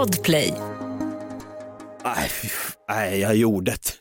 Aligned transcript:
Podplay. 0.00 0.54
Nej, 2.04 2.30
nej 2.88 3.20
jag 3.20 3.36
gjorde 3.36 3.70
det. 3.70 3.92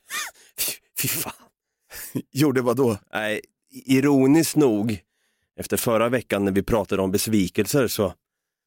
Fy, 1.02 1.08
fan. 1.08 1.34
Gjorde 2.32 2.62
vad 2.62 2.78
då? 2.78 2.98
Nej, 3.14 3.42
ironiskt 3.86 4.56
nog, 4.56 5.00
efter 5.60 5.78
förra 5.78 6.10
veckan 6.10 6.46
när 6.46 6.52
vi 6.52 6.64
pratade 6.64 7.02
om 7.02 7.12
besvikelser 7.12 7.88
så, 7.88 8.14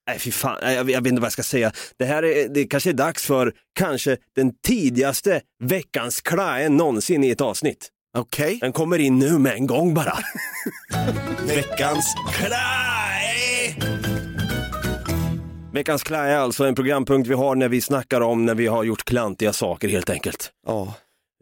nej 0.06 0.18
fy 0.18 0.30
fan, 0.30 0.58
nej, 0.62 0.74
jag, 0.74 0.90
jag 0.90 1.00
vet 1.00 1.10
inte 1.10 1.21
vad 1.21 1.26
jag 1.26 1.32
ska 1.32 1.42
säga. 1.42 1.72
Det 1.96 2.04
här 2.04 2.22
är, 2.22 2.48
det 2.48 2.64
kanske 2.64 2.90
är 2.90 2.95
dags 2.95 3.26
för 3.26 3.54
kanske 3.72 4.16
den 4.36 4.52
tidigaste 4.66 5.40
veckans 5.64 6.20
klaen 6.20 6.76
någonsin 6.76 7.24
i 7.24 7.30
ett 7.30 7.40
avsnitt. 7.40 7.88
Okej. 8.16 8.58
Den 8.60 8.72
kommer 8.72 8.98
in 8.98 9.18
nu 9.18 9.38
med 9.38 9.52
en 9.52 9.66
gång 9.66 9.94
bara. 9.94 10.18
veckans 11.46 12.14
klae! 12.32 13.02
Veckans 15.73 16.02
klae 16.02 16.30
är 16.30 16.36
alltså 16.36 16.64
en 16.64 16.75
programpunkt 16.75 17.29
vi 17.29 17.34
har 17.34 17.55
när 17.55 17.68
vi 17.68 17.80
snackar 17.80 18.20
om 18.20 18.46
när 18.46 18.55
vi 18.55 18.66
har 18.66 18.84
gjort 18.84 19.05
klantiga 19.05 19.52
saker 19.52 19.88
helt 19.88 20.10
enkelt. 20.10 20.51
Ja. 20.66 20.95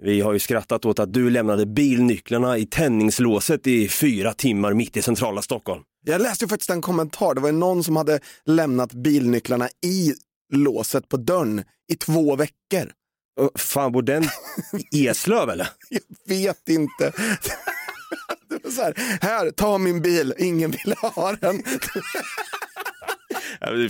Vi 0.02 0.20
har 0.20 0.32
ju 0.32 0.38
skrattat 0.38 0.84
åt 0.84 0.98
att 0.98 1.12
du 1.12 1.30
lämnade 1.30 1.66
bilnycklarna 1.66 2.58
i 2.58 2.66
tändningslåset 2.66 3.66
i 3.66 3.88
fyra 3.88 4.32
timmar 4.32 4.74
mitt 4.74 4.96
i 4.96 5.02
centrala 5.02 5.42
Stockholm. 5.42 5.82
Jag 6.06 6.22
läste 6.22 6.44
ju 6.44 6.48
faktiskt 6.48 6.70
en 6.70 6.82
kommentar, 6.82 7.34
det 7.34 7.40
var 7.40 7.48
ju 7.48 7.54
någon 7.54 7.84
som 7.84 7.96
hade 7.96 8.20
lämnat 8.44 8.92
bilnycklarna 8.92 9.68
i 9.86 10.14
låset 10.52 11.08
på 11.08 11.16
dörren 11.16 11.64
i 11.92 11.96
två 11.96 12.36
veckor. 12.36 12.92
Ö, 13.40 13.48
Fan, 13.54 13.92
bor 13.92 14.02
den 14.02 14.24
i 14.92 15.08
Eslöv 15.08 15.50
eller? 15.50 15.68
Jag 15.88 16.02
vet 16.28 16.68
inte. 16.68 17.12
Det 18.48 18.64
var 18.64 18.70
så 18.70 18.82
här, 18.82 18.94
här, 19.20 19.50
ta 19.50 19.78
min 19.78 20.02
bil, 20.02 20.34
ingen 20.38 20.70
vill 20.70 20.94
ha 21.02 21.32
den. 21.32 21.62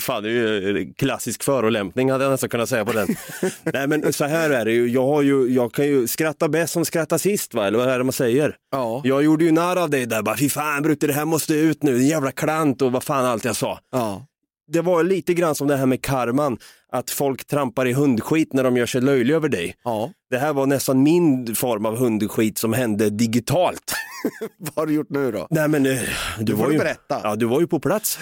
Fan, 0.00 0.22
det 0.22 0.28
är 0.28 0.32
ju 0.32 0.92
klassisk 0.94 1.42
förolämpning 1.42 2.10
hade 2.10 2.24
jag 2.24 2.30
nästan 2.30 2.48
kunnat 2.50 2.68
säga 2.68 2.84
på 2.84 2.92
den. 2.92 3.08
Nej 3.72 3.86
men 3.86 4.12
så 4.12 4.24
här 4.24 4.50
är 4.50 4.64
det 4.64 4.72
ju, 4.72 4.88
jag, 4.88 5.06
har 5.06 5.22
ju, 5.22 5.46
jag 5.48 5.72
kan 5.72 5.86
ju 5.86 6.06
skratta 6.06 6.48
bäst 6.48 6.72
som 6.72 6.84
skrattar 6.84 7.18
sist 7.18 7.54
va, 7.54 7.66
eller 7.66 7.78
vad 7.78 7.88
är 7.88 7.98
det 7.98 8.04
man 8.04 8.12
säger? 8.12 8.56
Ja. 8.72 9.00
Jag 9.04 9.22
gjorde 9.22 9.44
ju 9.44 9.52
narr 9.52 9.76
av 9.76 9.90
dig 9.90 10.06
där, 10.06 10.22
bara 10.22 10.36
fy 10.36 10.48
fan 10.48 10.82
Brutte 10.82 11.06
det 11.06 11.12
här 11.12 11.24
måste 11.24 11.54
ut 11.54 11.82
nu, 11.82 12.02
jävla 12.02 12.32
klant 12.32 12.82
och 12.82 12.92
vad 12.92 13.04
fan 13.04 13.24
allt 13.24 13.44
jag 13.44 13.56
sa. 13.56 13.78
Ja. 13.92 14.26
Det 14.72 14.80
var 14.80 15.02
lite 15.02 15.34
grann 15.34 15.54
som 15.54 15.68
det 15.68 15.76
här 15.76 15.86
med 15.86 16.02
karman, 16.02 16.58
att 16.92 17.10
folk 17.10 17.44
trampar 17.46 17.86
i 17.86 17.92
hundskit 17.92 18.52
när 18.52 18.64
de 18.64 18.76
gör 18.76 18.86
sig 18.86 19.00
löjliga 19.00 19.36
över 19.36 19.48
dig. 19.48 19.74
ja. 19.84 20.10
Det 20.30 20.38
här 20.38 20.52
var 20.52 20.66
nästan 20.66 21.02
min 21.02 21.54
form 21.54 21.86
av 21.86 21.96
hundskit 21.96 22.58
som 22.58 22.72
hände 22.72 23.10
digitalt. 23.10 23.94
Vad 24.58 24.72
har 24.76 24.86
du 24.86 24.92
gjort 24.92 25.10
nu 25.10 25.32
då? 25.32 25.46
Nej 25.50 25.68
men 25.68 25.86
eh, 25.86 25.98
du, 26.38 26.52
var 26.52 26.66
du 26.66 26.72
ju, 26.72 26.78
berätta. 26.78 27.20
Ja, 27.22 27.36
du 27.36 27.46
var 27.46 27.60
ju 27.60 27.66
på 27.66 27.80
plats. 27.80 28.18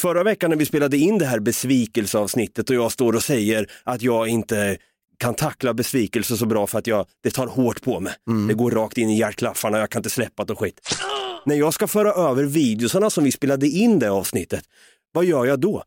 Förra 0.00 0.22
veckan 0.22 0.50
när 0.50 0.56
vi 0.56 0.66
spelade 0.66 0.96
in 0.96 1.18
det 1.18 1.26
här 1.26 1.40
besvikelseavsnittet 1.40 2.70
och 2.70 2.76
jag 2.76 2.92
står 2.92 3.12
och 3.12 3.22
säger 3.22 3.66
att 3.84 4.02
jag 4.02 4.28
inte 4.28 4.76
kan 5.18 5.34
tackla 5.34 5.74
besvikelse 5.74 6.36
så 6.36 6.46
bra 6.46 6.66
för 6.66 6.78
att 6.78 6.86
jag, 6.86 7.06
det 7.22 7.30
tar 7.30 7.46
hårt 7.46 7.82
på 7.82 8.00
mig. 8.00 8.12
Det 8.48 8.54
går 8.54 8.70
rakt 8.70 8.98
in 8.98 9.10
i 9.10 9.18
hjärtklaffarna, 9.18 9.78
jag 9.78 9.90
kan 9.90 10.00
inte 10.00 10.10
släppa 10.10 10.44
det 10.44 10.52
och 10.52 10.58
skit. 10.58 10.80
När 11.46 11.54
jag 11.54 11.74
ska 11.74 11.86
föra 11.86 12.12
över 12.12 12.44
videosarna 12.44 13.10
som 13.10 13.24
vi 13.24 13.32
spelade 13.32 13.68
in 13.68 13.98
det 13.98 14.10
avsnittet, 14.10 14.64
vad 15.12 15.24
gör 15.24 15.46
jag 15.46 15.60
då? 15.60 15.82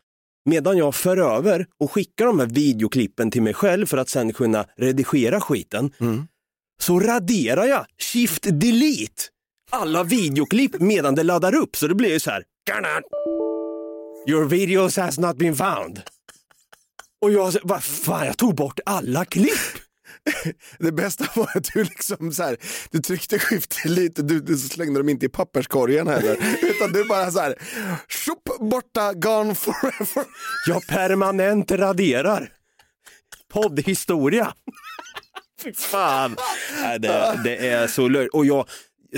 Medan 0.45 0.77
jag 0.77 0.95
för 0.95 1.17
över 1.17 1.65
och 1.79 1.91
skickar 1.91 2.25
de 2.25 2.39
här 2.39 2.47
videoklippen 2.47 3.31
till 3.31 3.41
mig 3.41 3.53
själv 3.53 3.85
för 3.85 3.97
att 3.97 4.09
sen 4.09 4.33
kunna 4.33 4.65
redigera 4.77 5.41
skiten, 5.41 5.91
så 6.81 6.99
raderar 6.99 7.65
jag 7.65 7.85
shift 7.97 8.43
delete 8.43 9.23
alla 9.71 10.03
videoklipp 10.03 10.79
medan 10.79 11.15
det 11.15 11.23
laddar 11.23 11.55
upp. 11.55 11.75
Så 11.75 11.87
det 11.87 11.95
blir 11.95 12.09
ju 12.09 12.19
så 12.19 12.31
här. 12.31 12.43
"Garnan. 14.25 14.39
Your 14.39 14.45
videos 14.45 14.97
has 14.97 15.19
not 15.19 15.37
been 15.37 15.55
found. 15.55 16.01
Och 17.21 17.31
jag, 17.31 17.53
vad 17.63 17.83
fan, 17.83 18.25
jag 18.25 18.37
tog 18.37 18.55
bort 18.55 18.79
alla 18.85 19.25
klipp. 19.25 19.59
Det 20.79 20.91
bästa 20.91 21.25
var 21.35 21.57
att 21.57 21.73
du 21.73 21.83
liksom 21.83 22.31
så 22.31 22.43
här, 22.43 22.57
du 22.91 22.99
tryckte 22.99 23.39
skift 23.39 23.85
lite, 23.85 24.21
du, 24.21 24.39
du 24.39 24.57
slängde 24.57 24.99
dem 24.99 25.09
inte 25.09 25.25
i 25.25 25.29
papperskorgen 25.29 26.07
heller. 26.07 26.37
Utan 26.61 26.91
du 26.91 27.05
bara 27.05 27.31
så 27.31 27.39
här, 27.39 27.55
tjopp, 28.07 28.59
borta, 28.59 29.13
gone 29.13 29.55
forever. 29.55 30.25
Jag 30.67 30.87
permanent 30.87 31.71
raderar. 31.71 32.51
Poddhistoria. 33.53 34.53
Fy 35.63 35.73
fan. 35.73 36.35
Nej, 36.81 36.99
det, 36.99 37.39
det 37.43 37.67
är 37.67 37.87
så 37.87 38.07
löjligt. 38.07 38.33
Och 38.33 38.45
jag, 38.45 38.67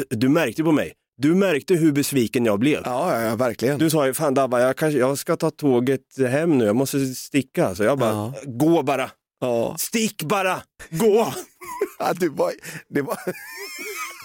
du 0.10 0.30
märkte 0.30 0.64
på 0.64 0.72
mig. 0.72 0.94
Du 1.18 1.36
märkte 1.36 1.74
hur 1.74 1.92
besviken 1.92 2.46
jag 2.46 2.60
blev. 2.60 2.82
Ja, 2.86 3.14
ja, 3.14 3.22
ja 3.22 3.36
verkligen. 3.36 3.80
Du 3.80 3.90
sa 3.90 4.06
ju, 4.08 4.14
fan 4.14 4.34
Dabba, 4.34 4.60
jag, 4.62 4.78
kanske, 4.78 5.00
jag 5.00 5.18
ska 5.18 5.36
ta 5.36 5.52
tåget 5.52 6.02
hem 6.30 6.58
nu, 6.58 6.66
jag 6.66 6.76
måste 6.76 7.06
sticka. 7.06 7.76
Så 7.76 7.84
jag 7.84 8.00
bara, 8.00 8.10
Ja. 8.12 8.34
gå 8.46 8.84
bara. 8.84 9.12
Ja. 9.40 9.76
Stick 9.80 10.24
bara, 10.24 10.62
gå! 10.90 11.34
Ja, 12.00 12.14
du, 12.14 12.30
var, 12.30 12.52
det 12.90 13.02
var, 13.02 13.18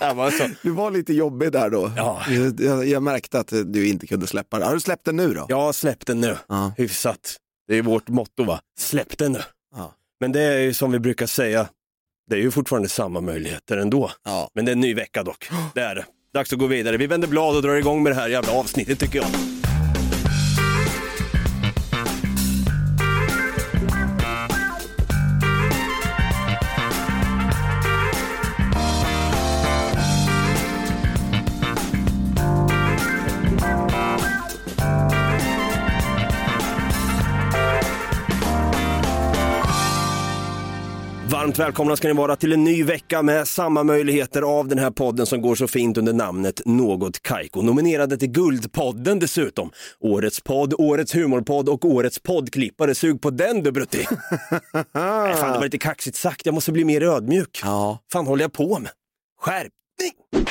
var 0.14 0.30
så. 0.30 0.44
du 0.62 0.70
var 0.70 0.90
lite 0.90 1.12
jobbig 1.12 1.52
där 1.52 1.70
då. 1.70 1.92
Ja. 1.96 2.22
Jag, 2.28 2.60
jag, 2.60 2.86
jag 2.88 3.02
märkte 3.02 3.40
att 3.40 3.52
du 3.66 3.88
inte 3.88 4.06
kunde 4.06 4.26
släppa 4.26 4.58
det. 4.58 4.64
Har 4.64 4.74
du 4.74 4.80
släppt 4.80 5.04
den 5.04 5.16
nu 5.16 5.34
då? 5.34 5.46
Jag 5.48 5.56
har 5.60 5.72
släppt 5.72 6.06
den 6.06 6.20
nu, 6.20 6.36
Ja. 6.48 6.72
hyfsat. 6.76 7.36
Det 7.68 7.74
är 7.78 7.82
vårt 7.82 8.08
motto 8.08 8.44
va, 8.44 8.60
släpp 8.78 9.18
den 9.18 9.32
nu. 9.32 9.40
Ja. 9.76 9.94
Men 10.20 10.32
det 10.32 10.40
är 10.40 10.58
ju 10.58 10.74
som 10.74 10.92
vi 10.92 10.98
brukar 10.98 11.26
säga, 11.26 11.68
det 12.30 12.36
är 12.36 12.40
ju 12.40 12.50
fortfarande 12.50 12.88
samma 12.88 13.20
möjligheter 13.20 13.76
ändå. 13.76 14.10
Ja. 14.24 14.50
Men 14.54 14.64
det 14.64 14.70
är 14.70 14.72
en 14.74 14.80
ny 14.80 14.94
vecka 14.94 15.22
dock, 15.22 15.48
det 15.74 15.80
är 15.80 15.94
det. 15.94 16.04
Dags 16.34 16.52
att 16.52 16.58
gå 16.58 16.66
vidare. 16.66 16.96
Vi 16.96 17.06
vänder 17.06 17.28
blad 17.28 17.56
och 17.56 17.62
drar 17.62 17.74
igång 17.74 18.02
med 18.02 18.12
det 18.12 18.16
här 18.16 18.28
jävla 18.28 18.52
avsnittet 18.52 18.98
tycker 18.98 19.18
jag. 19.18 19.59
Varmt 41.50 41.58
välkomna 41.58 41.96
ska 41.96 42.08
ni 42.08 42.14
vara 42.14 42.36
till 42.36 42.52
en 42.52 42.64
ny 42.64 42.84
vecka 42.84 43.22
med 43.22 43.48
samma 43.48 43.82
möjligheter 43.82 44.42
av 44.42 44.68
den 44.68 44.78
här 44.78 44.90
podden 44.90 45.26
som 45.26 45.42
går 45.42 45.54
så 45.54 45.68
fint 45.68 45.98
under 45.98 46.12
namnet 46.12 46.62
Något 46.64 47.22
Kaiko. 47.22 47.62
Nominerade 47.62 48.16
till 48.16 48.30
Guldpodden 48.30 49.18
dessutom. 49.18 49.70
Årets 50.00 50.40
podd, 50.40 50.74
Årets 50.78 51.14
humorpodd 51.14 51.68
och 51.68 51.84
Årets 51.84 52.18
poddklippare. 52.18 52.94
Sug 52.94 53.20
på 53.20 53.30
den 53.30 53.62
du 53.62 53.72
Brutti! 53.72 54.06
Nej, 54.72 55.34
fan, 55.34 55.52
det 55.52 55.58
var 55.58 55.64
lite 55.64 55.78
kaxigt 55.78 56.16
sagt, 56.16 56.46
jag 56.46 56.54
måste 56.54 56.72
bli 56.72 56.84
mer 56.84 57.02
ödmjuk. 57.02 57.60
Ja. 57.62 57.98
fan 58.12 58.26
håller 58.26 58.44
jag 58.44 58.52
på 58.52 58.78
med? 58.78 58.90
Skärpning! 59.40 60.12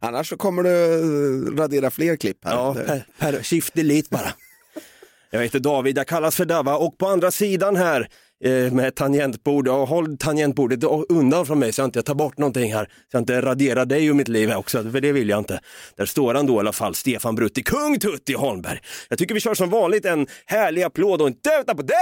Annars 0.00 0.28
så 0.28 0.36
kommer 0.36 0.62
du 0.62 0.70
eh, 0.70 1.56
radera 1.56 1.90
fler 1.90 2.16
klipp 2.16 2.44
här. 2.44 2.52
Ja, 2.52 2.74
per, 2.74 3.06
per 3.18 3.42
shift 3.42 3.74
delete 3.74 4.08
bara. 4.10 4.32
Jag 5.30 5.42
heter 5.42 5.60
David, 5.60 5.98
jag 5.98 6.06
kallas 6.06 6.36
för 6.36 6.44
Dava 6.44 6.76
och 6.76 6.98
på 6.98 7.06
andra 7.06 7.30
sidan 7.30 7.76
här 7.76 8.08
Eh, 8.44 8.72
med 8.72 8.94
tangentbord, 8.94 9.68
Och 9.68 9.88
håll 9.88 10.18
tangentbordet 10.18 10.84
undan 11.08 11.46
från 11.46 11.58
mig 11.58 11.72
så 11.72 11.80
jag 11.80 11.86
inte 11.86 12.02
tar 12.02 12.14
bort 12.14 12.38
någonting 12.38 12.72
här. 12.72 12.84
Så 12.84 12.90
jag 13.10 13.20
inte 13.20 13.42
raderar 13.42 13.84
dig 13.84 14.06
ur 14.06 14.14
mitt 14.14 14.28
liv 14.28 14.52
också, 14.52 14.90
för 14.90 15.00
det 15.00 15.12
vill 15.12 15.28
jag 15.28 15.38
inte. 15.38 15.60
Där 15.96 16.06
står 16.06 16.34
han 16.34 16.46
då 16.46 16.54
i 16.54 16.58
alla 16.58 16.72
fall, 16.72 16.94
Stefan 16.94 17.34
Brutti, 17.34 17.62
kung 17.62 17.98
Tutti 17.98 18.34
Holmberg. 18.34 18.80
Jag 19.08 19.18
tycker 19.18 19.34
vi 19.34 19.40
kör 19.40 19.54
som 19.54 19.70
vanligt 19.70 20.04
en 20.04 20.26
härlig 20.46 20.82
applåd 20.82 21.20
och 21.20 21.26
en 21.26 21.34
tuta 21.34 21.74
på 21.74 21.82
det! 21.82 21.94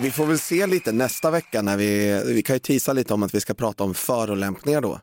Vi 0.00 0.10
får 0.10 0.26
väl 0.26 0.38
se 0.38 0.66
lite 0.66 0.92
nästa 0.92 1.30
vecka 1.30 1.62
när 1.62 1.76
vi, 1.76 2.22
vi 2.26 2.42
kan 2.42 2.56
ju 2.56 2.60
tisa 2.60 2.92
lite 2.92 3.14
om 3.14 3.22
att 3.22 3.34
vi 3.34 3.40
ska 3.40 3.54
prata 3.54 3.84
om 3.84 3.94
förolämpningar 3.94 4.80
då. 4.80 4.98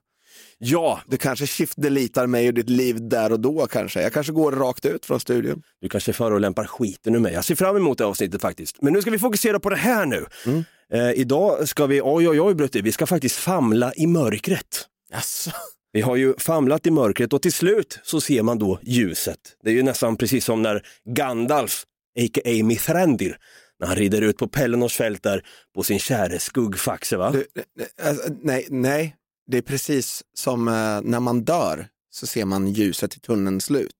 Ja, 0.62 1.02
Du 1.08 1.18
kanske 1.18 1.46
shift-delitar 1.46 2.28
mig 2.28 2.46
ur 2.46 2.52
ditt 2.52 2.70
liv 2.70 3.10
där 3.10 3.32
och 3.32 3.40
då 3.40 3.68
kanske. 3.68 4.02
Jag 4.02 4.14
kanske 4.14 4.34
går 4.34 4.52
rakt 4.52 4.86
ut 4.86 5.06
från 5.06 5.20
studion. 5.20 5.62
Du 5.82 5.90
kanske 5.90 6.14
förolämpar 6.14 6.66
skiten 6.66 7.16
ur 7.16 7.20
mig. 7.20 7.34
Jag 7.34 7.46
ser 7.46 7.56
fram 7.56 7.76
emot 7.76 7.98
det 7.98 8.06
avsnittet 8.06 8.42
faktiskt. 8.42 8.82
Men 8.82 8.94
nu 8.94 9.02
ska 9.02 9.12
vi 9.12 9.20
fokusera 9.20 9.60
på 9.60 9.70
det 9.70 9.76
här 9.76 10.06
nu. 10.06 10.26
Eh, 10.94 11.12
idag 11.12 11.68
ska 11.68 11.86
vi, 11.86 12.02
oj 12.04 12.30
oj 12.30 12.42
oj 12.42 12.54
Brutti, 12.56 12.82
vi 12.82 12.92
ska 12.92 13.06
faktiskt 13.06 13.36
famla 13.36 13.94
i 13.96 14.08
mörkret. 14.08 14.86
Jaså? 15.12 15.52
Vi 15.92 16.02
har 16.02 16.16
ju 16.16 16.34
famlat 16.38 16.88
i 16.88 16.92
mörkret 16.92 17.34
och 17.34 17.42
till 17.42 17.54
slut 17.54 18.00
så 18.04 18.22
ser 18.22 18.44
man 18.44 18.60
då 18.60 18.80
ljuset. 18.82 19.40
Det 19.64 19.70
är 19.70 19.74
ju 19.74 19.84
nästan 19.84 20.18
precis 20.18 20.46
som 20.46 20.62
när 20.62 20.82
Gandalf, 21.16 21.84
a.k.a. 22.20 22.64
Mithrandir, 22.64 23.38
när 23.80 23.88
han 23.88 23.96
rider 23.96 24.22
ut 24.22 24.38
på 24.38 24.48
Pelennors 24.48 24.96
fält 24.96 25.24
där 25.24 25.44
på 25.76 25.84
sin 25.84 26.00
käre 26.00 26.40
skuggfaxe 26.40 27.18
va? 27.18 27.32
Du, 27.32 27.46
alltså, 28.04 28.24
nej, 28.42 28.68
nej, 28.70 29.16
det 29.50 29.58
är 29.58 29.62
precis 29.62 30.24
som 30.34 30.68
eh, 30.68 30.74
när 31.04 31.20
man 31.20 31.44
dör 31.44 31.88
så 32.12 32.28
ser 32.28 32.46
man 32.46 32.68
ljuset 32.68 33.16
i 33.16 33.20
tunnelns 33.20 33.66
slut. 33.66 33.96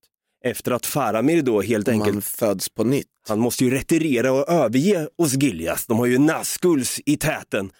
Efter 0.46 0.72
att 0.72 0.86
Faramir 0.86 1.42
då 1.42 1.62
helt 1.62 1.88
enkelt 1.88 2.14
Man 2.14 2.22
föds 2.22 2.70
på 2.70 2.84
nytt. 2.84 3.08
Han 3.28 3.40
måste 3.40 3.66
ju 3.66 3.72
retirera 3.72 4.32
och 4.32 4.50
överge 4.50 5.08
Osgiliath. 5.18 5.84
De 5.88 5.98
har 5.98 6.06
ju 6.06 6.18
Nazguls 6.18 7.00
i 7.06 7.18
täten. 7.18 7.72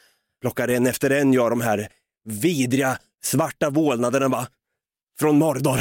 Plockar 0.42 0.68
en 0.68 0.88
efter 0.88 1.10
en, 1.10 1.34
ja 1.34 1.50
de 1.50 1.62
här 1.62 1.88
vidriga 2.26 2.98
svarta 3.24 3.70
vålnaderna 3.70 4.28
va. 4.28 4.48
Från 5.20 5.38
Mordor. 5.40 5.80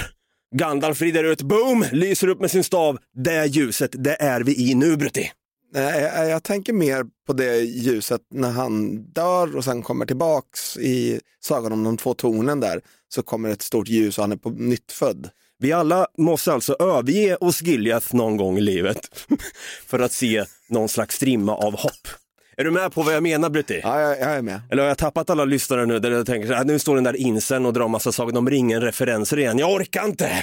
Gandalf 0.56 1.02
rider 1.02 1.24
ut, 1.24 1.42
boom, 1.42 1.84
lyser 1.92 2.28
upp 2.28 2.40
med 2.40 2.50
sin 2.50 2.64
stav. 2.64 2.98
Det 3.14 3.46
ljuset, 3.46 3.90
det 4.04 4.22
är 4.22 4.40
vi 4.40 4.70
i 4.70 4.74
nu 4.74 4.96
Brutti. 4.96 5.32
Nej, 5.72 6.28
jag, 6.28 6.42
tänker 6.42 6.72
mer 6.72 7.04
på 7.26 7.32
det 7.32 7.56
ljuset 7.58 8.20
när 8.30 8.50
han 8.50 9.02
dör 9.02 9.56
och 9.56 9.64
sen 9.64 9.82
kommer 9.82 10.06
tillbaks 10.06 10.76
i 10.76 11.20
Sagan 11.40 11.72
om 11.72 11.84
de 11.84 11.96
två 11.96 12.14
tornen 12.14 12.60
där. 12.60 12.80
Så 13.08 13.22
kommer 13.22 13.48
ett 13.48 13.62
stort 13.62 13.88
ljus 13.88 14.18
och 14.18 14.24
han 14.24 14.32
är 14.32 14.36
på 14.36 14.50
nytt 14.50 14.92
född. 14.92 15.30
Vi 15.58 15.72
alla 15.72 16.06
måste 16.18 16.52
alltså 16.52 16.76
överge 16.80 17.36
Osgiliath 17.36 18.14
någon 18.14 18.36
gång 18.36 18.58
i 18.58 18.60
livet 18.60 19.00
för 19.86 19.98
att 19.98 20.12
se 20.12 20.44
någon 20.68 20.88
slags 20.88 21.16
strimma 21.16 21.56
av 21.56 21.76
hopp. 21.76 22.08
Är 22.56 22.64
du 22.64 22.70
med 22.70 22.92
på 22.92 23.02
vad 23.02 23.14
jag 23.14 23.22
menar 23.22 23.50
Brutti? 23.50 23.80
Ja, 23.82 24.00
jag, 24.00 24.20
jag 24.20 24.36
är 24.36 24.42
med. 24.42 24.60
Eller 24.70 24.82
har 24.82 24.88
jag 24.88 24.98
tappat 24.98 25.30
alla 25.30 25.44
lyssnare 25.44 25.86
nu 25.86 25.98
där 25.98 26.10
jag 26.10 26.26
tänker 26.26 26.54
här, 26.54 26.64
nu 26.64 26.78
står 26.78 26.94
den 26.94 27.04
där 27.04 27.16
insen 27.16 27.66
och 27.66 27.72
drar 27.72 27.88
massa 27.88 28.12
Sagan 28.12 28.36
om 28.36 28.50
ringen-referenser 28.50 29.38
igen. 29.38 29.58
Jag 29.58 29.72
orkar 29.72 30.04
inte! 30.04 30.42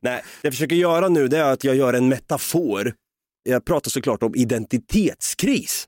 Nej, 0.00 0.22
det 0.42 0.46
jag 0.46 0.52
försöker 0.52 0.76
göra 0.76 1.08
nu 1.08 1.28
det 1.28 1.38
är 1.38 1.52
att 1.52 1.64
jag 1.64 1.76
gör 1.76 1.92
en 1.92 2.08
metafor. 2.08 2.94
Jag 3.48 3.64
pratar 3.64 3.90
såklart 3.90 4.22
om 4.22 4.34
identitetskris 4.34 5.84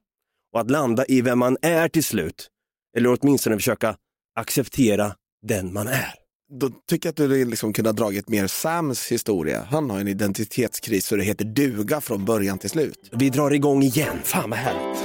och 0.55 0.61
att 0.61 0.70
landa 0.70 1.05
i 1.06 1.20
vem 1.20 1.38
man 1.38 1.56
är 1.62 1.88
till 1.88 2.05
slut. 2.05 2.49
Eller 2.97 3.19
åtminstone 3.20 3.56
försöka 3.56 3.97
acceptera 4.38 5.14
den 5.47 5.73
man 5.73 5.88
är. 5.88 6.14
Då 6.61 6.70
tycker 6.88 7.06
jag 7.06 7.11
att 7.11 7.31
du 7.31 7.44
liksom 7.44 7.73
kunde 7.73 7.91
ha 7.91 7.93
dragit 7.93 8.29
mer 8.29 8.47
Sams 8.47 9.12
historia. 9.12 9.67
Han 9.70 9.91
har 9.91 10.00
en 10.00 10.08
identitetskris 10.08 11.06
så 11.06 11.17
det 11.17 11.25
heter 11.25 11.44
duga 11.44 12.00
från 12.00 12.25
början 12.25 12.58
till 12.58 12.70
slut. 12.70 13.11
Vi 13.12 13.31
drar 13.31 13.50
igång 13.50 13.82
igen, 13.82 14.19
fan 14.25 14.50
vad 14.50 14.59
härligt. 14.59 14.97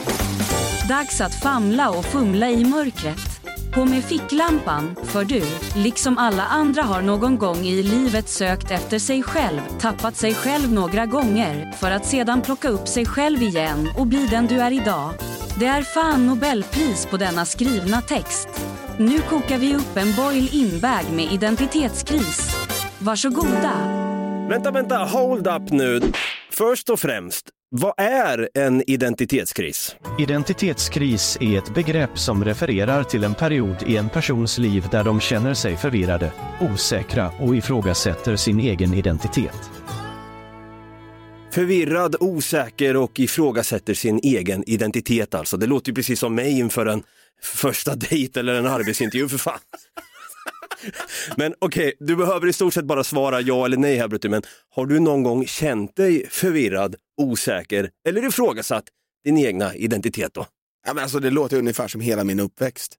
Dags 0.89 1.21
att 1.21 1.41
famla 1.41 1.89
och 1.89 2.05
fumla 2.05 2.49
i 2.49 2.65
mörkret. 2.65 3.50
På 3.73 3.85
med 3.85 4.03
ficklampan, 4.03 4.95
för 5.03 5.23
du, 5.23 5.43
liksom 5.75 6.17
alla 6.17 6.43
andra 6.43 6.81
har 6.81 7.01
någon 7.01 7.37
gång 7.37 7.57
i 7.57 7.83
livet 7.83 8.29
sökt 8.29 8.71
efter 8.71 8.99
sig 8.99 9.23
själv, 9.23 9.59
tappat 9.79 10.15
sig 10.15 10.33
själv 10.33 10.73
några 10.73 11.05
gånger, 11.05 11.71
för 11.71 11.91
att 11.91 12.05
sedan 12.05 12.41
plocka 12.41 12.69
upp 12.69 12.87
sig 12.87 13.05
själv 13.05 13.41
igen 13.41 13.89
och 13.97 14.07
bli 14.07 14.27
den 14.27 14.47
du 14.47 14.59
är 14.59 14.71
idag. 14.71 15.13
Det 15.59 15.65
är 15.65 15.81
fan 15.81 16.27
Nobelpris 16.27 17.05
på 17.05 17.17
denna 17.17 17.45
skrivna 17.45 18.01
text. 18.01 18.47
Nu 18.99 19.19
kokar 19.19 19.57
vi 19.57 19.75
upp 19.75 19.97
en 19.97 20.15
boil-in-bag 20.15 21.03
med 21.11 21.31
identitetskris. 21.31 22.55
Varsågoda. 22.99 23.73
Vänta, 24.49 24.71
vänta, 24.71 24.97
hold 24.97 25.47
up 25.47 25.71
nu. 25.71 26.01
Först 26.51 26.89
och 26.89 26.99
främst, 26.99 27.49
vad 27.73 27.93
är 27.97 28.49
en 28.53 28.89
identitetskris? 28.89 29.95
Identitetskris 30.19 31.37
är 31.41 31.57
ett 31.57 31.73
begrepp 31.73 32.19
som 32.19 32.45
refererar 32.45 33.03
till 33.03 33.23
en 33.23 33.35
period 33.35 33.75
i 33.87 33.97
en 33.97 34.09
persons 34.09 34.57
liv 34.57 34.87
där 34.91 35.03
de 35.03 35.19
känner 35.19 35.53
sig 35.53 35.77
förvirrade, 35.77 36.31
osäkra 36.61 37.31
och 37.39 37.55
ifrågasätter 37.55 38.35
sin 38.35 38.59
egen 38.59 38.93
identitet. 38.93 39.69
Förvirrad, 41.53 42.15
osäker 42.19 42.97
och 42.97 43.19
ifrågasätter 43.19 43.93
sin 43.93 44.19
egen 44.23 44.63
identitet 44.69 45.35
alltså. 45.35 45.57
Det 45.57 45.67
låter 45.67 45.89
ju 45.89 45.95
precis 45.95 46.19
som 46.19 46.35
mig 46.35 46.59
inför 46.59 46.85
en 46.85 47.03
första 47.41 47.95
dejt 47.95 48.39
eller 48.39 48.53
en 48.53 48.67
arbetsintervju 48.67 49.29
för 49.29 49.37
fan. 49.37 49.59
Men 51.37 51.53
okej, 51.59 51.87
okay, 51.87 52.07
du 52.07 52.15
behöver 52.15 52.47
i 52.47 52.53
stort 52.53 52.73
sett 52.73 52.85
bara 52.85 53.03
svara 53.03 53.41
ja 53.41 53.65
eller 53.65 53.77
nej 53.77 53.97
här 53.97 54.07
Brutti, 54.07 54.29
men 54.29 54.43
har 54.69 54.85
du 54.85 54.99
någon 54.99 55.23
gång 55.23 55.45
känt 55.45 55.95
dig 55.95 56.27
förvirrad, 56.29 56.95
osäker 57.21 57.89
eller 58.07 58.27
ifrågasatt 58.27 58.85
din 59.23 59.37
egna 59.37 59.75
identitet 59.75 60.33
då? 60.33 60.45
Ja, 60.85 60.93
men 60.93 61.03
alltså, 61.03 61.19
det 61.19 61.29
låter 61.29 61.57
ungefär 61.57 61.87
som 61.87 62.01
hela 62.01 62.23
min 62.23 62.39
uppväxt. 62.39 62.95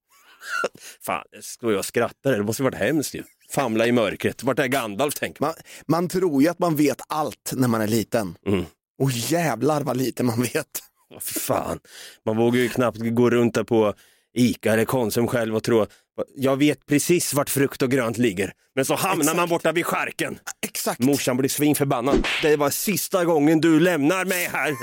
Fan, 1.01 1.23
står 1.41 1.71
jag 1.71 1.79
och 1.79 1.85
skrattar? 1.85 2.31
Det 2.31 2.43
måste 2.43 2.63
varit 2.63 2.75
hemskt 2.75 3.15
ju. 3.15 3.23
Famla 3.49 3.87
i 3.87 3.91
mörkret. 3.91 4.43
Vart 4.43 4.59
är 4.59 4.67
Gandalf 4.67 5.13
tänker 5.13 5.41
man? 5.41 5.53
Man 5.87 6.09
tror 6.09 6.41
ju 6.41 6.47
att 6.47 6.59
man 6.59 6.75
vet 6.75 7.01
allt 7.07 7.53
när 7.55 7.67
man 7.67 7.81
är 7.81 7.87
liten. 7.87 8.35
Mm. 8.47 8.65
Och 8.99 9.11
jävlar 9.11 9.81
vad 9.81 9.97
lite 9.97 10.23
man 10.23 10.41
vet. 10.41 10.79
Oh, 11.09 11.19
fan. 11.19 11.79
Man 12.25 12.37
vågar 12.37 12.59
ju 12.59 12.69
knappt 12.69 12.97
gå 12.99 13.29
runt 13.29 13.53
där 13.53 13.63
på 13.63 13.93
Ica 14.33 14.73
eller 14.73 14.85
Konsum 14.85 15.27
själv 15.27 15.55
och 15.55 15.63
tro 15.63 15.85
jag 16.35 16.57
vet 16.57 16.85
precis 16.85 17.33
vart 17.33 17.49
frukt 17.49 17.81
och 17.81 17.91
grönt 17.91 18.17
ligger. 18.17 18.53
Men 18.75 18.85
så 18.85 18.95
hamnar 18.95 19.23
Exakt. 19.23 19.37
man 19.37 19.49
borta 19.49 19.71
vid 19.71 19.85
skärken. 19.85 20.39
Exakt. 20.65 20.99
Morsan 20.99 21.37
blir 21.37 21.49
svinförbannad. 21.49 22.27
Det 22.41 22.55
var 22.55 22.69
sista 22.69 23.25
gången 23.25 23.61
du 23.61 23.79
lämnar 23.79 24.25
mig 24.25 24.49
här 24.53 24.73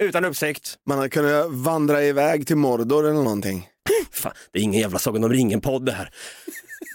utan 0.00 0.24
uppsikt. 0.24 0.74
Man 0.86 0.98
hade 0.98 1.10
kunnat 1.10 1.46
vandra 1.50 2.04
iväg 2.04 2.46
till 2.46 2.56
Mordor 2.56 3.04
eller 3.04 3.22
någonting. 3.22 3.68
Fan, 4.12 4.32
det 4.52 4.58
är 4.58 4.62
ingen 4.62 4.80
jävla 4.80 4.98
Sagan 4.98 5.24
om 5.24 5.30
ringen-podd 5.30 5.86
det 5.86 5.92
här. 5.92 6.10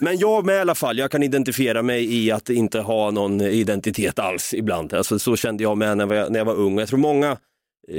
Men 0.00 0.18
jag 0.18 0.46
med 0.46 0.56
i 0.56 0.58
alla 0.58 0.74
fall, 0.74 0.98
jag 0.98 1.10
kan 1.10 1.22
identifiera 1.22 1.82
mig 1.82 2.14
i 2.14 2.30
att 2.30 2.50
inte 2.50 2.80
ha 2.80 3.10
någon 3.10 3.40
identitet 3.40 4.18
alls 4.18 4.54
ibland. 4.54 4.92
Alltså, 4.92 5.18
så 5.18 5.36
kände 5.36 5.62
jag 5.62 5.78
med 5.78 5.98
när 5.98 6.14
jag, 6.14 6.32
när 6.32 6.38
jag 6.40 6.44
var 6.44 6.54
ung. 6.54 6.78
Jag 6.78 6.88
tror 6.88 6.98
många 6.98 7.30
eh, 7.30 7.38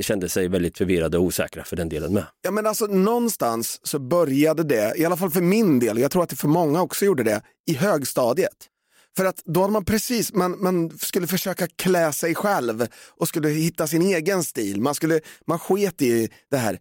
kände 0.01 0.29
sig 0.29 0.47
väldigt 0.47 0.77
förvirrade 0.77 1.17
och 1.17 1.23
osäkra 1.23 1.63
för 1.63 1.75
den 1.75 1.89
delen 1.89 2.13
med. 2.13 2.23
Ja 2.41 2.51
men 2.51 2.67
alltså 2.67 2.85
någonstans 2.85 3.79
så 3.83 3.99
började 3.99 4.63
det, 4.63 4.93
i 4.97 5.05
alla 5.05 5.17
fall 5.17 5.31
för 5.31 5.41
min 5.41 5.79
del, 5.79 5.97
jag 5.97 6.11
tror 6.11 6.23
att 6.23 6.29
det 6.29 6.35
för 6.35 6.47
många 6.47 6.81
också 6.81 7.05
gjorde 7.05 7.23
det, 7.23 7.41
i 7.67 7.73
högstadiet. 7.73 8.69
För 9.17 9.25
att 9.25 9.41
då 9.45 9.61
hade 9.61 9.73
man 9.73 9.85
precis, 9.85 10.33
man, 10.33 10.63
man 10.63 10.97
skulle 10.97 11.27
försöka 11.27 11.67
klä 11.67 12.13
sig 12.13 12.35
själv 12.35 12.87
och 13.19 13.27
skulle 13.27 13.49
hitta 13.49 13.87
sin 13.87 14.01
egen 14.01 14.43
stil. 14.43 14.81
Man, 14.81 14.95
skulle, 14.95 15.19
man 15.47 15.59
sket 15.59 16.01
i 16.01 16.29
det 16.51 16.57
här, 16.57 16.79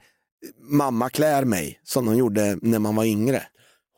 mamma 0.60 1.10
klär 1.10 1.44
mig, 1.44 1.80
som 1.84 2.06
de 2.06 2.16
gjorde 2.16 2.58
när 2.62 2.78
man 2.78 2.96
var 2.96 3.04
yngre 3.04 3.42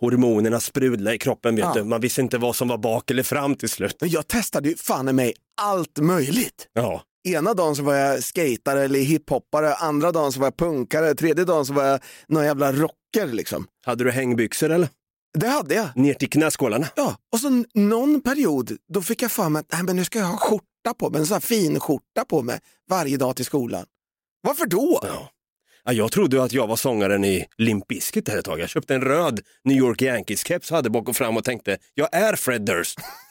hormonerna 0.00 0.60
sprudla 0.60 1.14
i 1.14 1.18
kroppen. 1.18 1.56
Vet 1.56 1.64
ja. 1.64 1.72
du. 1.74 1.84
Man 1.84 2.00
visste 2.00 2.20
inte 2.20 2.38
vad 2.38 2.56
som 2.56 2.68
var 2.68 2.78
bak 2.78 3.10
eller 3.10 3.22
fram 3.22 3.54
till 3.54 3.68
slut. 3.68 3.96
Jag 4.00 4.28
testade 4.28 4.68
ju 4.68 4.76
fan 4.76 5.08
i 5.08 5.12
mig 5.12 5.34
allt 5.56 5.98
möjligt. 5.98 6.68
Ja. 6.72 7.02
Ena 7.26 7.54
dagen 7.54 7.76
så 7.76 7.82
var 7.82 7.94
jag 7.94 8.24
skatare 8.24 8.84
eller 8.84 8.98
hiphoppare, 8.98 9.74
andra 9.74 10.12
dagen 10.12 10.32
så 10.32 10.40
var 10.40 10.46
jag 10.46 10.56
punkare, 10.56 11.14
tredje 11.14 11.44
dagen 11.44 11.66
så 11.66 11.72
var 11.72 11.84
jag 11.84 12.00
någon 12.28 12.44
jävla 12.44 12.72
rocker 12.72 13.26
liksom. 13.26 13.66
Hade 13.86 14.04
du 14.04 14.10
hängbyxor 14.10 14.70
eller? 14.70 14.88
Det 15.38 15.48
hade 15.48 15.74
jag. 15.74 15.88
Ner 15.96 16.14
till 16.14 16.30
knäskålarna? 16.30 16.88
Ja, 16.96 17.16
och 17.32 17.40
så 17.40 17.64
någon 17.74 18.20
period 18.20 18.76
då 18.92 19.02
fick 19.02 19.22
jag 19.22 19.32
för 19.32 19.48
mig 19.48 19.62
att 19.68 19.84
men 19.84 19.96
nu 19.96 20.04
ska 20.04 20.18
jag 20.18 20.26
ha 20.26 20.38
skjorta 20.38 20.94
på 20.98 21.10
mig, 21.10 21.20
en 21.20 21.26
sån 21.26 21.34
här 21.34 21.40
fin 21.40 21.80
skjorta 21.80 22.24
på 22.28 22.42
mig 22.42 22.60
varje 22.90 23.16
dag 23.16 23.36
till 23.36 23.44
skolan. 23.44 23.84
Varför 24.42 24.66
då? 24.66 25.00
Ja. 25.02 25.30
Ja, 25.84 25.92
jag 25.92 26.12
trodde 26.12 26.42
att 26.42 26.52
jag 26.52 26.66
var 26.66 26.76
sångaren 26.76 27.24
i 27.24 27.44
Limp 27.58 27.86
Bizkit 27.86 28.28
ett 28.28 28.44
tag. 28.44 28.60
Jag 28.60 28.68
köpte 28.68 28.94
en 28.94 29.00
röd 29.00 29.40
New 29.64 29.76
York 29.76 30.02
Yankees-keps, 30.02 30.70
hade 30.70 30.90
bak 30.90 31.08
och 31.08 31.16
fram 31.16 31.36
och 31.36 31.44
tänkte, 31.44 31.78
jag 31.94 32.08
är 32.12 32.36
Fred 32.36 32.62
Durst. 32.62 32.98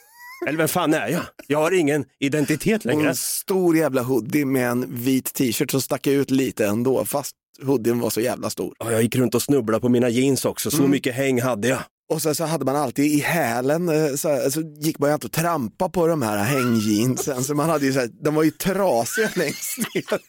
Eller 0.48 0.58
vem 0.58 0.68
fan 0.68 0.94
är 0.94 1.08
jag? 1.08 1.22
Jag 1.48 1.60
har 1.60 1.72
ingen 1.72 2.06
identitet 2.20 2.86
längre. 2.86 3.02
Och 3.02 3.10
en 3.10 3.16
stor 3.16 3.78
jävla 3.78 4.02
hoodie 4.02 4.46
med 4.46 4.70
en 4.70 4.96
vit 4.96 5.34
t-shirt 5.34 5.72
som 5.72 5.82
stack 5.82 6.08
ut 6.08 6.32
lite 6.32 6.66
ändå, 6.66 7.06
fast 7.06 7.36
hoodien 7.64 8.00
var 8.00 8.10
så 8.10 8.22
jävla 8.22 8.50
stor. 8.50 8.74
Ja, 8.80 8.92
jag 8.92 9.04
gick 9.04 9.16
runt 9.16 9.36
och 9.36 9.42
snubblade 9.42 9.82
på 9.82 9.90
mina 9.90 10.10
jeans 10.10 10.46
också, 10.46 10.72
så 10.72 10.78
mm. 10.78 10.92
mycket 10.92 11.16
häng 11.16 11.42
hade 11.42 11.68
jag. 11.68 11.80
Och 12.14 12.22
sen 12.22 12.36
så 12.36 12.46
hade 12.46 12.66
man 12.66 12.76
alltid 12.76 13.06
i 13.06 13.20
hälen, 13.20 13.90
eh, 13.90 14.16
så, 14.16 14.52
så 14.52 14.62
gick 14.62 15.00
man 15.00 15.10
ju 15.10 15.14
alltid 15.14 15.26
och 15.26 15.32
trampa 15.32 15.90
på 15.90 16.08
de 16.08 16.22
här 16.22 16.44
hängjeansen, 16.44 17.44
så 17.44 17.56
man 17.56 17.70
hade 17.70 17.86
ju 17.86 17.94
så 17.94 18.00
här, 18.00 18.10
de 18.24 18.36
var 18.36 18.44
ju 18.44 18.52
trasiga 18.52 19.30
längst 19.36 19.78
ner. 19.78 20.20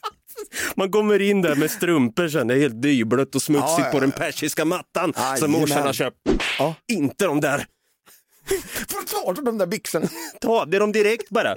Man 0.75 0.91
kommer 0.91 1.23
in 1.23 1.43
där 1.43 1.55
med 1.55 1.71
strumpor 1.71 2.29
sen, 2.29 2.47
det 2.47 2.55
är 2.55 2.59
helt 2.59 2.83
dyblött 2.83 3.35
och 3.35 3.43
smutsigt 3.43 3.69
ja, 3.69 3.79
ja, 3.79 3.87
ja. 3.87 3.93
på 3.93 4.01
den 4.01 4.13
persiska 4.13 4.65
mattan 4.65 5.13
Aj, 5.17 5.39
som 5.39 5.51
morsan 5.51 5.83
har 5.83 5.93
köpt. 5.93 6.17
Inte 6.93 7.25
de 7.25 7.41
där. 7.41 7.67
Var 8.95 9.25
tar 9.25 9.35
du 9.35 9.43
de 9.43 9.59
där 9.59 9.67
byxorna? 9.67 10.09
Ta 10.41 10.65
det 10.65 10.79
dem 10.79 10.93
direkt 10.93 11.29
bara. 11.29 11.55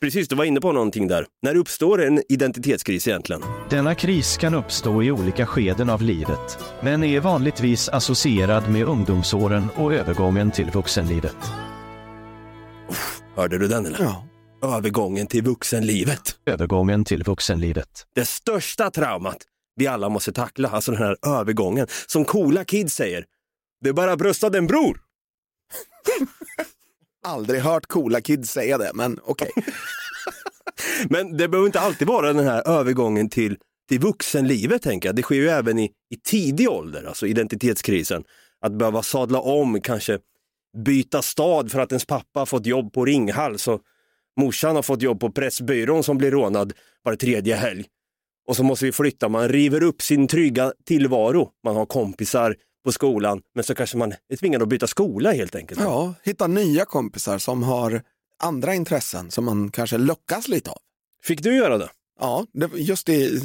Precis, 0.00 0.28
du 0.28 0.36
var 0.36 0.44
inne 0.44 0.60
på 0.60 0.72
någonting 0.72 1.08
där. 1.08 1.26
När 1.42 1.56
uppstår 1.56 2.02
en 2.04 2.22
identitetskris 2.28 3.08
egentligen? 3.08 3.42
Denna 3.70 3.94
kris 3.94 4.36
kan 4.36 4.54
uppstå 4.54 5.02
i 5.02 5.10
olika 5.10 5.46
skeden 5.46 5.90
av 5.90 6.02
livet, 6.02 6.58
men 6.82 7.04
är 7.04 7.20
vanligtvis 7.20 7.88
associerad 7.88 8.70
med 8.70 8.84
ungdomsåren 8.88 9.68
och 9.76 9.94
övergången 9.94 10.50
till 10.50 10.70
vuxenlivet. 10.70 11.36
Hörde 13.36 13.58
du 13.58 13.68
den 13.68 13.86
eller? 13.86 13.98
Ja. 14.00 14.24
Övergången 14.62 15.26
till 15.26 15.42
vuxenlivet. 15.42 16.36
Övergången 16.46 17.04
till 17.04 17.22
vuxenlivet. 17.22 18.06
Det 18.14 18.24
största 18.24 18.90
traumat 18.90 19.36
vi 19.76 19.86
alla 19.86 20.08
måste 20.08 20.32
tackla, 20.32 20.68
alltså 20.68 20.92
den 20.92 21.02
här 21.02 21.16
övergången. 21.26 21.86
Som 22.06 22.24
coola 22.24 22.64
kids 22.64 22.94
säger, 22.94 23.24
det 23.80 23.88
är 23.88 23.92
bara 23.92 24.12
att 24.12 24.18
brösta 24.18 24.50
den 24.50 24.66
bror. 24.66 25.00
Aldrig 27.26 27.60
hört 27.60 27.86
coola 27.86 28.20
kids 28.20 28.50
säga 28.50 28.78
det, 28.78 28.90
men 28.94 29.18
okej. 29.22 29.50
Okay. 29.56 29.72
men 31.10 31.36
det 31.36 31.48
behöver 31.48 31.66
inte 31.66 31.80
alltid 31.80 32.08
vara 32.08 32.32
den 32.32 32.46
här 32.46 32.68
övergången 32.68 33.28
till, 33.28 33.56
till 33.88 34.00
vuxenlivet, 34.00 34.82
tänker 34.82 35.08
jag. 35.08 35.16
Det 35.16 35.22
sker 35.22 35.34
ju 35.34 35.48
även 35.48 35.78
i, 35.78 35.84
i 35.84 36.16
tidig 36.24 36.70
ålder, 36.70 37.04
alltså 37.04 37.26
identitetskrisen. 37.26 38.24
Att 38.60 38.72
behöva 38.72 39.02
sadla 39.02 39.40
om, 39.40 39.80
kanske 39.80 40.18
byta 40.84 41.22
stad 41.22 41.70
för 41.70 41.80
att 41.80 41.92
ens 41.92 42.06
pappa 42.06 42.46
fått 42.46 42.66
jobb 42.66 42.92
på 42.92 43.04
Ringhals 43.04 43.68
och 43.68 43.80
Morsan 44.40 44.76
har 44.76 44.82
fått 44.82 45.02
jobb 45.02 45.20
på 45.20 45.30
Pressbyrån 45.30 46.02
som 46.02 46.18
blir 46.18 46.30
rånad 46.30 46.72
var 47.02 47.16
tredje 47.16 47.56
helg. 47.56 47.84
Och 48.48 48.56
så 48.56 48.62
måste 48.62 48.84
vi 48.84 48.92
flytta, 48.92 49.28
man 49.28 49.48
river 49.48 49.82
upp 49.82 50.02
sin 50.02 50.28
trygga 50.28 50.72
tillvaro. 50.86 51.50
Man 51.64 51.76
har 51.76 51.86
kompisar, 51.86 52.56
på 52.84 52.92
skolan, 52.92 53.42
men 53.54 53.64
så 53.64 53.74
kanske 53.74 53.96
man 53.96 54.14
är 54.28 54.36
tvingad 54.36 54.62
att 54.62 54.68
byta 54.68 54.86
skola 54.86 55.32
helt 55.32 55.54
enkelt. 55.54 55.80
Ja, 55.80 56.14
hitta 56.22 56.46
nya 56.46 56.84
kompisar 56.84 57.38
som 57.38 57.62
har 57.62 58.02
andra 58.42 58.74
intressen 58.74 59.30
som 59.30 59.44
man 59.44 59.70
kanske 59.70 59.98
lockas 59.98 60.48
lite 60.48 60.70
av. 60.70 60.78
Fick 61.22 61.42
du 61.42 61.56
göra 61.56 61.78
det? 61.78 61.88
Ja, 62.20 62.46
det, 62.52 62.70
just 62.74 63.08
i 63.08 63.42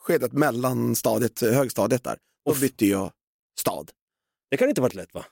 skedet 0.00 0.32
mellan 0.32 0.94
stadiet, 0.94 1.40
högstadiet 1.40 2.04
där, 2.04 2.18
då 2.44 2.52
Uff. 2.52 2.60
bytte 2.60 2.86
jag 2.86 3.12
stad. 3.58 3.90
Det 4.50 4.56
kan 4.56 4.68
inte 4.68 4.80
varit 4.80 4.94
lätt 4.94 5.14
va? 5.14 5.24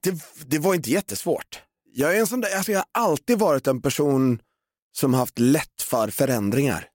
Det, 0.00 0.22
det 0.46 0.58
var 0.58 0.74
inte 0.74 0.90
jättesvårt. 0.90 1.62
Jag, 1.94 2.16
är 2.16 2.20
en 2.20 2.26
sån 2.26 2.40
där, 2.40 2.56
alltså 2.56 2.72
jag 2.72 2.78
har 2.78 2.86
alltid 2.92 3.38
varit 3.38 3.66
en 3.66 3.82
person 3.82 4.42
som 4.92 5.14
haft 5.14 5.38
lätt 5.38 5.82
för 5.82 6.08
förändringar. 6.08 6.88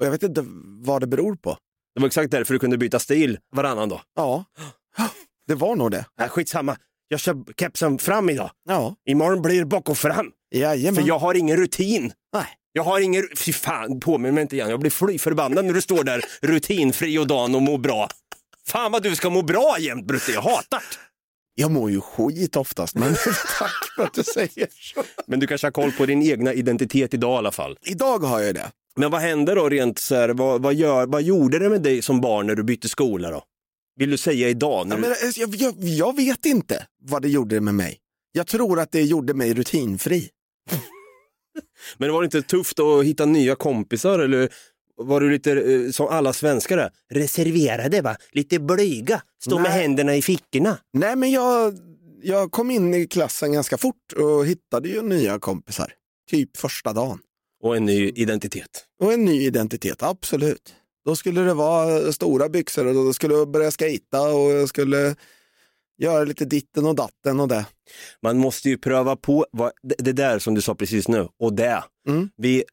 Och 0.00 0.06
jag 0.06 0.10
vet 0.10 0.22
inte 0.22 0.44
vad 0.84 1.02
det 1.02 1.06
beror 1.06 1.36
på. 1.36 1.58
Det 1.94 2.00
var 2.00 2.06
exakt 2.06 2.30
därför 2.30 2.54
du 2.54 2.58
kunde 2.58 2.78
byta 2.78 2.98
stil 2.98 3.38
varannan 3.52 3.88
dag. 3.88 4.00
Ja, 4.14 4.44
det 5.48 5.54
var 5.54 5.76
nog 5.76 5.90
det. 5.90 6.04
Äh, 6.20 6.28
skitsamma, 6.28 6.76
jag 7.08 7.20
kör 7.20 7.36
kepsen 7.58 7.98
fram 7.98 8.30
idag. 8.30 8.50
Ja, 8.68 8.94
Imorgon 9.08 9.42
blir 9.42 9.58
det 9.58 9.66
bak 9.66 9.88
och 9.88 9.98
fram. 9.98 10.30
jajamän. 10.54 10.94
För 11.02 11.08
jag 11.08 11.18
har 11.18 11.34
ingen 11.34 11.56
rutin. 11.56 12.12
Nej. 12.32 12.46
Jag 12.72 12.82
har 12.82 13.00
ingen, 13.00 13.28
fy 13.36 13.52
fan, 13.52 14.00
påminn 14.00 14.34
mig 14.34 14.42
inte 14.42 14.56
igen. 14.56 14.70
Jag 14.70 14.80
blir 14.80 14.90
fly 14.90 15.18
förbannad 15.18 15.64
när 15.64 15.74
du 15.74 15.80
står 15.80 16.04
där 16.04 16.24
rutinfri 16.42 17.18
och 17.18 17.26
dan 17.26 17.54
och 17.54 17.62
mår 17.62 17.78
bra. 17.78 18.08
Fan 18.68 18.92
vad 18.92 19.02
du 19.02 19.16
ska 19.16 19.30
må 19.30 19.42
bra 19.42 19.76
jämt 19.78 20.06
Brutte, 20.06 20.32
jag 20.32 20.42
hatar 20.42 20.78
det. 20.78 20.96
Jag 21.54 21.70
mår 21.70 21.90
ju 21.90 22.00
skit 22.00 22.56
oftast, 22.56 22.94
men 22.94 23.14
tack 23.58 23.92
för 23.96 24.02
att 24.02 24.14
du 24.14 24.22
säger 24.24 24.68
så. 24.70 25.02
Men 25.26 25.40
du 25.40 25.46
kanske 25.46 25.66
har 25.66 25.72
koll 25.72 25.92
på 25.92 26.06
din 26.06 26.22
egna 26.22 26.52
identitet 26.52 27.14
idag 27.14 27.34
i 27.34 27.38
alla 27.38 27.52
fall. 27.52 27.76
Idag 27.86 28.18
har 28.18 28.40
jag 28.40 28.54
det. 28.54 28.70
Men 28.96 29.10
vad 29.10 29.20
hände 29.20 29.54
då 29.54 29.68
rent 29.68 29.98
så 29.98 30.14
här, 30.14 30.28
vad, 30.28 30.62
vad, 30.62 30.74
gör, 30.74 31.06
vad 31.06 31.22
gjorde 31.22 31.58
det 31.58 31.68
med 31.68 31.82
dig 31.82 32.02
som 32.02 32.20
barn 32.20 32.46
när 32.46 32.54
du 32.54 32.62
bytte 32.62 32.88
skola 32.88 33.30
då? 33.30 33.42
Vill 33.96 34.10
du 34.10 34.16
säga 34.16 34.48
idag? 34.48 34.86
När 34.86 34.96
du... 34.96 35.02
men, 35.02 35.10
alltså, 35.10 35.40
jag, 35.40 35.54
jag, 35.54 35.74
jag 35.78 36.16
vet 36.16 36.46
inte 36.46 36.86
vad 37.02 37.22
det 37.22 37.28
gjorde 37.28 37.60
med 37.60 37.74
mig. 37.74 37.98
Jag 38.32 38.46
tror 38.46 38.80
att 38.80 38.92
det 38.92 39.02
gjorde 39.02 39.34
mig 39.34 39.54
rutinfri. 39.54 40.28
Men 41.98 42.12
var 42.12 42.22
det 42.22 42.24
inte 42.24 42.42
tufft 42.42 42.80
att 42.80 43.04
hitta 43.04 43.26
nya 43.26 43.54
kompisar 43.54 44.18
eller 44.18 44.48
var 44.96 45.20
du 45.20 45.30
lite 45.30 45.52
eh, 45.52 45.90
som 45.90 46.06
alla 46.06 46.32
svenskar 46.32 46.78
är, 46.78 46.90
reserverade 47.10 48.02
va? 48.02 48.16
Lite 48.32 48.58
blyga, 48.58 49.22
stå 49.42 49.58
med 49.58 49.70
Nej. 49.70 49.82
händerna 49.82 50.16
i 50.16 50.22
fickorna. 50.22 50.78
Nej, 50.92 51.16
men 51.16 51.30
jag, 51.30 51.74
jag 52.22 52.50
kom 52.50 52.70
in 52.70 52.94
i 52.94 53.06
klassen 53.06 53.52
ganska 53.52 53.78
fort 53.78 54.12
och 54.16 54.46
hittade 54.46 54.88
ju 54.88 55.02
nya 55.02 55.38
kompisar. 55.38 55.92
Typ 56.30 56.56
första 56.56 56.92
dagen. 56.92 57.18
Och 57.62 57.76
en 57.76 57.84
ny 57.84 58.08
identitet. 58.08 58.84
Och 59.00 59.12
en 59.12 59.24
ny 59.24 59.46
identitet, 59.46 60.02
absolut. 60.02 60.74
Då 61.06 61.16
skulle 61.16 61.40
det 61.40 61.54
vara 61.54 62.12
stora 62.12 62.48
byxor 62.48 62.86
och 62.86 62.94
då 62.94 63.12
skulle 63.12 63.34
jag 63.34 63.50
börja 63.50 63.70
skejta 63.70 64.20
och 64.20 64.50
jag 64.50 64.68
skulle 64.68 65.16
göra 65.98 66.24
lite 66.24 66.44
ditten 66.44 66.86
och 66.86 66.94
datten 66.94 67.40
och 67.40 67.48
det. 67.48 67.66
Man 68.22 68.38
måste 68.38 68.68
ju 68.68 68.78
pröva 68.78 69.16
på 69.16 69.46
vad, 69.50 69.72
det 69.82 70.12
där 70.12 70.38
som 70.38 70.54
du 70.54 70.60
sa 70.60 70.74
precis 70.74 71.08
nu, 71.08 71.28
och 71.38 71.52
det. 71.52 71.84
Mm. 72.08 72.30
Vi, 72.36 72.64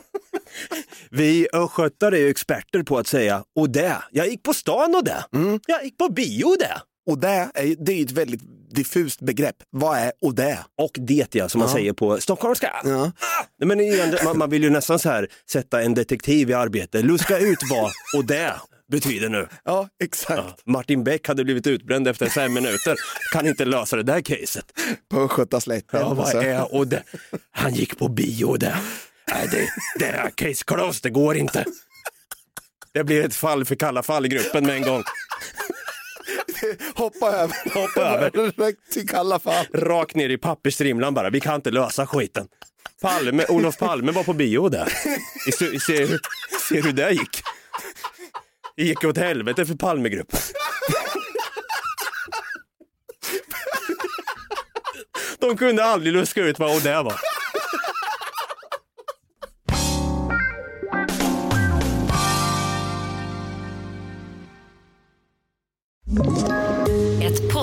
vi 1.10 1.48
östgötar 1.52 2.12
är 2.12 2.18
ju 2.18 2.28
experter 2.28 2.82
på 2.82 2.98
att 2.98 3.06
säga 3.06 3.44
och 3.56 3.70
det. 3.70 3.96
Jag 4.10 4.28
gick 4.28 4.42
på 4.42 4.54
stan 4.54 4.94
och 4.94 5.04
det. 5.04 5.24
Mm. 5.32 5.60
Jag 5.66 5.84
gick 5.84 5.98
på 5.98 6.08
bio 6.08 6.44
och 6.44 6.58
det. 6.58 6.82
Och 7.06 7.18
det 7.18 7.28
är, 7.28 7.84
det 7.84 7.92
är 7.92 8.04
ett 8.04 8.10
väldigt 8.10 8.42
diffust 8.74 9.20
begrepp. 9.20 9.56
Vad 9.70 9.98
är 9.98 10.12
och 10.22 10.34
det? 10.34 10.58
Och 10.82 10.90
det 10.98 11.34
ja, 11.34 11.48
som 11.48 11.58
man 11.58 11.68
Ja. 11.68 11.74
säger 11.74 11.92
på 11.92 12.20
stockholmska. 12.20 12.70
Ja. 12.84 13.12
Nej, 13.58 13.66
Men 13.68 13.80
igen, 13.80 14.16
man, 14.24 14.38
man 14.38 14.50
vill 14.50 14.62
ju 14.62 14.70
nästan 14.70 14.98
så 14.98 15.08
här 15.10 15.28
sätta 15.50 15.82
en 15.82 15.94
detektiv 15.94 16.50
i 16.50 16.54
arbete, 16.54 17.02
luska 17.02 17.38
ut 17.38 17.58
vad 17.70 17.90
och 18.16 18.24
det 18.24 18.52
betyder 18.92 19.28
nu. 19.28 19.48
ja, 19.64 19.88
exakt. 20.04 20.42
Ja. 20.46 20.56
Martin 20.72 21.04
Beck 21.04 21.28
hade 21.28 21.44
blivit 21.44 21.66
utbränd 21.66 22.08
efter 22.08 22.26
fem 22.26 22.52
minuter, 22.54 22.94
kan 23.32 23.46
inte 23.46 23.64
lösa 23.64 23.96
det 23.96 24.02
där 24.02 24.20
caset. 24.20 24.64
På 25.10 25.20
Östgötaslätten. 25.20 26.00
Ja, 26.00 26.08
vad 26.14 26.18
alltså. 26.18 26.42
är 26.42 26.74
och 26.74 26.86
det? 26.86 27.02
Han 27.50 27.74
gick 27.74 27.98
på 27.98 28.08
bio 28.08 28.56
det. 28.56 28.76
Nej, 29.32 29.48
det, 29.50 29.68
det 29.98 30.06
är 30.10 30.30
case 30.30 30.64
closed, 30.66 31.02
det 31.02 31.10
går 31.10 31.36
inte. 31.36 31.64
Det 32.92 33.04
blir 33.04 33.24
ett 33.24 33.34
fall 33.34 33.64
för 33.64 33.74
kalla 33.74 34.02
fallgruppen 34.02 34.66
med 34.66 34.74
en 34.76 34.82
gång. 34.82 35.02
Hoppa 36.94 37.26
över. 37.26 37.74
Hoppa 37.74 38.00
över. 38.00 38.90
Till 38.92 39.08
kalla 39.08 39.38
fall. 39.38 39.66
Rakt 39.74 40.14
ner 40.16 40.28
i 40.28 40.38
pappersstrimlan 40.38 41.14
bara, 41.14 41.30
vi 41.30 41.40
kan 41.40 41.54
inte 41.54 41.70
lösa 41.70 42.06
skiten. 42.06 42.48
Palme, 43.02 43.44
Olof 43.48 43.78
Palme 43.78 44.12
var 44.12 44.24
på 44.24 44.32
bio 44.32 44.68
där. 44.68 44.88
Se, 45.58 45.80
se, 45.80 46.18
se 46.68 46.80
hur 46.80 46.92
det 46.92 47.10
gick. 47.10 47.42
Det 48.76 48.82
gick 48.84 49.04
åt 49.04 49.18
helvete 49.18 49.66
för 49.66 49.74
Palmegruppen. 49.74 50.40
De 55.38 55.56
kunde 55.56 55.84
aldrig 55.84 56.12
luska 56.12 56.40
ut 56.44 56.58
vad 56.58 56.82
det 56.82 57.02
var. 57.02 57.33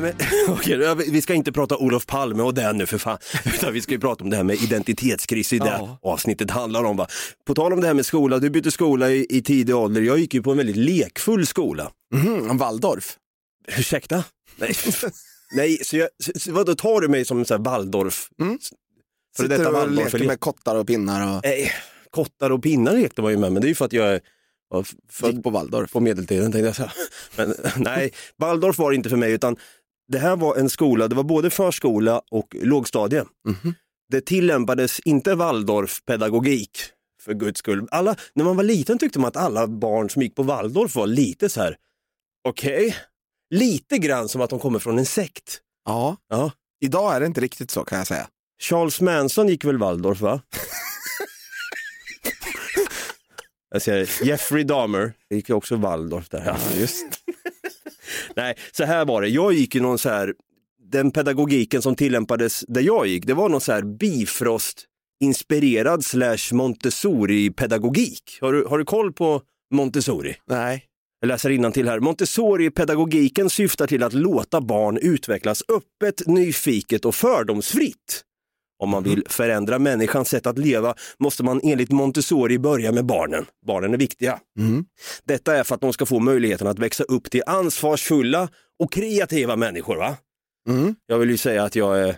Nej, 0.00 0.02
men, 0.02 0.12
okej, 0.54 0.94
vi 1.10 1.22
ska 1.22 1.34
inte 1.34 1.52
prata 1.52 1.76
Olof 1.76 2.06
Palme 2.06 2.42
och 2.42 2.54
det 2.54 2.72
nu 2.72 2.86
för 2.86 2.98
fan, 2.98 3.18
utan 3.44 3.72
vi 3.72 3.80
ska 3.80 3.92
ju 3.92 4.00
prata 4.00 4.24
om 4.24 4.30
det 4.30 4.36
här 4.36 4.44
med 4.44 4.56
identitetskris 4.62 5.52
i 5.52 5.58
det 5.58 5.66
Ja. 5.66 5.98
avsnittet 6.02 6.50
handlar 6.50 6.84
om. 6.84 6.96
Va? 6.96 7.06
På 7.46 7.54
tal 7.54 7.72
om 7.72 7.80
det 7.80 7.86
här 7.86 7.94
med 7.94 8.06
skola, 8.06 8.38
du 8.38 8.50
bytte 8.50 8.70
skola 8.70 9.10
i, 9.10 9.26
i 9.30 9.42
tidig 9.42 9.76
ålder, 9.76 10.02
jag 10.02 10.18
gick 10.18 10.34
ju 10.34 10.42
på 10.42 10.50
en 10.50 10.56
väldigt 10.56 10.76
lekfull 10.76 11.46
skola. 11.46 11.90
Mhm, 12.14 12.58
Waldorf. 12.58 13.16
Ursäkta? 13.78 14.24
Nej, 14.56 14.74
Nej 15.52 15.78
så, 15.84 15.96
jag, 15.96 16.08
så, 16.36 16.52
vadå, 16.52 16.74
tar 16.74 17.00
du 17.00 17.08
mig 17.08 17.24
som 17.24 17.38
en 17.38 17.44
sån 17.44 17.56
här 17.64 17.70
Waldorf? 17.70 18.28
Mm. 18.40 18.58
För 19.36 19.42
Sitter 19.42 19.58
detta 19.58 19.82
och 19.82 19.90
leker 19.90 20.26
med 20.26 20.40
kottar 20.40 20.76
och 20.76 20.86
pinnar 20.86 21.36
och 21.36 21.40
Nej, 21.44 21.72
kottar 22.10 22.50
och 22.50 22.62
pinnar 22.62 22.92
lekte 22.92 23.22
man 23.22 23.30
ju 23.32 23.38
med, 23.38 23.52
men 23.52 23.62
det 23.62 23.66
är 23.66 23.68
ju 23.68 23.74
för 23.74 23.84
att 23.84 23.92
jag 23.92 24.14
är 24.14 24.20
född 25.10 25.42
på 25.42 25.50
Waldorf. 25.50 25.92
på 25.92 26.00
medeltiden 26.00 26.52
tänkte 26.52 26.66
jag 26.66 26.76
säga. 26.76 26.92
Men 27.36 27.54
nej, 27.76 28.12
Waldorf 28.36 28.78
var 28.78 28.90
det 28.90 28.96
inte 28.96 29.08
för 29.10 29.16
mig 29.16 29.32
utan 29.32 29.56
det 30.12 30.18
här 30.18 30.36
var 30.36 30.56
en 30.56 30.70
skola, 30.70 31.08
det 31.08 31.14
var 31.14 31.22
både 31.22 31.50
förskola 31.50 32.22
och 32.30 32.56
lågstadie. 32.62 33.24
Mhm. 33.48 33.74
Det 34.10 34.20
tillämpades 34.20 35.00
inte 35.00 35.34
Waldorf-pedagogik 35.34 36.70
för 37.22 37.34
guds 37.34 37.58
skull. 37.58 37.88
Alla, 37.90 38.16
när 38.34 38.44
man 38.44 38.56
var 38.56 38.64
liten 38.64 38.98
tyckte 38.98 39.18
man 39.18 39.28
att 39.28 39.36
alla 39.36 39.66
barn 39.66 40.10
som 40.10 40.22
gick 40.22 40.34
på 40.36 40.42
Waldorf 40.42 40.94
var 40.96 41.06
lite 41.06 41.48
så 41.48 41.60
här, 41.60 41.76
okej, 42.48 42.96
lite 43.54 43.98
grann 43.98 44.28
som 44.28 44.40
att 44.40 44.50
de 44.50 44.58
kommer 44.58 44.78
från 44.78 44.98
en 44.98 45.06
sekt. 45.06 45.60
Ja, 45.84 46.16
Ja. 46.28 46.50
idag 46.80 47.16
är 47.16 47.20
det 47.20 47.26
inte 47.26 47.40
riktigt 47.40 47.70
så 47.70 47.84
kan 47.84 47.98
jag 47.98 48.06
säga. 48.06 48.28
Charles 48.62 49.00
Manson 49.00 49.48
gick 49.48 49.64
väl 49.64 49.78
Waldorf 49.78 50.20
va? 50.20 50.40
Jag 53.70 53.82
säger 53.82 54.24
Jeffrey 54.26 54.64
Dahmer 54.64 55.12
gick 55.30 55.50
också 55.50 55.76
Waldorf 55.76 56.28
där. 56.28 56.42
Ja, 56.46 56.56
just. 56.80 57.04
Nej, 58.36 58.56
så 58.72 58.84
här 58.84 59.04
var 59.04 59.22
det. 59.22 59.28
Jag 59.28 59.52
gick 59.52 59.74
ju 59.74 59.80
någon 59.80 59.98
så 59.98 60.08
här, 60.08 60.34
den 60.90 61.10
pedagogiken 61.10 61.82
som 61.82 61.96
tillämpades 61.96 62.64
där 62.68 62.82
jag 62.82 63.06
gick, 63.06 63.26
det 63.26 63.34
var 63.34 63.48
någon 63.48 63.60
så 63.60 63.72
här 63.72 63.82
Bifrost 63.82 64.84
inspirerad 65.20 66.04
slash 66.04 66.52
Montessori 66.52 67.50
pedagogik. 67.50 68.38
Har 68.40 68.52
du, 68.52 68.64
har 68.64 68.78
du 68.78 68.84
koll 68.84 69.12
på 69.12 69.42
Montessori? 69.74 70.36
Nej. 70.46 70.84
Jag 71.20 71.28
läser 71.28 71.70
till 71.72 71.88
här. 71.88 72.00
Montessori-pedagogiken 72.00 73.50
syftar 73.50 73.86
till 73.86 74.02
att 74.02 74.12
låta 74.12 74.60
barn 74.60 74.96
utvecklas 74.96 75.62
öppet, 75.68 76.26
nyfiket 76.26 77.04
och 77.04 77.14
fördomsfritt. 77.14 78.24
Om 78.84 78.90
man 78.90 79.02
vill 79.02 79.22
förändra 79.26 79.78
människans 79.78 80.28
sätt 80.28 80.46
att 80.46 80.58
leva 80.58 80.94
måste 81.18 81.42
man 81.42 81.60
enligt 81.62 81.90
Montessori 81.90 82.58
börja 82.58 82.92
med 82.92 83.04
barnen. 83.04 83.46
Barnen 83.66 83.94
är 83.94 83.98
viktiga. 83.98 84.40
Mm. 84.58 84.84
Detta 85.24 85.56
är 85.56 85.64
för 85.64 85.74
att 85.74 85.80
de 85.80 85.92
ska 85.92 86.06
få 86.06 86.20
möjligheten 86.20 86.66
att 86.66 86.78
växa 86.78 87.04
upp 87.04 87.30
till 87.30 87.42
ansvarsfulla 87.46 88.48
och 88.78 88.92
kreativa 88.92 89.56
människor. 89.56 89.96
Va? 89.96 90.16
Mm. 90.68 90.94
Jag 91.06 91.18
vill 91.18 91.30
ju 91.30 91.36
säga 91.36 91.64
att 91.64 91.76
jag 91.76 92.00
är 92.00 92.16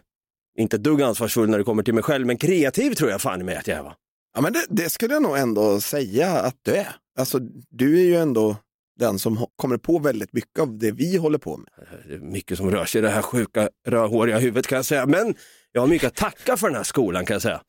inte 0.59 0.79
dugg 0.79 1.03
ansvarsfull 1.03 1.51
när 1.51 1.59
det 1.59 1.65
kommer 1.65 1.83
till 1.83 1.95
mig 1.95 2.03
själv, 2.03 2.27
men 2.27 2.37
kreativ 2.37 2.95
tror 2.95 3.11
jag 3.11 3.21
fan 3.21 3.45
mig 3.45 3.57
att 3.57 3.67
jag 3.67 3.79
är. 3.79 3.83
Va? 3.83 3.95
Ja, 4.35 4.41
men 4.41 4.53
det, 4.53 4.67
det 4.69 4.91
skulle 4.91 5.15
jag 5.15 5.23
nog 5.23 5.37
ändå 5.39 5.81
säga 5.81 6.31
att 6.31 6.57
du 6.63 6.75
är. 6.75 6.97
Alltså, 7.19 7.39
du 7.71 7.99
är 7.99 8.05
ju 8.05 8.17
ändå 8.17 8.57
den 8.99 9.19
som 9.19 9.47
kommer 9.57 9.77
på 9.77 9.99
väldigt 9.99 10.33
mycket 10.33 10.61
av 10.61 10.79
det 10.79 10.91
vi 10.91 11.17
håller 11.17 11.39
på 11.39 11.57
med. 11.57 11.69
Det 12.09 12.15
är 12.15 12.19
mycket 12.19 12.59
som 12.59 12.71
rör 12.71 12.85
sig 12.85 12.99
i 12.99 13.03
det 13.03 13.11
här 13.11 13.23
sjuka 13.23 13.69
rödhåriga 13.87 14.39
huvudet 14.39 14.67
kan 14.67 14.77
jag 14.77 14.85
säga. 14.85 15.07
Men 15.07 15.35
jag 15.77 15.83
har 15.83 15.87
mycket 15.87 16.07
att 16.07 16.15
tacka 16.15 16.57
för 16.57 16.67
den 16.67 16.77
här 16.77 16.83
skolan 16.83 17.27
kan 17.27 17.35
jag 17.35 17.43
säga. 17.43 17.61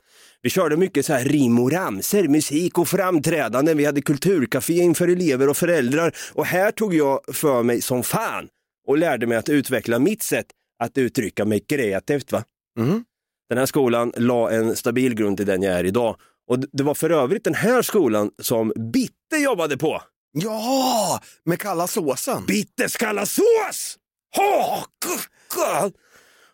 Vi 0.42 0.50
körde 0.50 0.78
mycket 0.78 1.06
så 1.06 1.14
här 1.14 1.26
rim 1.26 1.60
och 1.60 1.72
ramser, 1.72 2.28
musik 2.28 2.78
och 2.78 2.88
framträdanden. 2.88 3.78
Vi 3.78 3.86
hade 3.86 4.02
kulturcafé 4.02 4.74
inför 4.74 5.08
elever 5.08 5.50
och 5.50 5.58
föräldrar. 5.58 6.16
Och 6.34 6.46
här 6.46 6.72
tog 6.72 6.94
jag 6.94 7.20
för 7.34 7.64
mig 7.64 7.82
som 7.82 8.04
fan 8.04 8.48
och 8.88 8.98
lärde 8.98 9.28
mig 9.28 9.38
att 9.38 9.50
utveckla 9.50 10.00
mitt 10.00 10.24
sätt 10.24 10.46
att 10.84 10.98
uttrycka 10.98 11.46
mig 11.46 11.60
kreativt. 11.60 12.32
Va? 12.32 12.44
Mm. 12.80 13.04
Den 13.50 13.58
här 13.58 13.66
skolan 13.66 14.14
la 14.16 14.52
en 14.52 14.76
stabil 14.76 15.16
grund 15.16 15.38
till 15.38 15.46
den 15.46 15.62
jag 15.62 15.74
är 15.74 15.84
idag. 15.84 16.16
Och 16.48 16.60
det 16.60 16.84
var 16.84 16.94
för 16.94 17.10
övrigt 17.10 17.44
den 17.44 17.56
här 17.56 17.82
skolan 17.82 18.32
som 18.42 18.74
Bitte 18.92 19.38
jobbade 19.44 19.78
på. 19.78 20.02
Ja, 20.32 21.22
med 21.46 21.60
kalla 21.60 21.88
såsen. 21.88 22.46
Bittes 22.46 22.98
kalla 22.98 23.26
sås! 23.26 23.98
Ha. 24.36 24.86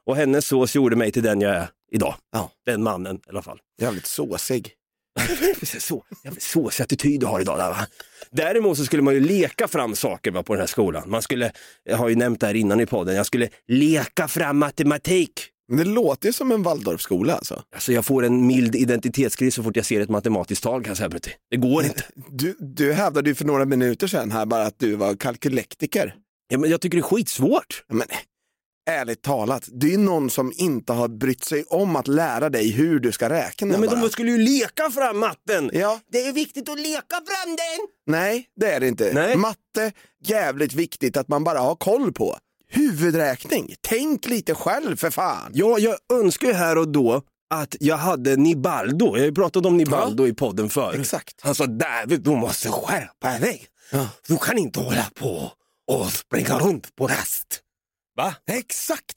Och 0.05 0.15
hennes 0.15 0.45
sås 0.47 0.75
gjorde 0.75 0.95
mig 0.95 1.11
till 1.11 1.23
den 1.23 1.41
jag 1.41 1.55
är 1.55 1.67
idag. 1.91 2.15
Ja. 2.31 2.51
Den 2.65 2.83
mannen 2.83 3.15
i 3.15 3.29
alla 3.29 3.41
fall. 3.41 3.59
Jävligt 3.81 4.05
såsig. 4.05 4.73
så, 5.79 6.03
såsig 6.37 6.83
attityd 6.83 7.19
du 7.19 7.25
har 7.25 7.41
idag. 7.41 7.57
Där, 7.57 7.69
va? 7.69 7.87
Däremot 8.31 8.77
så 8.77 8.85
skulle 8.85 9.01
man 9.01 9.13
ju 9.13 9.19
leka 9.19 9.67
fram 9.67 9.95
saker 9.95 10.31
va, 10.31 10.43
på 10.43 10.53
den 10.53 10.59
här 10.59 10.67
skolan. 10.67 11.03
Man 11.09 11.21
skulle, 11.21 11.51
jag 11.83 11.97
har 11.97 12.09
ju 12.09 12.15
nämnt 12.15 12.39
det 12.39 12.47
här 12.47 12.53
innan 12.53 12.79
i 12.79 12.85
podden, 12.85 13.15
jag 13.15 13.25
skulle 13.25 13.49
leka 13.67 14.27
fram 14.27 14.57
matematik. 14.57 15.49
Men 15.67 15.77
det 15.77 15.83
låter 15.83 16.27
ju 16.27 16.33
som 16.33 16.51
en 16.51 16.63
Waldorfskola 16.63 17.35
alltså. 17.35 17.63
Alltså 17.73 17.93
jag 17.93 18.05
får 18.05 18.25
en 18.25 18.47
mild 18.47 18.75
identitetskris 18.75 19.55
så 19.55 19.63
fort 19.63 19.75
jag 19.75 19.85
ser 19.85 20.01
ett 20.01 20.09
matematiskt 20.09 20.63
tal 20.63 20.83
kan 20.83 20.89
jag 20.89 20.97
säga 20.97 21.09
Brutti. 21.09 21.31
Det 21.51 21.57
går 21.57 21.83
inte. 21.83 22.03
Du, 22.29 22.57
du 22.59 22.93
hävdade 22.93 23.29
ju 23.29 23.35
för 23.35 23.45
några 23.45 23.65
minuter 23.65 24.07
sedan 24.07 24.31
här 24.31 24.45
bara 24.45 24.63
att 24.63 24.79
du 24.79 24.95
var 24.95 25.15
kalkylektiker. 25.15 26.15
Ja, 26.47 26.57
men 26.57 26.69
jag 26.69 26.81
tycker 26.81 26.97
det 26.97 27.01
är 27.01 27.15
skitsvårt. 27.15 27.83
Men 27.87 28.07
ärligt 28.85 29.21
talat, 29.21 29.69
det 29.71 29.93
är 29.93 29.97
någon 29.97 30.29
som 30.29 30.53
inte 30.55 30.93
har 30.93 31.07
brytt 31.07 31.43
sig 31.43 31.63
om 31.69 31.95
att 31.95 32.07
lära 32.07 32.49
dig 32.49 32.71
hur 32.71 32.99
du 32.99 33.11
ska 33.11 33.29
räkna. 33.29 33.67
Nej, 33.67 33.79
men 33.79 33.89
bara. 33.89 33.99
de 34.01 34.09
skulle 34.09 34.31
ju 34.31 34.37
leka 34.37 34.89
fram 34.91 35.19
matten. 35.19 35.69
Ja, 35.73 35.99
Det 36.11 36.27
är 36.27 36.33
viktigt 36.33 36.69
att 36.69 36.79
leka 36.79 37.15
fram 37.15 37.55
den. 37.55 37.87
nej 38.07 38.45
det 38.59 38.71
är 38.71 38.79
det 38.79 38.87
inte. 38.87 39.11
Nej. 39.13 39.37
Matte, 39.37 39.91
jävligt 40.25 40.73
viktigt 40.73 41.17
att 41.17 41.27
man 41.27 41.43
bara 41.43 41.59
har 41.59 41.75
koll 41.75 42.13
på. 42.13 42.37
Huvudräkning, 42.69 43.75
tänk 43.81 44.25
lite 44.27 44.55
själv 44.55 44.95
för 44.97 45.09
fan. 45.09 45.51
Ja, 45.53 45.79
jag 45.79 45.95
önskar 46.13 46.47
ju 46.47 46.53
här 46.53 46.77
och 46.77 46.87
då 46.87 47.21
att 47.49 47.75
jag 47.79 47.97
hade 47.97 48.35
Nibaldo. 48.35 49.05
Jag 49.05 49.11
har 49.21 49.25
ju 49.25 49.31
pratat 49.33 49.65
om 49.65 49.77
Nibaldo 49.77 50.27
i 50.27 50.33
podden 50.33 50.69
förut. 50.69 50.99
Exakt. 50.99 51.35
Han 51.41 51.55
sa 51.55 51.65
David, 51.65 52.21
du 52.21 52.29
måste 52.29 52.69
skärpa 52.69 53.39
dig. 53.39 53.65
Ja. 53.91 54.07
Du 54.27 54.37
kan 54.37 54.57
inte 54.57 54.79
hålla 54.79 55.05
på 55.15 55.51
och 55.87 56.11
springa 56.11 56.59
runt 56.59 56.95
på 56.95 57.07
rast. 57.07 57.59
Va? 58.15 58.35
Exakt! 58.51 59.13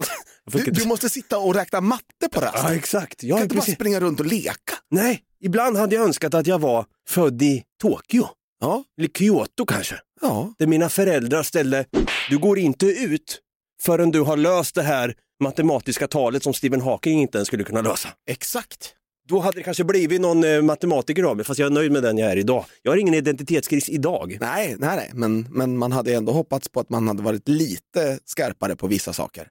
Jag 0.53 0.65
Du, 0.65 0.71
du 0.71 0.87
måste 0.87 1.09
sitta 1.11 1.39
och 1.39 1.55
räkna 1.55 1.81
matte 1.81 2.29
på 2.33 2.41
rast. 2.41 2.55
Ja, 2.57 2.75
exakt. 2.75 3.19
du 3.19 3.27
Ja, 3.27 3.37
kan 3.37 3.43
inte 3.43 3.55
bara 3.55 3.61
precis. 3.61 3.75
springa 3.75 4.01
runt 4.01 4.21
och 4.21 4.27
leka. 4.27 4.75
Nej, 4.91 5.23
ibland 5.41 5.77
hade 5.77 5.95
jag 5.97 6.05
önskat 6.05 6.35
att 6.35 6.47
jag 6.47 6.59
var 6.59 6.87
född 7.09 7.43
i 7.43 7.63
Tokyo. 7.83 8.29
Ja, 8.61 8.85
Eller 8.99 9.09
Kyoto 9.09 9.67
kanske. 9.67 9.95
ja. 10.21 10.55
Där 10.59 10.67
mina 10.67 10.89
föräldrar 10.89 11.43
ställde, 11.43 11.85
du 12.31 12.39
går 12.39 12.59
inte 12.59 12.87
ut 12.87 13.41
förrän 13.83 14.11
du 14.11 14.21
har 14.21 14.37
löst 14.37 14.75
det 14.75 14.83
här 14.83 15.15
matematiska 15.43 16.09
talet 16.09 16.43
som 16.43 16.55
Stephen 16.55 16.81
Hawking 16.81 17.21
inte 17.21 17.39
ens 17.39 17.47
skulle 17.49 17.65
kunna 17.65 17.81
lösa. 17.83 18.09
exakt. 18.31 18.93
Då 19.29 19.41
hade 19.41 19.59
det 19.59 19.63
kanske 19.63 19.85
blivit 19.85 20.21
någon 20.21 20.45
eh, 20.45 20.63
matematiker 20.63 21.23
av 21.23 21.37
mig, 21.37 21.45
fast 21.45 21.59
jag 21.59 21.67
är 21.67 21.71
nöjd 21.71 21.93
med 21.93 22.03
den 22.03 22.19
jag 22.19 22.33
är 22.33 22.37
idag. 22.37 22.65
Jag 22.83 22.93
har 22.93 22.97
ingen 22.97 23.15
identitetskris 23.15 23.89
idag. 23.89 24.37
Nej, 24.41 24.77
nej, 24.79 24.97
nej. 24.97 25.11
Men, 25.15 25.49
men 25.51 25.79
man 25.79 25.93
hade 25.93 26.15
ändå 26.15 26.33
hoppats 26.33 26.69
på 26.69 26.81
att 26.81 26.91
man 26.91 27.09
hade 27.09 27.23
varit 27.23 27.49
lite 27.49 28.19
skarpare 28.25 28.77
på 28.77 28.87
vissa 28.87 29.13
saker. 29.13 29.49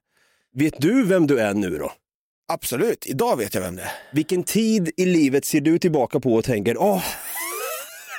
Vet 0.54 0.74
du 0.78 1.04
vem 1.04 1.26
du 1.26 1.38
är 1.38 1.54
nu 1.54 1.78
då? 1.78 1.92
Absolut, 2.48 3.06
idag 3.06 3.36
vet 3.36 3.54
jag 3.54 3.62
vem 3.62 3.76
det 3.76 3.82
är. 3.82 3.92
Vilken 4.12 4.42
tid 4.42 4.90
i 4.96 5.06
livet 5.06 5.44
ser 5.44 5.60
du 5.60 5.78
tillbaka 5.78 6.20
på 6.20 6.34
och 6.34 6.44
tänker, 6.44 6.76
åh, 6.78 7.02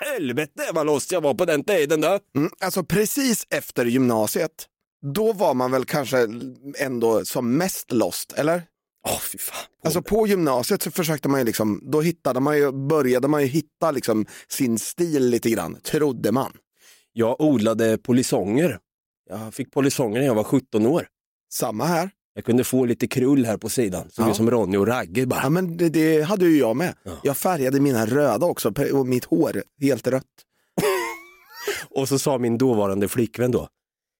helvete 0.01 0.63
vad 0.73 0.85
lost 0.85 1.11
jag 1.11 1.21
var 1.21 1.33
på 1.33 1.45
den 1.45 1.63
tiden 1.63 2.01
då. 2.01 2.19
Mm, 2.35 2.51
alltså 2.59 2.83
precis 2.83 3.47
efter 3.49 3.85
gymnasiet, 3.85 4.51
då 5.13 5.33
var 5.33 5.53
man 5.53 5.71
väl 5.71 5.85
kanske 5.85 6.27
ändå 6.79 7.25
som 7.25 7.57
mest 7.57 7.91
lost, 7.91 8.33
eller? 8.37 8.61
Åh, 9.09 9.19
fy 9.19 9.37
fan. 9.37 9.65
Alltså 9.83 10.01
på 10.01 10.27
gymnasiet 10.27 10.81
så 10.81 10.91
försökte 10.91 11.29
man 11.29 11.39
ju 11.39 11.45
liksom, 11.45 11.81
då 11.91 12.01
hittade 12.01 12.39
man 12.39 12.57
ju, 12.57 12.71
började 12.71 13.27
man 13.27 13.41
ju 13.41 13.47
hitta 13.47 13.91
liksom 13.91 14.25
sin 14.47 14.79
stil 14.79 15.29
lite 15.29 15.49
grann, 15.49 15.77
trodde 15.83 16.31
man. 16.31 16.51
Jag 17.13 17.41
odlade 17.41 17.97
polisonger. 17.97 18.79
Jag 19.29 19.53
fick 19.53 19.71
polisonger 19.71 20.19
när 20.19 20.25
jag 20.27 20.35
var 20.35 20.43
17 20.43 20.85
år. 20.85 21.07
Samma 21.53 21.85
här. 21.85 22.09
Jag 22.33 22.45
kunde 22.45 22.63
få 22.63 22.85
lite 22.85 23.07
krull 23.07 23.45
här 23.45 23.57
på 23.57 23.69
sidan, 23.69 24.09
så 24.09 24.21
Ja. 24.21 24.33
som 24.33 24.51
Ronny 24.51 24.77
och 24.77 24.87
Ragge 24.87 25.25
bara. 25.25 25.39
Ja 25.43 25.49
men 25.49 25.77
det, 25.77 25.89
det 25.89 26.21
hade 26.21 26.45
ju 26.45 26.57
jag 26.57 26.75
med. 26.75 26.93
Ja. 27.03 27.11
Jag 27.23 27.37
färgade 27.37 27.79
mina 27.79 28.05
röda 28.05 28.45
också 28.45 28.73
och 28.93 29.07
mitt 29.07 29.25
hår 29.25 29.63
helt 29.81 30.07
rött. 30.07 30.23
Och 31.89 32.09
så 32.09 32.19
sa 32.19 32.37
min 32.37 32.57
dåvarande 32.57 33.07
flickvän 33.07 33.51
då, 33.51 33.67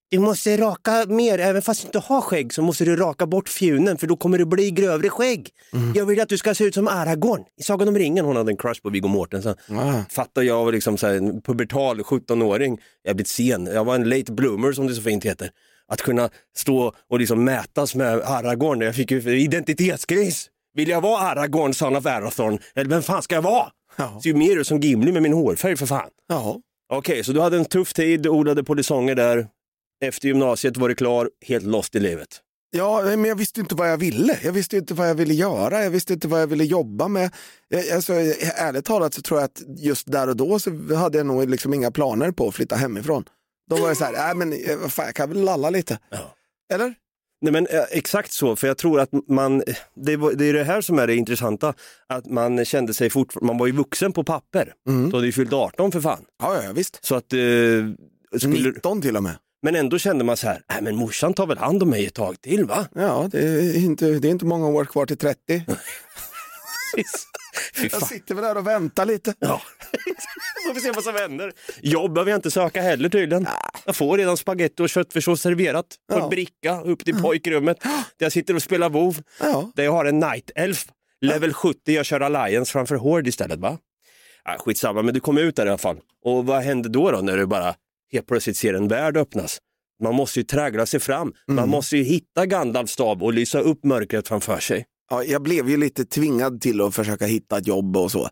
du 0.10 0.20
måste 0.20 0.58
raka 0.58 1.06
mer, 1.08 1.40
även 1.40 1.62
fast 1.62 1.82
du 1.82 1.86
inte 1.86 2.00
har 2.00 2.22
skägg 2.22 2.54
så 2.54 2.62
måste 2.62 2.86
du 2.86 2.96
raka 2.96 3.26
bort 3.26 3.50
fjunen 3.50 3.98
för 3.98 4.08
då 4.08 4.16
kommer 4.18 4.38
det 4.38 4.46
bli 4.46 4.72
grövre 4.72 5.10
skägg. 5.10 5.50
Jag 5.96 6.06
vill 6.06 6.22
att 6.22 6.30
du 6.30 6.38
ska 6.38 6.56
se 6.56 6.64
ut 6.64 6.74
som 6.74 6.88
Aragorn 6.88 7.42
i 7.60 7.64
Sagan 7.64 7.88
om 7.88 7.98
ringen. 7.98 8.26
Hon 8.26 8.36
hade 8.36 8.52
en 8.52 8.58
crush 8.58 8.82
på 8.82 8.90
Viggo 8.90 9.08
Mortensen. 9.08 9.56
Ah. 9.70 10.02
Fattar 10.10 10.42
jag 10.42 10.66
var 10.66 10.72
liksom 10.72 10.98
så 10.98 11.08
här, 11.08 11.14
en 11.14 11.42
pubertal 11.42 12.02
17-åring, 12.02 12.80
jag 13.04 13.16
blivit 13.16 13.28
sen, 13.28 13.66
jag 13.66 13.86
var 13.86 13.96
en 13.96 14.10
late 14.10 14.32
bloomer 14.32 14.72
som 14.72 14.88
det 14.88 14.94
så 14.94 15.02
fint 15.02 15.26
heter. 15.26 15.50
Att 15.88 16.02
kunna 16.02 16.30
stå 16.58 16.94
och 17.10 17.20
liksom 17.20 17.44
mätas 17.44 17.96
med 17.96 18.22
Aragorn, 18.22 18.82
jag 18.82 18.96
fick 18.96 19.12
ju 19.12 19.40
identitetskris. 19.40 20.50
Vill 20.74 20.90
jag 20.90 21.02
vara 21.02 21.20
Aragorn, 21.20 21.74
son 21.74 21.96
of 21.96 22.06
Arathorn, 22.06 22.60
eller 22.76 22.90
vem 22.90 23.02
fan 23.02 23.22
ska 23.22 23.36
jag 23.36 23.42
vara? 23.42 23.68
Ja. 23.96 24.20
Ser 24.24 24.30
ju 24.30 24.36
mer 24.36 24.58
ut 24.58 24.68
som 24.68 24.80
Gimli 24.80 25.12
med 25.12 25.22
min 25.22 25.34
hårfärg 25.34 25.78
för 25.78 25.86
fan. 25.86 26.10
Ja. 26.28 26.58
Okej, 26.94 27.24
så 27.24 27.32
du 27.32 27.42
hade 27.42 27.58
en 27.58 27.66
tuff 27.66 27.94
tid, 27.94 28.28
odlade 28.28 28.64
polisonger 28.64 29.16
där. 29.16 29.48
Efter 30.06 30.28
gymnasiet 30.28 30.78
var 30.78 30.90
du 30.90 30.96
klar, 30.96 31.30
helt 31.46 31.66
lost 31.66 31.96
i 31.96 32.00
livet. 32.00 32.42
Ja, 32.70 33.02
men 33.04 33.26
jag 33.26 33.36
visste 33.36 33.60
inte 33.60 33.76
vad 33.76 33.92
jag 33.92 33.98
ville. 33.98 34.40
Jag 34.44 34.52
visste 34.52 34.78
inte 34.78 34.94
vad 34.94 35.10
jag 35.10 35.16
ville 35.16 35.34
göra. 35.34 35.84
Jag 35.84 35.90
visste 35.92 36.14
inte 36.14 36.28
vad 36.28 36.42
jag 36.42 36.48
ville 36.48 36.64
jobba 36.64 37.08
med. 37.08 37.32
Jag- 37.68 37.90
Alltså, 37.90 38.14
ärligt 38.14 38.86
talat 38.86 39.14
så 39.14 39.22
tror 39.22 39.40
jag 39.40 39.46
att 39.46 39.62
just 39.78 40.12
där 40.12 40.30
och 40.30 40.36
då 40.36 40.60
så 40.60 40.94
hade 40.96 41.18
jag 41.18 41.28
nog 41.28 41.50
liksom 41.50 41.74
inga 41.74 41.92
planer 41.92 42.32
på 42.32 42.48
att 42.48 42.56
flytta 42.56 42.76
hemifrån. 42.76 43.24
Då 43.70 43.76
var 43.76 43.90
det 43.90 43.96
så 43.96 44.04
här, 44.06 44.12
nej 44.12 44.36
men 44.36 44.54
eh, 44.54 44.88
fan, 44.90 45.06
jag 45.06 45.16
kan 45.16 45.30
väl 45.30 45.42
lalla 45.42 45.70
lite. 45.70 46.00
Ja. 46.10 46.36
Eller? 46.74 46.94
Nej 47.42 47.54
men 47.54 47.68
eh, 47.68 47.84
exakt 47.92 48.32
så, 48.32 48.56
för 48.56 48.68
jag 48.68 48.78
tror 48.78 49.00
att 49.00 49.10
man, 49.28 49.64
det, 50.06 50.16
var, 50.18 50.34
det 50.34 50.46
är 50.46 50.54
det 50.54 50.64
här 50.64 50.82
som 50.82 51.00
är 51.00 51.08
det 51.08 51.16
intressanta, 51.16 51.74
att 52.08 52.26
man 52.26 52.66
kände 52.66 52.94
sig 52.94 53.10
fortfarande, 53.10 53.48
man 53.48 53.58
var 53.58 53.68
ju 53.68 53.74
vuxen 53.74 54.14
på 54.14 54.24
papper. 54.24 54.74
Mm. 54.90 55.10
Du 55.10 55.16
hade 55.16 55.26
ju 55.26 55.32
fyllt 55.32 55.54
18 55.54 55.92
för 55.92 56.02
fan. 56.02 56.26
Ja, 56.44 56.56
ja, 56.56 56.64
ja, 56.64 56.72
visst. 56.74 57.06
Så 57.06 57.16
att, 57.16 57.34
eh, 57.34 57.40
skulle, 58.38 58.70
19 58.70 59.02
till 59.02 59.18
och 59.18 59.24
med. 59.24 59.36
Men 59.64 59.76
ändå 59.76 59.98
kände 59.98 60.24
man 60.24 60.38
så 60.38 60.48
här, 60.48 60.62
nej 60.70 60.82
men 60.82 60.96
morsan 60.96 61.34
tar 61.34 61.48
väl 61.48 61.58
hand 61.58 61.84
om 61.84 61.90
mig 61.90 62.06
ett 62.06 62.14
tag 62.14 62.42
till 62.42 62.66
va? 62.66 62.88
Ja, 62.96 63.30
det 63.32 63.40
är 63.40 63.76
inte, 63.78 64.06
det 64.06 64.28
är 64.28 64.32
inte 64.32 64.46
många 64.46 64.68
år 64.68 64.86
kvar 64.86 65.06
till 65.06 65.18
30. 65.18 65.38
Fy 67.76 67.90
Jag 67.92 68.08
sitter 68.08 68.36
väl 68.36 68.44
där 68.44 68.58
och 68.58 68.68
väntar 68.68 69.06
lite. 69.06 69.34
Ja, 69.40 69.62
får 70.68 70.74
vi 70.74 70.82
se 70.82 70.92
vad 70.92 71.04
som 71.04 71.16
händer. 71.16 71.52
Jobb 71.82 72.14
behöver 72.14 72.32
jag 72.32 72.38
inte 72.38 72.52
söka 72.52 72.82
heller 72.82 73.10
tydligen. 73.10 73.48
Jag 73.86 73.96
får 73.96 74.18
redan 74.18 74.38
spaghetti 74.38 74.84
och 74.84 74.90
köttfärssås 74.90 75.42
serverat 75.42 75.86
på 76.12 76.18
Ja. 76.18 76.24
en 76.24 76.30
bricka 76.30 76.82
upp 76.82 77.06
till 77.06 77.22
pojkrummet. 77.22 77.80
Där 77.84 78.26
jag 78.26 78.32
sitter 78.32 78.56
och 78.56 78.62
spelar 78.64 78.90
WoW. 78.90 79.16
Ja. 79.42 79.72
Där 79.76 79.84
jag 79.84 79.92
har 79.92 80.06
en 80.06 80.20
Night 80.20 80.52
Elf. 80.56 80.86
Level 81.22 81.54
70, 81.54 81.80
jag 81.94 82.06
kör 82.06 82.20
Alliance 82.20 82.72
framför 82.72 82.96
Horde 82.96 83.30
istället 83.30 83.60
va? 83.60 83.78
Ah, 84.44 84.58
skitsamma, 84.58 85.02
men 85.02 85.14
du 85.14 85.20
kom 85.20 85.38
ut 85.38 85.56
där 85.56 85.66
i 85.66 85.70
alla 85.70 85.78
fall. 85.78 85.98
Och 86.26 86.46
vad 86.46 86.62
hände 86.64 86.90
då, 86.90 87.12
då 87.12 87.18
när 87.22 87.38
du 87.38 87.46
bara 87.46 87.76
helt 88.12 88.28
plötsligt 88.28 88.58
ser 88.58 88.74
en 88.74 88.88
värld 88.88 89.18
öppnas? 89.18 89.58
Man 90.04 90.16
måste 90.16 90.40
ju 90.40 90.44
traggla 90.44 90.86
sig 90.86 91.00
fram. 91.00 91.34
Man 91.48 91.70
måste 91.70 91.98
ju 91.98 92.04
hitta 92.04 92.46
Gandalfs 92.46 92.94
stav 92.94 93.24
och 93.24 93.34
lysa 93.34 93.60
upp 93.60 93.84
mörkret 93.84 94.28
framför 94.28 94.60
sig. 94.60 94.86
Ja, 95.10 95.24
jag 95.24 95.42
blev 95.42 95.70
ju 95.70 95.78
lite 95.78 96.06
tvingad 96.06 96.62
till 96.62 96.82
att 96.82 96.96
försöka 96.96 97.26
hitta 97.26 97.58
ett 97.58 97.68
jobb 97.68 97.98
och 97.98 98.12
så. 98.12 98.30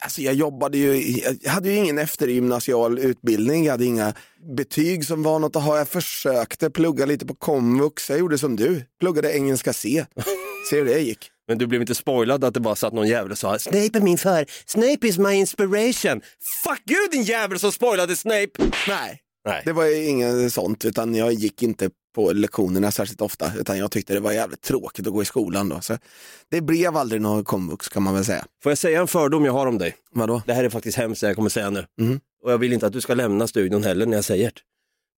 Alltså 0.00 0.22
jag 0.22 0.34
jobbade 0.34 0.78
ju, 0.78 1.20
jag 1.40 1.50
hade 1.50 1.70
ju 1.70 1.76
ingen 1.76 1.98
eftergymnasial 1.98 2.98
utbildning, 2.98 3.64
jag 3.64 3.72
hade 3.72 3.84
inga 3.84 4.14
betyg 4.56 5.04
som 5.04 5.22
var 5.22 5.38
något 5.38 5.56
att 5.56 5.62
ha. 5.62 5.78
Jag 5.78 5.88
försökte 5.88 6.70
plugga 6.70 7.06
lite 7.06 7.26
på 7.26 7.34
komvux, 7.34 8.10
jag 8.10 8.18
gjorde 8.18 8.38
som 8.38 8.56
du, 8.56 8.82
pluggade 9.00 9.36
engelska 9.36 9.72
C. 9.72 10.04
Se 10.64 10.76
hur 10.76 10.84
det 10.84 11.00
gick. 11.00 11.30
Men 11.48 11.58
du 11.58 11.66
blev 11.66 11.80
inte 11.80 11.94
spoilad 11.94 12.44
att 12.44 12.54
det 12.54 12.60
bara 12.60 12.76
satt 12.76 12.92
någon 12.92 13.08
jävel 13.08 13.32
och 13.32 13.38
sa 13.38 13.58
Snape 13.58 13.98
är 13.98 14.00
min 14.00 14.18
för, 14.18 14.46
Snape 14.66 15.06
is 15.08 15.18
my 15.18 15.32
inspiration. 15.34 16.20
Fuck 16.64 16.90
you 16.90 17.08
din 17.12 17.22
jävel 17.22 17.58
som 17.58 17.72
spoilade 17.72 18.16
Snape! 18.16 18.50
Nej, 18.88 19.20
Nej. 19.44 19.62
det 19.64 19.72
var 19.72 19.84
ju 19.84 20.04
inget 20.04 20.52
sånt, 20.52 20.84
utan 20.84 21.14
jag 21.14 21.32
gick 21.32 21.62
inte 21.62 21.90
på 22.14 22.32
lektionerna 22.32 22.90
särskilt 22.90 23.20
ofta, 23.20 23.52
utan 23.58 23.78
jag 23.78 23.90
tyckte 23.90 24.14
det 24.14 24.20
var 24.20 24.32
jävligt 24.32 24.60
tråkigt 24.62 25.06
att 25.06 25.12
gå 25.12 25.22
i 25.22 25.24
skolan 25.24 25.68
då. 25.68 25.80
Så 25.80 25.98
det 26.50 26.60
blev 26.60 26.96
aldrig 26.96 27.20
någon 27.22 27.44
komvux 27.44 27.88
kan 27.88 28.02
man 28.02 28.14
väl 28.14 28.24
säga. 28.24 28.44
Får 28.62 28.70
jag 28.72 28.78
säga 28.78 29.00
en 29.00 29.06
fördom 29.08 29.44
jag 29.44 29.52
har 29.52 29.66
om 29.66 29.78
dig? 29.78 29.96
Vadå? 30.10 30.42
Det 30.46 30.52
här 30.54 30.64
är 30.64 30.70
faktiskt 30.70 30.98
hemskt 30.98 31.20
det 31.20 31.26
jag 31.26 31.36
kommer 31.36 31.50
säga 31.50 31.70
nu. 31.70 31.86
Mhm. 32.00 32.20
och 32.44 32.52
jag 32.52 32.58
vill 32.58 32.72
inte 32.72 32.86
att 32.86 32.92
du 32.92 33.00
ska 33.00 33.14
lämna 33.14 33.46
studion 33.46 33.84
heller 33.84 34.06
när 34.06 34.16
jag 34.16 34.24
säger 34.24 34.44
det. 34.44 34.60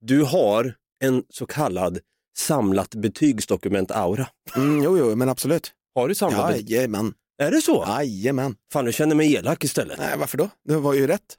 Du 0.06 0.22
har 0.22 0.74
en 1.04 1.22
så 1.28 1.46
kallad 1.46 1.98
samlat 2.40 2.94
betygsdokument-aura. 2.94 4.26
Mm, 4.56 4.82
jo, 4.82 4.98
jo, 4.98 5.16
men 5.16 5.28
absolut. 5.28 5.72
Har 5.94 6.08
du 6.08 6.14
samlat? 6.14 6.56
Jajamän. 6.70 7.14
Är 7.42 7.50
det 7.50 7.60
så? 7.60 7.84
Jajamän. 7.88 8.54
Fan, 8.72 8.84
du 8.84 8.92
känner 8.92 9.14
mig 9.14 9.34
elak 9.34 9.64
istället. 9.64 9.98
Nej, 9.98 10.18
varför 10.18 10.38
då? 10.38 10.48
Det 10.68 10.76
var 10.76 10.94
ju 10.94 11.06
rätt. 11.06 11.36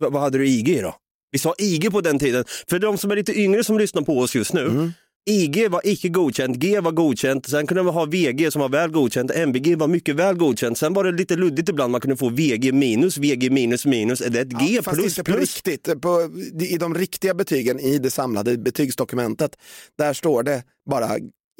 Va- 0.00 0.08
vad 0.08 0.22
hade 0.22 0.38
du 0.38 0.48
IG 0.48 0.68
i 0.68 0.80
då? 0.80 0.94
Vi 1.30 1.38
sa 1.38 1.54
IG 1.58 1.90
på 1.92 2.00
den 2.00 2.18
tiden. 2.18 2.44
För 2.70 2.78
de 2.78 2.98
som 2.98 3.10
är 3.10 3.16
lite 3.16 3.38
yngre 3.40 3.64
som 3.64 3.78
lyssnar 3.78 4.02
på 4.02 4.18
oss 4.18 4.34
just 4.34 4.52
nu. 4.52 4.60
Mm. 4.66 4.92
IG 5.30 5.68
var 5.70 5.80
icke 5.84 6.08
godkänt, 6.08 6.56
G 6.56 6.80
var 6.80 6.92
godkänt, 6.92 7.46
sen 7.48 7.66
kunde 7.66 7.82
man 7.82 7.94
ha 7.94 8.04
VG 8.04 8.50
som 8.52 8.60
var 8.60 8.68
väl 8.68 8.90
godkänt, 8.90 9.30
MBG 9.30 9.76
var 9.78 9.88
mycket 9.88 10.16
väl 10.16 10.36
godkänt, 10.36 10.78
sen 10.78 10.92
var 10.94 11.04
det 11.04 11.12
lite 11.12 11.36
luddigt 11.36 11.68
ibland, 11.68 11.92
man 11.92 12.00
kunde 12.00 12.16
få 12.16 12.28
VG 12.28 12.72
minus, 12.72 13.18
VG 13.18 13.50
minus 13.50 13.86
minus, 13.86 14.20
är 14.20 14.30
det 14.30 14.40
ett 14.40 14.48
G 14.48 14.82
Fast 14.82 14.96
plus 14.96 15.18
inte 15.18 15.30
på 15.32 15.36
plus? 15.36 15.62
riktigt. 15.64 16.00
På, 16.00 16.30
I 16.60 16.76
de 16.76 16.94
riktiga 16.94 17.34
betygen 17.34 17.80
i 17.80 17.98
det 17.98 18.10
samlade 18.10 18.58
betygsdokumentet, 18.58 19.56
där 19.98 20.12
står 20.12 20.42
det 20.42 20.62
bara 20.90 21.08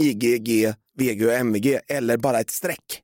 IG, 0.03 0.45
G, 0.45 0.75
VG 0.99 1.27
och 1.27 1.33
MVG 1.33 1.79
eller 1.89 2.17
bara 2.17 2.41
ett 2.41 2.51
streck. 2.51 3.01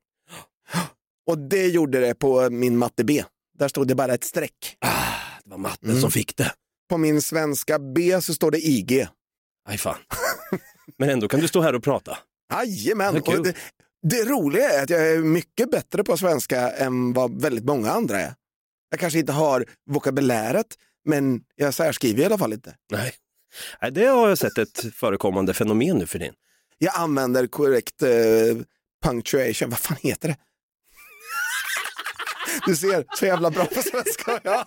Och 1.27 1.37
det 1.37 1.67
gjorde 1.67 1.99
det 1.99 2.15
på 2.15 2.49
min 2.49 2.77
matte 2.77 3.03
B. 3.03 3.23
Där 3.59 3.67
stod 3.67 3.87
det 3.87 3.95
bara 3.95 4.13
ett 4.13 4.23
streck. 4.23 4.77
Ah, 4.79 4.89
det 5.43 5.49
var 5.49 5.57
matten 5.57 5.89
Mm. 5.89 6.01
som 6.01 6.11
fick 6.11 6.37
det. 6.37 6.51
På 6.89 6.97
min 6.97 7.21
svenska 7.21 7.79
B 7.79 8.21
så 8.21 8.33
står 8.33 8.51
det 8.51 8.67
IG. 8.67 9.07
Aj 9.69 9.77
fan. 9.77 9.95
Men 10.97 11.09
ändå 11.09 11.27
kan 11.27 11.39
du 11.39 11.47
stå 11.47 11.61
här 11.61 11.75
och 11.75 11.83
prata. 11.83 12.17
Jajamän! 12.53 13.15
Och 13.15 13.43
det, 13.43 13.55
det 14.01 14.25
roliga 14.25 14.69
är 14.69 14.83
att 14.83 14.89
jag 14.89 15.11
är 15.11 15.17
mycket 15.17 15.71
bättre 15.71 16.03
på 16.03 16.17
svenska 16.17 16.71
än 16.71 17.13
vad 17.13 17.41
väldigt 17.41 17.65
många 17.65 17.91
andra 17.91 18.19
är. 18.19 18.33
Jag 18.89 18.99
kanske 18.99 19.19
inte 19.19 19.31
har 19.31 19.65
vokabuläret, 19.89 20.67
men 21.05 21.41
jag 21.55 21.73
särskriver 21.73 22.21
i 22.21 22.25
alla 22.25 22.37
fall 22.37 22.53
inte. 22.53 22.75
Nej. 22.91 23.13
Nej, 23.81 23.91
det 23.91 24.05
har 24.05 24.29
jag 24.29 24.37
sett 24.37 24.57
ett 24.57 24.95
förekommande 24.95 25.53
fenomen 25.53 25.97
nu 25.97 26.07
för 26.07 26.19
din. 26.19 26.33
Jag 26.77 26.95
använder 26.95 27.47
korrekt 27.47 28.01
eh, 28.01 28.09
punctuation, 29.03 29.69
vad 29.69 29.79
fan 29.79 29.97
heter 30.01 30.27
det? 30.27 30.37
Du 32.65 32.75
ser, 32.75 33.05
så 33.15 33.25
jävla 33.25 33.51
bra 33.51 33.65
på 33.65 33.81
svenska. 33.81 34.39
Ja. 34.43 34.65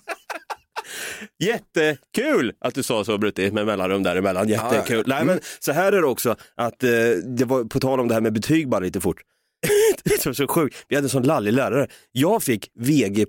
Jättekul 1.38 2.52
att 2.60 2.74
du 2.74 2.82
sa 2.82 3.04
så 3.04 3.18
Brutti 3.18 3.50
med 3.50 3.66
mellanrum 3.66 4.02
däremellan. 4.02 4.48
Jättekul. 4.48 4.96
Ja, 4.96 5.02
ja. 5.06 5.16
Nej, 5.16 5.24
men 5.24 5.40
så 5.60 5.72
här 5.72 5.92
är 5.92 6.00
det 6.00 6.06
också 6.06 6.36
att 6.56 6.84
eh, 6.84 6.90
det 7.36 7.44
var 7.44 7.64
på 7.64 7.80
tal 7.80 8.00
om 8.00 8.08
det 8.08 8.14
här 8.14 8.20
med 8.20 8.32
betyg 8.32 8.68
bara 8.68 8.80
lite 8.80 9.00
fort. 9.00 9.20
det 10.04 10.26
var 10.26 10.32
så 10.32 10.48
sjukt. 10.48 10.76
Vi 10.88 10.96
hade 10.96 11.04
en 11.04 11.10
sån 11.10 11.22
lallig 11.22 11.52
lärare. 11.52 11.86
Jag 12.12 12.42
fick 12.42 12.70
VG 12.78 13.26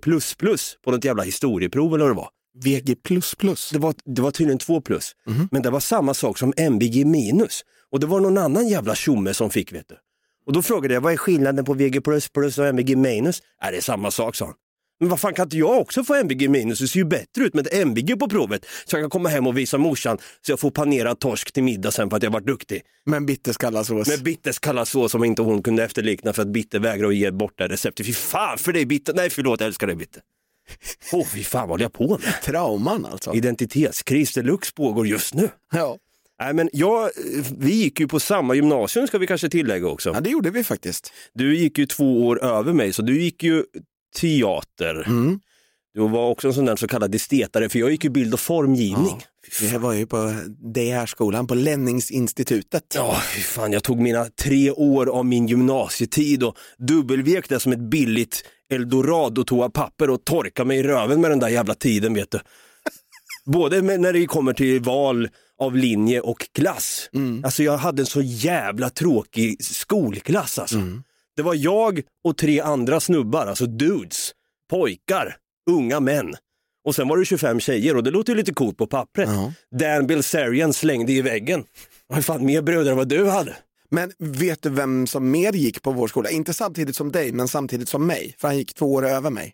på 0.84 0.91
något 0.91 1.06
jävla 1.06 1.23
historieprov 1.23 1.93
eller 1.93 2.06
vad 2.06 2.12
det 2.12 2.17
var. 2.17 2.30
VG++. 2.63 2.95
Det 3.71 3.80
var, 3.80 3.93
det 4.06 4.21
var 4.21 4.32
tydligen 4.32 4.58
två 4.58 4.82
plus, 4.82 5.15
men 5.51 5.62
det 5.62 5.69
var 5.69 5.80
samma 5.80 6.13
sak 6.13 6.38
som 6.38 6.54
MBG 6.58 7.06
minus. 7.06 7.62
Och 7.91 7.99
det 7.99 8.08
var 8.08 8.19
någon 8.19 8.38
annan 8.38 8.67
jävla 8.67 8.95
tjomme 8.95 9.34
som 9.34 9.49
fick 9.49 9.73
vet 9.73 9.89
du. 9.89 9.95
Och 10.45 10.54
då 10.54 10.62
frågade 10.62 10.93
jag, 10.93 11.01
vad 11.01 11.13
är 11.13 11.17
skillnaden 11.17 11.65
på 11.65 11.73
VG 11.73 12.01
och 12.58 12.65
MBG 12.65 12.97
minus? 12.97 13.41
Är 13.62 13.71
det 13.71 13.82
samma 13.82 14.12
sak 14.12 14.36
sa 14.36 14.45
han. 14.45 14.56
Men 15.01 15.09
vad 15.09 15.19
fan 15.19 15.33
kan 15.33 15.43
inte 15.45 15.57
jag 15.57 15.79
också 15.79 16.03
få 16.03 16.15
MBG 16.15 16.49
minus? 16.49 16.79
Det 16.79 16.87
ser 16.87 16.99
ju 16.99 17.05
bättre 17.05 17.43
ut 17.43 17.53
med 17.53 17.67
ett 17.67 17.73
MBG 17.73 18.19
på 18.19 18.29
provet. 18.29 18.65
Så 18.85 18.95
jag 18.95 19.03
kan 19.03 19.09
komma 19.09 19.29
hem 19.29 19.47
och 19.47 19.57
visa 19.57 19.77
morsan 19.77 20.17
så 20.41 20.51
jag 20.51 20.59
får 20.59 20.71
panerad 20.71 21.19
torsk 21.19 21.51
till 21.51 21.63
middag 21.63 21.91
sen 21.91 22.09
för 22.09 22.17
att 22.17 22.23
jag 22.23 22.31
varit 22.31 22.47
duktig. 22.47 22.81
Men 23.05 23.25
bitterskallasås. 23.25 24.07
Med 24.07 24.23
Bitters 24.23 24.59
kalla 24.59 24.85
så 24.85 25.09
som 25.09 25.23
inte 25.23 25.41
hon 25.41 25.63
kunde 25.63 25.83
efterlikna 25.83 26.33
för 26.33 26.41
att 26.41 26.47
Bitter 26.47 26.79
vägrar 26.79 27.07
att 27.07 27.15
ge 27.15 27.31
bort 27.31 27.53
det 27.57 27.67
receptet. 27.67 28.05
Fy 28.05 28.13
fan 28.13 28.57
för 28.57 28.73
dig 28.73 28.85
Bitter! 28.85 29.13
Nej 29.13 29.29
förlåt, 29.29 29.59
jag 29.59 29.67
älskar 29.67 29.87
dig 29.87 29.95
Bitter. 29.95 30.21
Åh 31.11 31.27
fy 31.27 31.43
fan 31.43 31.61
vad 31.61 31.69
håller 31.69 31.85
jag 31.85 31.93
på 31.93 32.07
med? 32.07 32.41
Trauman 32.43 33.05
alltså. 33.05 33.33
Identitetskris 33.33 34.33
deluxe 34.33 34.73
pågår 34.73 35.07
just 35.07 35.33
nu. 35.33 35.49
Ja. 35.73 35.97
Nej, 36.41 36.53
men 36.53 36.69
jag, 36.73 37.09
vi 37.57 37.75
gick 37.75 37.99
ju 37.99 38.07
på 38.07 38.19
samma 38.19 38.55
gymnasium 38.55 39.07
ska 39.07 39.17
vi 39.17 39.27
kanske 39.27 39.49
tillägga 39.49 39.87
också. 39.87 40.09
ja, 40.13 40.19
det 40.21 40.29
gjorde 40.29 40.49
vi 40.49 40.63
faktiskt. 40.63 41.13
Du 41.33 41.57
gick 41.57 41.77
ju 41.77 41.85
två 41.85 42.27
år 42.27 42.43
över 42.43 42.73
mig 42.73 42.93
så 42.93 43.01
du 43.01 43.21
gick 43.21 43.43
ju 43.43 43.63
teater. 44.19 45.04
Mm. 45.08 45.39
Du 45.93 46.08
var 46.08 46.30
också 46.30 46.47
en 46.47 46.54
sån 46.54 46.65
där 46.65 46.76
så 46.76 46.88
kallad 46.88 47.15
estetare 47.15 47.69
för 47.69 47.80
jag 47.80 47.91
gick 47.91 48.04
ju 48.04 48.10
bild 48.10 48.34
och 48.34 48.39
formgivning. 48.39 49.24
Vi 49.62 49.78
var 49.78 49.93
ju 49.93 50.06
på 50.06 50.34
DR-skolan, 50.74 51.47
på 51.47 51.56
Lenningsinstitutet. 51.56 52.84
Ja, 52.95 53.21
fy 53.36 53.41
fan, 53.41 53.71
jag 53.71 53.84
tog 53.84 54.00
mina 54.00 54.26
tre 54.26 54.71
år 54.71 55.10
av 55.10 55.26
min 55.26 55.47
gymnasietid 55.47 56.43
och 56.43 56.58
dubbelvek 56.78 57.50
det 57.50 57.60
som 57.60 57.71
ett 57.71 57.89
billigt 57.89 58.43
eldorado-toapapper 58.69 60.10
och 60.10 60.26
torka 60.26 60.65
mig 60.65 60.78
i 60.80 60.84
röven 60.84 61.21
med 61.21 61.32
den 61.32 61.39
där 61.39 61.50
jävla 61.50 61.74
tiden 61.74 62.13
vet 62.13 62.32
du. 62.32 62.39
Både 63.45 63.82
när 63.82 64.13
det 64.13 64.26
kommer 64.26 64.54
till 64.54 64.82
val 64.82 65.30
av 65.60 65.76
linje 65.76 66.21
och 66.21 66.47
klass. 66.52 67.10
Alltså 67.43 67.63
jag 67.63 67.78
hade 67.78 68.02
en 68.02 68.06
så 68.06 68.21
jävla 68.21 68.89
tråkig 68.89 69.63
skolklass 69.63 70.60
alltså. 70.60 70.78
Det 71.41 71.45
var 71.45 71.56
jag 71.56 72.01
och 72.23 72.38
tre 72.38 72.60
andra 72.60 72.99
snubbar, 72.99 73.47
alltså 73.47 73.65
dudes, 73.65 74.32
pojkar, 74.69 75.38
unga 75.69 75.99
män. 75.99 76.36
Och 76.86 76.95
sen 76.95 77.08
var 77.08 77.17
det 77.17 77.25
25 77.25 77.60
tjejer 77.60 77.97
och 77.97 78.04
det 78.04 78.12
låter 78.12 78.34
ju 78.34 78.38
lite 78.38 78.54
coolt 78.54 78.77
på 78.77 78.88
pappret. 78.88 79.30
Ja. 79.30 79.54
Dan 79.80 80.08
Bilzerian 80.08 80.73
slängde 80.73 81.12
i 81.12 81.21
väggen. 81.21 81.63
Vad 82.08 82.25
fan 82.25 82.45
mer 82.45 82.62
bröder 82.62 82.91
än 82.91 82.97
vad 82.97 83.08
du 83.08 83.30
hade? 83.30 83.56
Men 83.89 84.12
vet 84.19 84.62
du 84.62 84.69
vem 84.69 85.08
som 85.08 85.32
mer 85.32 85.54
gick 85.54 85.82
på 85.82 85.91
vår 85.91 86.08
skola? 86.08 86.30
Inte 86.30 86.54
samtidigt 86.54 86.95
som 86.95 87.12
dig, 87.12 87.32
men 87.32 87.47
samtidigt 87.47 87.89
som 87.89 88.08
mig. 88.08 88.36
För 88.38 88.47
han 88.47 88.58
gick 88.58 88.73
två 88.73 88.93
år 88.93 89.06
över 89.08 89.30
mig. 89.30 89.54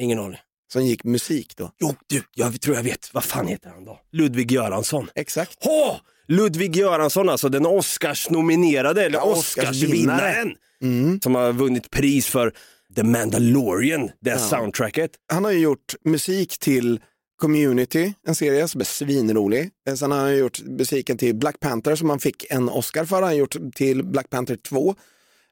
Ingen 0.00 0.18
aning. 0.18 0.38
Som 0.72 0.84
gick 0.84 1.04
musik 1.04 1.56
då. 1.56 1.70
Jo, 1.78 1.94
du, 2.06 2.22
jag 2.34 2.60
tror 2.60 2.76
jag 2.76 2.82
vet. 2.82 3.14
Vad 3.14 3.24
fan 3.24 3.46
heter 3.46 3.70
han 3.70 3.84
då? 3.84 4.00
Ludvig 4.12 4.52
Göransson. 4.52 5.10
Exakt. 5.14 5.58
Åh! 5.64 5.96
Ludvig 6.28 6.76
Göransson, 6.76 7.28
alltså 7.28 7.48
den 7.48 7.66
Oscars-nominerade, 7.66 9.04
eller 9.04 9.18
Ja, 9.18 9.24
Oscarsvinnaren. 9.24 10.54
Mm. 10.82 11.20
Som 11.20 11.34
har 11.34 11.52
vunnit 11.52 11.90
pris 11.90 12.26
för 12.26 12.52
The 12.96 13.02
Mandalorian, 13.02 14.10
det 14.20 14.30
Ja. 14.30 14.38
soundtracket. 14.38 15.10
Han 15.32 15.44
har 15.44 15.52
ju 15.52 15.58
gjort 15.58 15.94
musik 16.04 16.58
till 16.58 17.00
Community, 17.40 18.12
en 18.26 18.34
serie 18.34 18.68
som 18.68 18.80
är 18.80 18.84
svinrolig. 18.84 19.70
Eh, 19.88 19.94
Sen 19.94 20.10
har 20.10 20.18
han 20.18 20.36
gjort 20.36 20.62
musiken 20.64 21.18
till 21.18 21.34
Black 21.34 21.60
Panther 21.60 21.96
som 21.96 22.10
han 22.10 22.18
fick 22.20 22.46
en 22.50 22.68
Oscar 22.68 23.04
för. 23.04 23.14
Han 23.16 23.24
har 23.24 23.32
gjort 23.32 23.56
till 23.74 24.04
Black 24.04 24.30
Panther 24.30 24.56
2. 24.56 24.94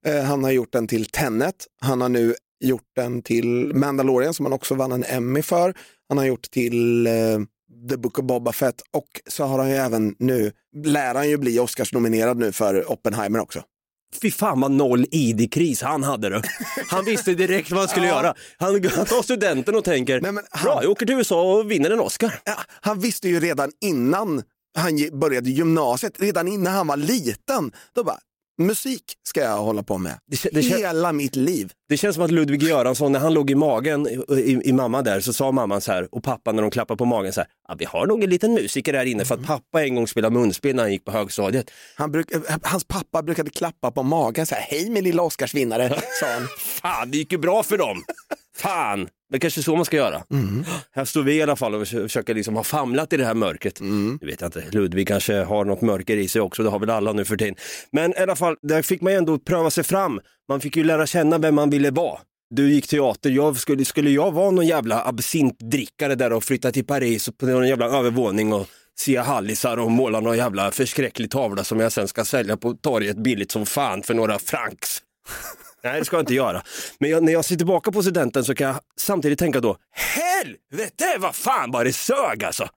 Eh, 0.07 0.23
Han 0.25 0.45
har 0.45 0.51
gjort 0.51 0.73
den 0.73 0.87
till 0.89 1.05
Tenet. 1.07 1.55
Han 1.81 2.01
har 2.01 2.09
nu 2.09 2.35
gjort 2.65 2.87
den 2.97 3.23
till 3.23 3.47
Mandalorian 3.75 4.35
som 4.35 4.47
han 4.47 4.53
också 4.53 4.75
vann 4.75 4.93
en 4.93 5.05
Emmy 5.05 5.43
för. 5.43 5.75
Han 6.09 6.19
har 6.19 6.25
gjort 6.25 6.51
till 6.51 7.07
eh, 7.07 7.13
The 7.91 7.97
Book 7.97 8.19
of 8.19 8.25
Boba 8.25 8.53
Fett 8.53 8.81
och 8.93 9.07
så 9.27 9.45
har 9.45 9.59
han 9.59 9.69
ju 9.71 9.77
även 9.77 10.15
nu, 10.19 10.53
lär 10.85 11.15
han 11.15 11.29
ju 11.31 11.37
bli 11.39 11.59
Oscars-nominerad 11.59 12.39
nu 12.39 12.53
för 12.53 12.93
Oppenheimer 12.93 13.39
också. 13.39 13.63
Fy 14.23 14.31
fan 14.31 14.61
vad 14.61 14.71
noll 14.71 15.07
ID-kris 15.11 15.83
han 15.83 16.03
hade 16.03 16.29
det. 16.29 16.43
Han 16.91 17.05
visste 17.11 17.35
direkt 17.35 17.71
vad 17.71 17.81
han 17.81 17.89
skulle 17.89 18.07
Ja. 18.07 18.15
göra. 18.23 18.35
Han, 18.59 18.85
han 18.97 19.07
tar 19.07 19.23
studenten 19.23 19.75
och 19.77 19.85
tänker, 19.85 20.21
Nej, 20.21 20.33
han- 20.51 20.65
bra 20.65 20.83
jag 20.83 20.91
åker 20.91 21.07
till 21.07 21.15
USA 21.17 21.43
och 21.55 21.71
vinner 21.71 21.91
en 21.91 22.01
Oscar. 22.01 22.41
Ja, 22.45 22.55
han 22.81 23.01
visste 23.01 23.29
ju 23.29 23.41
redan 23.41 23.71
innan 23.81 24.43
han 24.77 25.19
började 25.21 25.51
gymnasiet, 25.51 26.21
redan 26.21 26.49
innan 26.49 26.73
han 26.75 26.87
var 26.87 26.97
liten, 26.97 27.73
då 27.95 28.05
bara, 28.05 28.19
musik 28.59 29.05
ska 29.23 29.41
jag 29.41 29.59
hålla 29.59 29.83
på 29.83 29.99
med. 29.99 30.19
Det, 30.27 30.49
det, 30.53 30.61
Hela 30.61 31.13
mitt 31.13 31.37
liv. 31.37 31.73
det 31.89 31.97
känns 31.97 32.15
som 32.15 32.25
att 32.25 32.31
Ludvig 32.31 32.63
Göransson, 32.63 33.13
när 33.13 33.21
han 33.21 33.35
låg 33.35 33.51
i 33.51 33.55
magen 33.55 34.09
i, 34.09 34.35
i, 34.35 34.61
i 34.65 34.73
mamma 34.73 35.03
där, 35.03 35.21
så 35.21 35.33
sa 35.33 35.53
mamman 35.53 35.81
så 35.81 35.93
här, 35.93 36.15
och 36.15 36.23
pappa 36.23 36.53
när 36.53 36.63
de 36.63 36.71
klappade 36.71 36.99
på 36.99 37.05
magen 37.05 37.33
så 37.33 37.41
här, 37.41 37.49
ja, 37.69 37.75
vi 37.79 37.85
har 37.85 38.07
nog 38.07 38.25
en 38.25 38.31
liten 38.31 38.55
musiker 38.55 38.95
här 38.95 39.05
inne 39.05 39.25
för 39.25 39.35
att 39.35 39.47
pappa 39.47 39.85
en 39.85 39.95
gång 39.95 40.09
spelade 40.09 40.35
munspel 40.35 40.77
när 40.77 40.83
han 40.83 40.93
gick 40.93 41.05
på 41.05 41.13
högstadiet. 41.13 41.71
Han 41.97 42.13
bruk, 42.13 42.31
eh, 42.31 42.41
hans 42.63 42.85
pappa 42.85 43.23
brukade 43.23 43.51
klappa 43.51 43.91
på 43.91 44.03
magen 44.03 44.47
så 44.47 44.55
här, 44.55 44.63
hej 44.63 44.91
min 44.91 45.05
lilla 45.05 45.23
Oscarsvinnare, 45.23 45.89
sa 46.21 46.27
han. 46.27 46.49
Fan, 46.59 47.11
det 47.11 47.19
gick 47.19 47.33
ju 47.33 47.39
bra 47.39 47.63
för 47.63 47.79
dem. 47.79 48.03
Fan, 48.57 49.09
det 49.35 49.39
är 49.39 49.41
kanske 49.41 49.61
är 49.61 49.63
så 49.63 49.77
man 49.77 49.85
ska 49.85 49.97
göra. 49.97 50.23
Här 50.95 51.05
står 51.05 51.23
vi 51.23 51.35
i 51.35 51.43
alla 51.43 51.57
fall 51.57 51.75
och 51.75 51.83
försö- 51.83 52.03
försöker 52.03 52.35
liksom 52.35 52.57
ha 52.57 52.65
famlat 52.65 53.13
i 53.13 53.17
det 53.17 53.25
här 53.25 53.35
mörkret. 53.35 53.81
Nu 53.81 54.27
vet 54.27 54.41
jag 54.41 54.49
inte, 54.49 54.65
Ludvig 54.71 55.09
kanske 55.09 55.35
har 55.35 55.65
något 55.65 55.81
mörker 55.81 56.17
i 56.17 56.29
sig 56.29 56.41
också, 56.41 56.63
det 56.63 56.69
har 56.71 56.79
väl 56.79 56.91
alla 56.91 57.13
nu 57.13 57.25
för 57.25 57.37
tiden. 57.37 57.55
Men 57.93 58.11
i 58.13 58.17
alla 58.17 58.37
fall, 58.37 58.57
där 58.63 58.83
fick 58.83 59.01
man 59.01 59.13
ju 59.13 59.19
ändå 59.19 59.39
pröva 59.39 59.71
sig 59.71 59.85
fram. 59.85 60.21
Man 60.49 60.61
fick 60.61 60.77
ju 60.77 60.85
lära 60.85 61.07
känna 61.07 61.39
vem 61.39 61.55
man 61.55 61.71
ville 61.71 61.91
vara. 61.91 62.19
Du 62.51 62.73
gick 62.73 62.89
teater, 62.89 63.31
jag 63.31 63.57
skulle, 63.57 63.85
skulle 63.85 64.11
jag 64.11 64.33
vara 64.33 64.51
någon 64.51 64.67
jävla 64.67 65.05
absintdrickare 65.05 66.15
där 66.15 66.33
och 66.33 66.45
flytta 66.45 66.73
till 66.73 66.85
Paris 66.87 67.29
på 67.41 67.47
någon 67.47 67.69
jävla 67.69 67.87
övervåning 67.87 68.53
och 68.53 68.67
se 68.99 69.17
hallisar 69.17 69.77
och 69.77 69.91
måla 69.91 70.21
någon 70.21 70.37
jävla 70.37 70.71
förskräcklig 70.71 71.31
tavla 71.31 71.65
som 71.65 71.81
jag 71.81 71.93
sen 71.93 72.09
ska 72.09 72.25
sälja 72.25 72.57
på 72.57 72.73
torget 72.73 73.17
billigt 73.17 73.53
som 73.53 73.67
fan 73.67 74.03
för 74.03 74.15
några 74.15 74.39
francs. 74.39 75.03
Nej, 75.85 75.99
det 75.99 76.05
ska 76.05 76.17
jag 76.17 76.23
inte 76.23 76.35
göra. 76.35 76.63
Men 76.99 77.11
jag, 77.11 77.23
när 77.23 77.33
jag 77.33 77.45
ser 77.45 77.57
tillbaka 77.57 77.93
på 77.93 78.03
studenten 78.03 78.45
så 78.45 78.55
kan 78.55 78.67
jag 78.67 78.77
samtidigt 79.01 79.39
tänka 79.39 79.61
då, 79.61 79.77
helvete 79.93 81.17
vad 81.19 81.35
fan 81.35 81.71
vad 81.71 81.87
det 81.87 81.93
sög 81.93 82.45
alltså. 82.45 82.69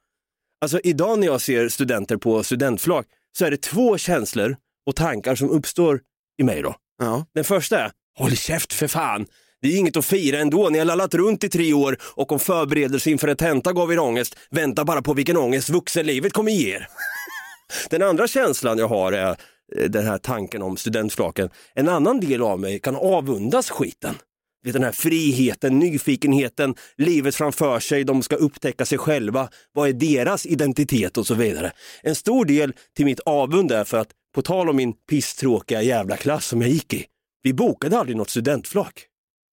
Alltså 0.62 0.80
idag 0.84 1.20
när 1.20 1.28
jag 1.28 1.42
ser 1.42 1.70
studenter 1.70 2.18
på 2.18 2.44
studentflak 2.44 3.06
så 3.38 3.46
är 3.46 3.52
det 3.52 3.62
två 3.62 3.98
känslor 3.98 4.56
och 4.86 4.96
tankar 4.96 5.36
som 5.36 5.50
uppstår 5.50 6.02
i 6.42 6.44
mig 6.44 6.62
då. 6.62 6.76
Ja. 7.00 7.26
Den 7.34 7.44
första 7.44 7.80
är, 7.80 7.92
håll 8.18 8.36
käft 8.36 8.74
för 8.74 8.88
fan, 8.88 9.26
Det 9.62 9.68
är 9.68 9.78
inget 9.78 9.98
att 9.98 10.06
fira 10.06 10.40
ändå. 10.40 10.70
Ni 10.70 10.78
har 10.78 10.86
lallat 10.86 11.14
runt 11.14 11.44
i 11.44 11.50
tre 11.50 11.74
år 11.74 11.98
och 12.02 12.32
om 12.32 12.40
förberedelse 12.40 13.10
inför 13.12 13.28
en 13.28 13.38
tenta 13.38 13.74
gav 13.74 13.92
er 13.92 14.00
ångest, 14.00 14.36
vänta 14.50 14.86
bara 14.86 15.02
på 15.02 15.14
vilken 15.14 15.38
ångest 15.38 15.70
vuxenlivet 15.70 16.34
kommer 16.34 16.52
ge 16.52 16.76
er. 16.76 16.88
Den 17.90 18.02
andra 18.02 18.28
känslan 18.28 18.78
jag 18.78 18.88
har 18.88 19.12
är 19.12 19.38
den 19.90 20.06
här 20.06 20.18
tanken 20.18 20.62
om 20.62 20.78
studentflaken. 20.78 21.50
En 21.76 21.90
annan 21.90 22.20
del 22.20 22.42
av 22.42 22.60
mig 22.60 22.80
kan 22.80 22.96
avundas 22.96 23.70
skiten. 23.70 24.16
Vet, 24.64 24.74
Den 24.74 24.84
här 24.84 24.92
friheten, 24.92 25.80
nyfikenheten, 25.80 26.76
livet 26.98 27.36
framför 27.36 27.80
sig, 27.80 28.04
de 28.04 28.24
ska 28.24 28.36
upptäcka 28.36 28.86
sig 28.86 28.98
själva. 28.98 29.50
Vad 29.74 29.90
är 29.90 29.94
deras 29.94 30.46
identitet 30.46 31.18
och 31.18 31.28
så 31.28 31.34
vidare. 31.34 31.72
En 32.04 32.16
stor 32.16 32.46
del 32.46 32.74
till 32.96 33.06
mitt 33.06 33.20
avund 33.20 33.72
är 33.72 33.84
för 33.84 33.98
att, 33.98 34.08
på 34.36 34.42
tal 34.42 34.70
om 34.70 34.76
min 34.76 34.94
pisstråkiga 35.10 35.82
jävla 35.82 36.18
klass 36.18 36.46
som 36.46 36.62
jag 36.62 36.70
gick 36.70 36.94
i, 36.94 37.06
vi 37.44 37.54
bokade 37.54 37.98
aldrig 38.00 38.18
något 38.18 38.30
studentflak. 38.30 39.06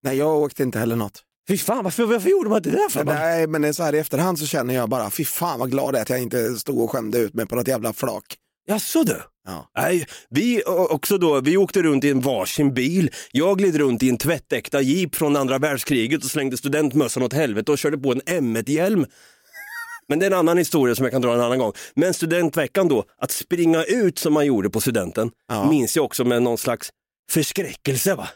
Nej, 0.03 0.17
jag 0.17 0.37
åkte 0.37 0.63
inte 0.63 0.79
heller 0.79 0.95
något. 0.95 1.21
Fy 1.47 1.57
fan, 1.57 1.83
varför, 1.83 2.05
varför 2.05 2.29
gjorde 2.29 2.49
man 2.49 2.57
inte 2.57 2.69
det 2.69 2.87
för? 2.89 3.03
Man- 3.03 3.15
Nej, 3.15 3.47
men 3.47 3.73
så 3.73 3.83
här 3.83 3.95
i 3.95 3.99
efterhand 3.99 4.39
så 4.39 4.45
känner 4.45 4.73
jag 4.73 4.89
bara, 4.89 5.09
fy 5.09 5.25
fan 5.25 5.59
vad 5.59 5.71
glad 5.71 5.87
jag 5.87 5.95
är 5.97 6.01
att 6.01 6.09
jag 6.09 6.21
inte 6.21 6.55
stod 6.55 6.79
och 6.81 6.91
skämde 6.91 7.17
ut 7.17 7.33
mig 7.33 7.45
på 7.45 7.55
något 7.55 7.67
jävla 7.67 7.93
flak. 7.93 8.23
Jaså 8.67 9.03
du? 9.03 9.21
Ja. 9.47 9.69
Nej, 9.77 10.05
vi 10.29 10.63
o- 10.65 10.87
också 10.91 11.17
då, 11.17 11.41
vi 11.41 11.57
åkte 11.57 11.81
runt 11.81 12.03
i 12.03 12.09
en 12.09 12.21
varsin 12.21 12.73
bil. 12.73 13.11
Jag 13.31 13.57
gled 13.57 13.75
runt 13.75 14.03
i 14.03 14.09
en 14.09 14.17
tvättäkta 14.17 14.81
jeep 14.81 15.15
från 15.15 15.35
andra 15.35 15.57
världskriget 15.57 16.23
och 16.23 16.29
slängde 16.29 16.57
studentmössan 16.57 17.23
åt 17.23 17.33
helvete 17.33 17.71
och 17.71 17.77
körde 17.77 17.97
på 17.97 18.11
en 18.11 18.21
M1-hjälm. 18.21 19.05
Men 20.07 20.19
det 20.19 20.25
är 20.25 20.31
en 20.31 20.37
annan 20.37 20.57
historia 20.57 20.95
som 20.95 21.03
jag 21.05 21.11
kan 21.11 21.21
dra 21.21 21.33
en 21.33 21.41
annan 21.41 21.59
gång. 21.59 21.73
Men 21.95 22.13
studentveckan 22.13 22.87
då, 22.87 23.03
att 23.17 23.31
springa 23.31 23.83
ut 23.83 24.19
som 24.19 24.33
man 24.33 24.45
gjorde 24.45 24.69
på 24.69 24.81
studenten, 24.81 25.31
Ja. 25.47 25.69
minns 25.69 25.95
jag 25.95 26.05
också 26.05 26.23
med 26.25 26.43
någon 26.43 26.57
slags 26.57 26.89
förskräckelse. 27.31 28.15
va? 28.15 28.27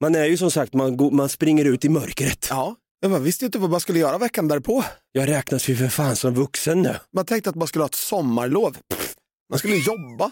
Man 0.00 0.14
är 0.14 0.24
ju 0.24 0.36
som 0.36 0.50
sagt, 0.50 0.74
man, 0.74 0.96
go- 0.96 1.10
man 1.10 1.28
springer 1.28 1.64
ut 1.64 1.84
i 1.84 1.88
mörkret. 1.88 2.46
Ja, 2.50 2.76
jag 3.00 3.10
bara, 3.10 3.20
visste 3.20 3.44
ju 3.44 3.46
inte 3.46 3.58
vad 3.58 3.70
man 3.70 3.80
skulle 3.80 3.98
göra 3.98 4.18
veckan 4.18 4.48
därpå. 4.48 4.84
Jag 5.12 5.28
räknas 5.28 5.68
ju 5.68 5.76
för 5.76 5.88
fan 5.88 6.16
som 6.16 6.34
vuxen 6.34 6.82
nu. 6.82 6.94
Man 7.16 7.24
tänkte 7.26 7.50
att 7.50 7.56
man 7.56 7.68
skulle 7.68 7.82
ha 7.82 7.86
ett 7.88 7.94
sommarlov. 7.94 8.76
Pff, 8.90 9.14
Man 9.54 9.58
skulle 9.58 9.76
jobba. 9.76 10.30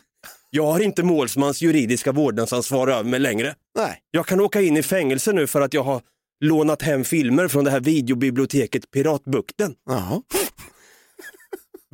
Jag 0.50 0.66
har 0.66 0.80
inte 0.80 1.02
målsmans 1.02 1.62
juridiska 1.62 2.12
vårdnadsansvar 2.12 2.88
över 2.88 3.11
mig 3.11 3.20
längre. 3.20 3.54
Nej, 3.76 3.98
Jag 4.11 4.26
kan 4.26 4.40
åka 4.40 4.61
in 4.61 4.76
i 4.76 4.82
fängelse 4.82 5.32
nu 5.32 5.46
för 5.46 5.61
att 5.61 5.74
jag 5.74 5.82
har 5.82 6.02
lånat 6.40 6.82
hem 6.82 7.04
filmer 7.04 7.48
från 7.48 7.64
det 7.64 7.70
här 7.70 7.80
videobiblioteket 7.80 8.90
Piratbukten. 8.90 9.74
Jaha. 9.87 10.22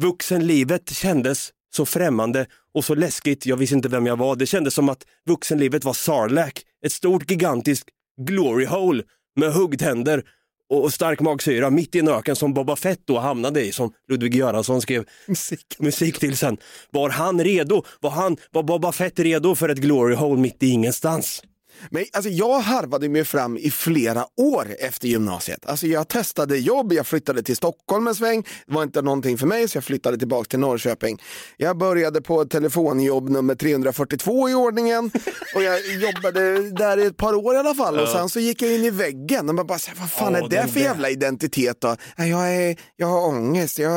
Vuxenlivet 0.00 0.90
kändes 0.90 1.50
så 1.74 1.86
främmande 1.86 2.46
och 2.74 2.84
så 2.84 2.94
läskigt, 2.94 3.46
jag 3.46 3.56
visste 3.56 3.76
inte 3.76 3.88
vem 3.88 4.06
jag 4.06 4.16
var. 4.16 4.36
Det 4.36 4.46
kändes 4.46 4.74
som 4.74 4.88
att 4.88 5.04
vuxenlivet 5.26 5.84
var 5.84 5.92
Sarlacc, 5.92 6.54
ett 6.86 6.92
stort 6.92 7.30
gigantiskt 7.30 7.88
glory 8.20 8.66
hole 8.66 9.02
med 9.36 9.52
huggtänder 9.52 10.24
och 10.70 10.92
stark 10.92 11.20
magsyra 11.20 11.70
mitt 11.70 11.94
i 11.94 11.98
en 11.98 12.09
öken 12.09 12.37
som 12.37 12.54
Boba 12.54 12.76
Fett 12.76 13.00
då 13.04 13.18
hamnade 13.18 13.64
i, 13.64 13.72
som 13.72 13.92
Ludvig 14.09 14.35
Göransson 14.35 14.81
skrev 14.81 15.04
musik. 15.26 15.76
musik 15.78 16.18
till 16.18 16.37
sen. 16.37 16.57
Var 16.90 17.11
han 17.11 17.44
redo? 17.44 17.83
Var, 18.00 18.11
han, 18.11 18.37
var 18.50 18.62
Boba 18.62 18.92
Fett 18.92 19.18
redo 19.18 19.54
för 19.54 19.68
ett 19.68 19.78
glory 19.78 20.14
hole 20.14 20.40
mitt 20.40 20.62
i 20.62 20.68
ingenstans? 20.68 21.42
Men 21.90 22.04
alltså, 22.12 22.30
jag 22.30 22.60
harvade 22.60 23.08
mig 23.08 23.24
fram 23.24 23.56
i 23.56 23.70
flera 23.70 24.26
år 24.36 24.76
efter 24.78 25.08
gymnasiet. 25.08 25.66
Alltså, 25.66 25.86
jag 25.86 26.08
testade 26.08 26.58
jobb, 26.58 26.92
jag 26.92 27.06
flyttade 27.06 27.42
till 27.42 27.56
Stockholm 27.56 28.06
en 28.06 28.14
sväng. 28.14 28.42
Det 28.66 28.74
var 28.74 28.82
inte 28.82 29.02
någonting 29.02 29.38
för 29.38 29.46
mig 29.46 29.68
så 29.68 29.76
jag 29.76 29.84
flyttade 29.84 30.18
tillbaka 30.18 30.48
till 30.48 30.58
Norrköping. 30.58 31.22
Jag 31.56 31.78
började 31.78 32.20
på 32.22 32.44
telefonjobb 32.44 33.28
nummer 33.28 33.54
342 33.54 34.48
i 34.50 34.54
ordningen 34.54 35.10
och 35.54 35.62
jag 35.62 35.80
jobbade 35.86 36.70
där 36.70 36.98
i 36.98 37.06
ett 37.06 37.16
par 37.16 37.34
år 37.34 37.54
i 37.54 37.58
alla 37.58 37.74
fall. 37.74 37.98
Och 37.98 38.08
sen 38.08 38.28
så 38.28 38.40
gick 38.40 38.62
jag 38.62 38.74
in 38.74 38.84
i 38.84 38.90
väggen 38.90 39.48
och 39.48 39.54
man 39.54 39.66
bara, 39.66 39.78
vad 39.98 40.10
fan 40.10 40.34
är 40.34 40.48
det 40.48 40.68
för 40.68 40.80
jävla 40.80 41.10
identitet 41.10 41.80
då? 41.80 41.96
Ja, 42.16 42.26
Jag, 42.26 42.54
är, 42.54 42.76
jag 42.96 43.06
har 43.06 43.26
ångest, 43.26 43.78
jag, 43.78 43.92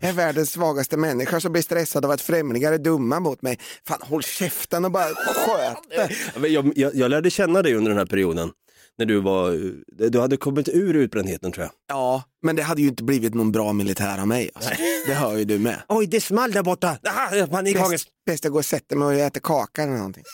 är 0.00 0.12
världens 0.12 0.50
svagaste 0.50 0.96
människa 0.96 1.40
som 1.40 1.52
blir 1.52 1.62
stressad 1.62 2.04
av 2.04 2.10
att 2.10 2.20
främlingar 2.20 2.72
är 2.72 2.78
dumma 2.78 3.20
mot 3.20 3.42
mig. 3.42 3.58
Fan 3.88 3.98
håll 4.02 4.22
käften 4.22 4.84
och 4.84 4.90
bara 4.90 5.08
sköt 5.14 5.78
Jag, 6.50 6.72
jag, 6.76 6.94
jag 6.94 7.10
lärde 7.14 7.30
känna 7.30 7.62
dig 7.62 7.74
under 7.74 7.90
den 7.90 7.98
här 7.98 8.06
perioden. 8.06 8.50
När 8.98 9.06
du 9.06 9.20
var, 9.20 9.72
du 10.10 10.20
hade 10.20 10.36
kommit 10.36 10.68
ur 10.68 10.94
utbrändheten 10.94 11.52
tror 11.52 11.64
jag. 11.64 11.72
Ja, 11.88 12.22
men 12.42 12.56
det 12.56 12.62
hade 12.62 12.82
ju 12.82 12.88
inte 12.88 13.04
blivit 13.04 13.34
någon 13.34 13.52
bra 13.52 13.72
militär 13.72 14.18
av 14.18 14.28
mig. 14.28 14.50
Alltså. 14.54 14.70
Det 15.06 15.14
hör 15.14 15.36
ju 15.36 15.44
du 15.44 15.58
med. 15.58 15.82
Oj, 15.88 16.06
det 16.06 16.20
small 16.20 16.52
där 16.52 16.62
borta. 16.62 16.98
Panikångest. 17.50 17.90
Bäst, 17.90 18.24
bäst 18.26 18.44
jag 18.44 18.52
går 18.52 18.60
och 18.60 18.64
sätter 18.64 18.96
mig 18.96 19.06
och 19.06 19.14
äter 19.14 19.40
kaka 19.40 19.82
eller 19.82 19.96
någonting. 19.96 20.24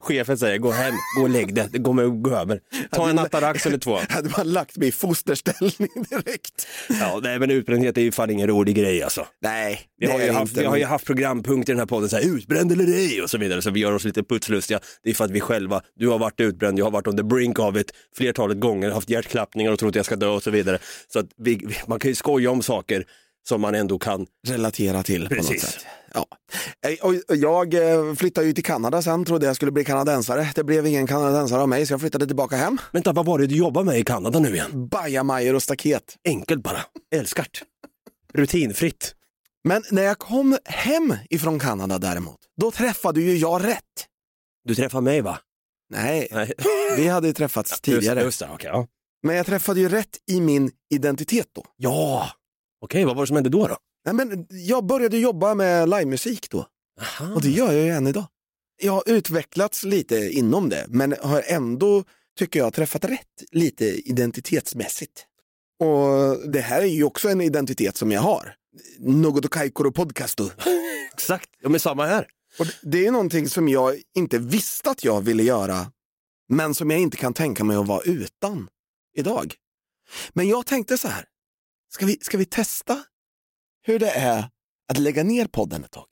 Chefen 0.00 0.38
säger 0.38 0.58
gå 0.58 0.70
hem, 0.70 0.94
gå 1.16 1.22
och 1.22 1.30
lägg 1.30 1.54
dig, 1.54 1.68
det 1.72 1.78
kommer 1.82 2.04
att 2.04 2.22
gå 2.22 2.30
över. 2.30 2.60
Ta 2.90 3.08
en 3.10 3.18
Atarax 3.18 3.66
eller 3.66 3.78
två. 3.78 3.98
Hade 4.08 4.30
man 4.36 4.52
lagt 4.52 4.76
mig 4.76 4.88
i 4.88 4.92
fosterställning 4.92 5.88
direkt. 6.10 6.66
Ja, 6.88 7.20
nej, 7.22 7.38
men 7.38 7.50
utbrändhet 7.50 7.98
är 7.98 8.02
ju 8.02 8.12
fan 8.12 8.30
ingen 8.30 8.46
rolig 8.48 8.76
grej 8.76 9.02
alltså. 9.02 9.26
Nej, 9.42 9.80
Vi 9.98 10.06
har, 10.06 10.18
ju 10.20 10.30
haft, 10.32 10.50
inte. 10.50 10.60
vi 10.60 10.66
har 10.66 10.76
ju 10.76 10.84
haft 10.84 11.06
programpunkter 11.06 11.72
i 11.72 11.74
den 11.74 11.78
här 11.80 11.86
podden, 11.86 12.08
så 12.08 12.16
här, 12.16 12.24
utbränd 12.36 12.72
eller 12.72 12.86
ej 12.86 13.22
och 13.22 13.30
så 13.30 13.38
vidare, 13.38 13.62
så 13.62 13.70
vi 13.70 13.80
gör 13.80 13.92
oss 13.92 14.04
lite 14.04 14.22
putslustiga. 14.22 14.80
Det 15.04 15.10
är 15.10 15.14
för 15.14 15.24
att 15.24 15.30
vi 15.30 15.40
själva, 15.40 15.82
du 15.98 16.08
har 16.08 16.18
varit 16.18 16.40
utbränd, 16.40 16.78
jag 16.78 16.84
har 16.84 16.90
varit 16.90 17.06
on 17.06 17.16
the 17.16 17.22
brink 17.22 17.58
av 17.58 17.78
it 17.78 17.92
flertalet 18.16 18.60
gånger, 18.60 18.90
haft 18.90 19.10
hjärtklappningar 19.10 19.72
och 19.72 19.78
trott 19.78 19.88
att 19.88 19.96
jag 19.96 20.04
ska 20.06 20.16
dö 20.16 20.26
och 20.28 20.42
så 20.42 20.50
vidare. 20.50 20.78
Så 21.12 21.18
att 21.18 21.26
vi- 21.36 21.66
man 21.86 21.98
kan 21.98 22.08
ju 22.10 22.14
skoja 22.14 22.50
om 22.50 22.62
saker 22.62 23.04
som 23.48 23.60
man 23.60 23.74
ändå 23.74 23.98
kan. 23.98 24.26
relatera 24.48 25.02
till 25.02 25.28
på 25.28 25.34
något 25.34 25.46
Precis. 25.48 25.62
sätt. 25.62 25.86
Ja. 26.14 26.26
Och 27.02 27.36
jag 27.36 27.74
eh, 27.74 28.14
flyttade 28.14 28.46
ju 28.46 28.52
till 28.52 28.64
Kanada 28.64 29.02
sen, 29.02 29.24
trodde 29.24 29.46
jag 29.46 29.56
skulle 29.56 29.72
bli 29.72 29.84
kanadensare. 29.84 30.52
Det 30.54 30.64
blev 30.64 30.86
ingen 30.86 31.06
kanadensare 31.06 31.60
av 31.60 31.68
mig 31.68 31.86
så 31.86 31.92
jag 31.92 32.00
flyttade 32.00 32.26
tillbaka 32.26 32.56
hem. 32.56 32.78
Vänta, 32.92 33.12
vad 33.12 33.26
var 33.26 33.38
det 33.38 33.46
du 33.46 33.56
jobbade 33.56 33.86
med 33.86 33.98
i 33.98 34.04
Kanada 34.04 34.38
nu 34.38 34.48
igen? 34.54 34.88
Bajamajor 34.88 35.54
och 35.54 35.62
staket. 35.62 36.16
Enkelt 36.28 36.62
bara, 36.62 36.80
älskart. 37.14 37.62
Rutinfritt. 38.34 39.14
Men 39.64 39.82
när 39.90 40.02
jag 40.02 40.18
kom 40.18 40.58
hem 40.64 41.14
ifrån 41.30 41.58
Kanada 41.58 41.98
däremot, 41.98 42.38
då 42.60 42.70
träffade 42.70 43.20
ju 43.20 43.36
jag 43.36 43.64
rätt. 43.64 43.82
Du 44.64 44.74
träffade 44.74 45.02
mig 45.02 45.20
va? 45.20 45.38
Nej, 45.90 46.28
Nej. 46.30 46.52
vi 46.96 47.08
hade 47.08 47.26
ju 47.26 47.32
träffats 47.32 47.80
tidigare. 47.80 48.14
Just, 48.20 48.24
just 48.26 48.38
det, 48.38 48.48
okej. 48.54 48.70
ja. 48.72 48.86
Men 49.22 49.36
jag 49.36 49.46
träffade 49.46 49.80
ju 49.80 49.88
rätt 49.88 50.16
i 50.30 50.40
min 50.40 50.70
identitet 50.94 51.46
då. 51.54 51.64
Ja, 51.76 52.30
okej, 52.80 53.04
vad 53.04 53.16
var 53.16 53.22
det 53.22 53.26
som 53.26 53.36
hände 53.36 53.50
då? 53.50 53.66
då? 53.66 53.76
Nej, 54.04 54.14
men 54.14 54.46
jag 54.50 54.86
började 54.86 55.18
jobba 55.18 55.54
med 55.54 55.88
livemusik 55.88 56.50
då 56.50 56.66
och 57.34 57.42
det 57.42 57.50
gör 57.50 57.72
jag 57.72 57.84
ju 57.84 57.90
än 57.90 58.06
idag. 58.06 58.26
Jag 58.82 58.92
har 58.92 59.02
utvecklats 59.06 59.84
lite 59.84 60.30
inom 60.30 60.68
det 60.68 60.86
men 60.88 61.14
har 61.22 61.42
ändå, 61.46 62.04
tycker 62.38 62.60
jag, 62.60 62.72
träffat 62.74 63.04
rätt 63.04 63.44
lite 63.50 63.84
identitetsmässigt. 63.84 65.26
Och 65.80 66.50
det 66.50 66.60
här 66.60 66.82
är 66.82 66.86
ju 66.86 67.04
också 67.04 67.28
en 67.28 67.40
identitet 67.40 67.96
som 67.96 68.12
jag 68.12 68.20
har. 68.20 68.54
Något 68.98 69.50
Kaikoro 69.50 69.92
podcasto. 69.92 70.50
Exakt, 71.14 71.50
ja, 71.62 71.68
men 71.68 71.80
samma 71.80 72.06
här. 72.06 72.26
Och 72.58 72.66
det 72.82 73.06
är 73.06 73.10
någonting 73.10 73.48
som 73.48 73.68
jag 73.68 73.96
inte 74.14 74.38
visste 74.38 74.90
att 74.90 75.04
jag 75.04 75.20
ville 75.20 75.42
göra 75.42 75.92
men 76.48 76.74
som 76.74 76.90
jag 76.90 77.00
inte 77.00 77.16
kan 77.16 77.34
tänka 77.34 77.64
mig 77.64 77.76
att 77.76 77.86
vara 77.86 78.02
utan 78.02 78.68
idag. 79.16 79.54
Men 80.32 80.48
jag 80.48 80.66
tänkte 80.66 80.98
så 80.98 81.08
här, 81.08 81.24
ska 81.96 82.06
vi, 82.06 82.18
ska 82.20 82.38
vi 82.38 82.44
testa 82.44 83.04
hur 83.82 83.98
det 83.98 84.10
är 84.10 84.50
att 84.88 84.98
lägga 84.98 85.22
ner 85.24 85.46
podden 85.46 85.84
ett 85.84 85.90
tag? 85.90 86.06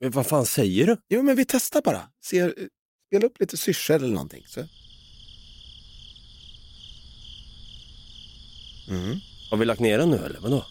Men 0.00 0.10
vad 0.10 0.26
fan 0.26 0.46
säger 0.46 0.86
du? 0.86 0.96
Jo, 1.08 1.22
men 1.22 1.36
vi 1.36 1.44
testar 1.44 1.82
bara. 1.82 2.02
Ser, 2.24 2.54
spela 3.08 3.26
upp 3.26 3.40
lite 3.40 3.56
syrsor 3.56 3.94
eller 3.94 4.08
någonting. 4.08 4.44
Så. 4.46 4.60
Mm. 8.88 9.18
Har 9.50 9.56
vi 9.56 9.64
lagt 9.64 9.80
ner 9.80 9.98
den 9.98 10.10
nu 10.10 10.16
eller 10.16 10.40
vadå? 10.40 10.66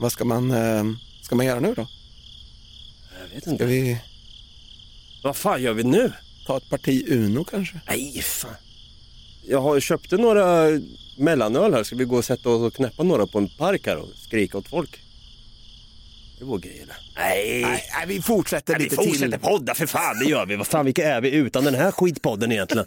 Vad 0.00 0.12
ska 0.12 0.24
man, 0.24 0.50
eh, 0.50 0.84
ska 1.22 1.34
man 1.36 1.46
göra 1.46 1.60
nu 1.60 1.74
då? 1.74 1.86
Jag 3.20 3.28
vet 3.34 3.42
Ska 3.42 3.50
inte. 3.50 3.66
vi 3.66 3.98
Vad 5.22 5.36
fan 5.36 5.62
gör 5.62 5.72
vi 5.72 5.84
nu? 5.84 6.12
ta 6.46 6.56
ett 6.56 6.70
parti 6.70 7.04
Uno 7.08 7.44
kanske? 7.44 7.80
Nej, 7.86 8.22
fan. 8.22 8.54
Jag 9.48 9.60
har 9.60 9.80
köpt 9.80 10.10
några 10.12 10.66
mellanöl 11.18 11.74
här. 11.74 11.82
Ska 11.82 11.96
vi 11.96 12.04
gå 12.04 12.16
och 12.16 12.24
sätta 12.24 12.48
oss 12.50 12.62
och 12.62 12.74
knäppa 12.74 13.02
några 13.02 13.26
på 13.26 13.38
en 13.38 13.48
park 13.48 13.86
här 13.86 13.96
och 13.96 14.08
skrika 14.16 14.58
åt 14.58 14.68
folk? 14.68 15.00
Det 16.38 16.44
var 16.44 16.58
grej 16.58 16.80
eller? 16.82 16.96
Nej. 17.16 17.62
Nej, 17.62 17.84
nej 17.98 18.06
vi 18.06 18.22
fortsätter 18.22 18.72
Nej, 18.72 18.78
vi 18.78 18.84
lite 18.84 18.96
fortsätter 18.96 19.30
till. 19.38 19.40
podda 19.48 19.74
för 19.74 19.86
fan, 19.86 20.18
det 20.18 20.24
gör 20.30 20.46
vi. 20.46 20.56
Vad 20.56 20.66
fan, 20.66 20.84
vilka 20.84 21.04
är 21.14 21.20
vi 21.20 21.30
utan 21.30 21.64
den 21.64 21.74
här 21.74 21.90
skitpodden 21.90 22.52
egentligen? 22.52 22.86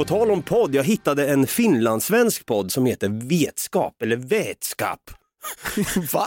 På 0.00 0.04
tal 0.04 0.30
om 0.30 0.42
podd, 0.42 0.74
jag 0.74 0.84
hittade 0.84 1.28
en 1.28 1.46
finlandssvensk 1.46 2.46
podd 2.46 2.72
som 2.72 2.86
heter 2.86 3.08
Vetskap, 3.08 4.02
eller 4.02 4.16
Vetskap. 4.16 4.98
Va? 6.12 6.26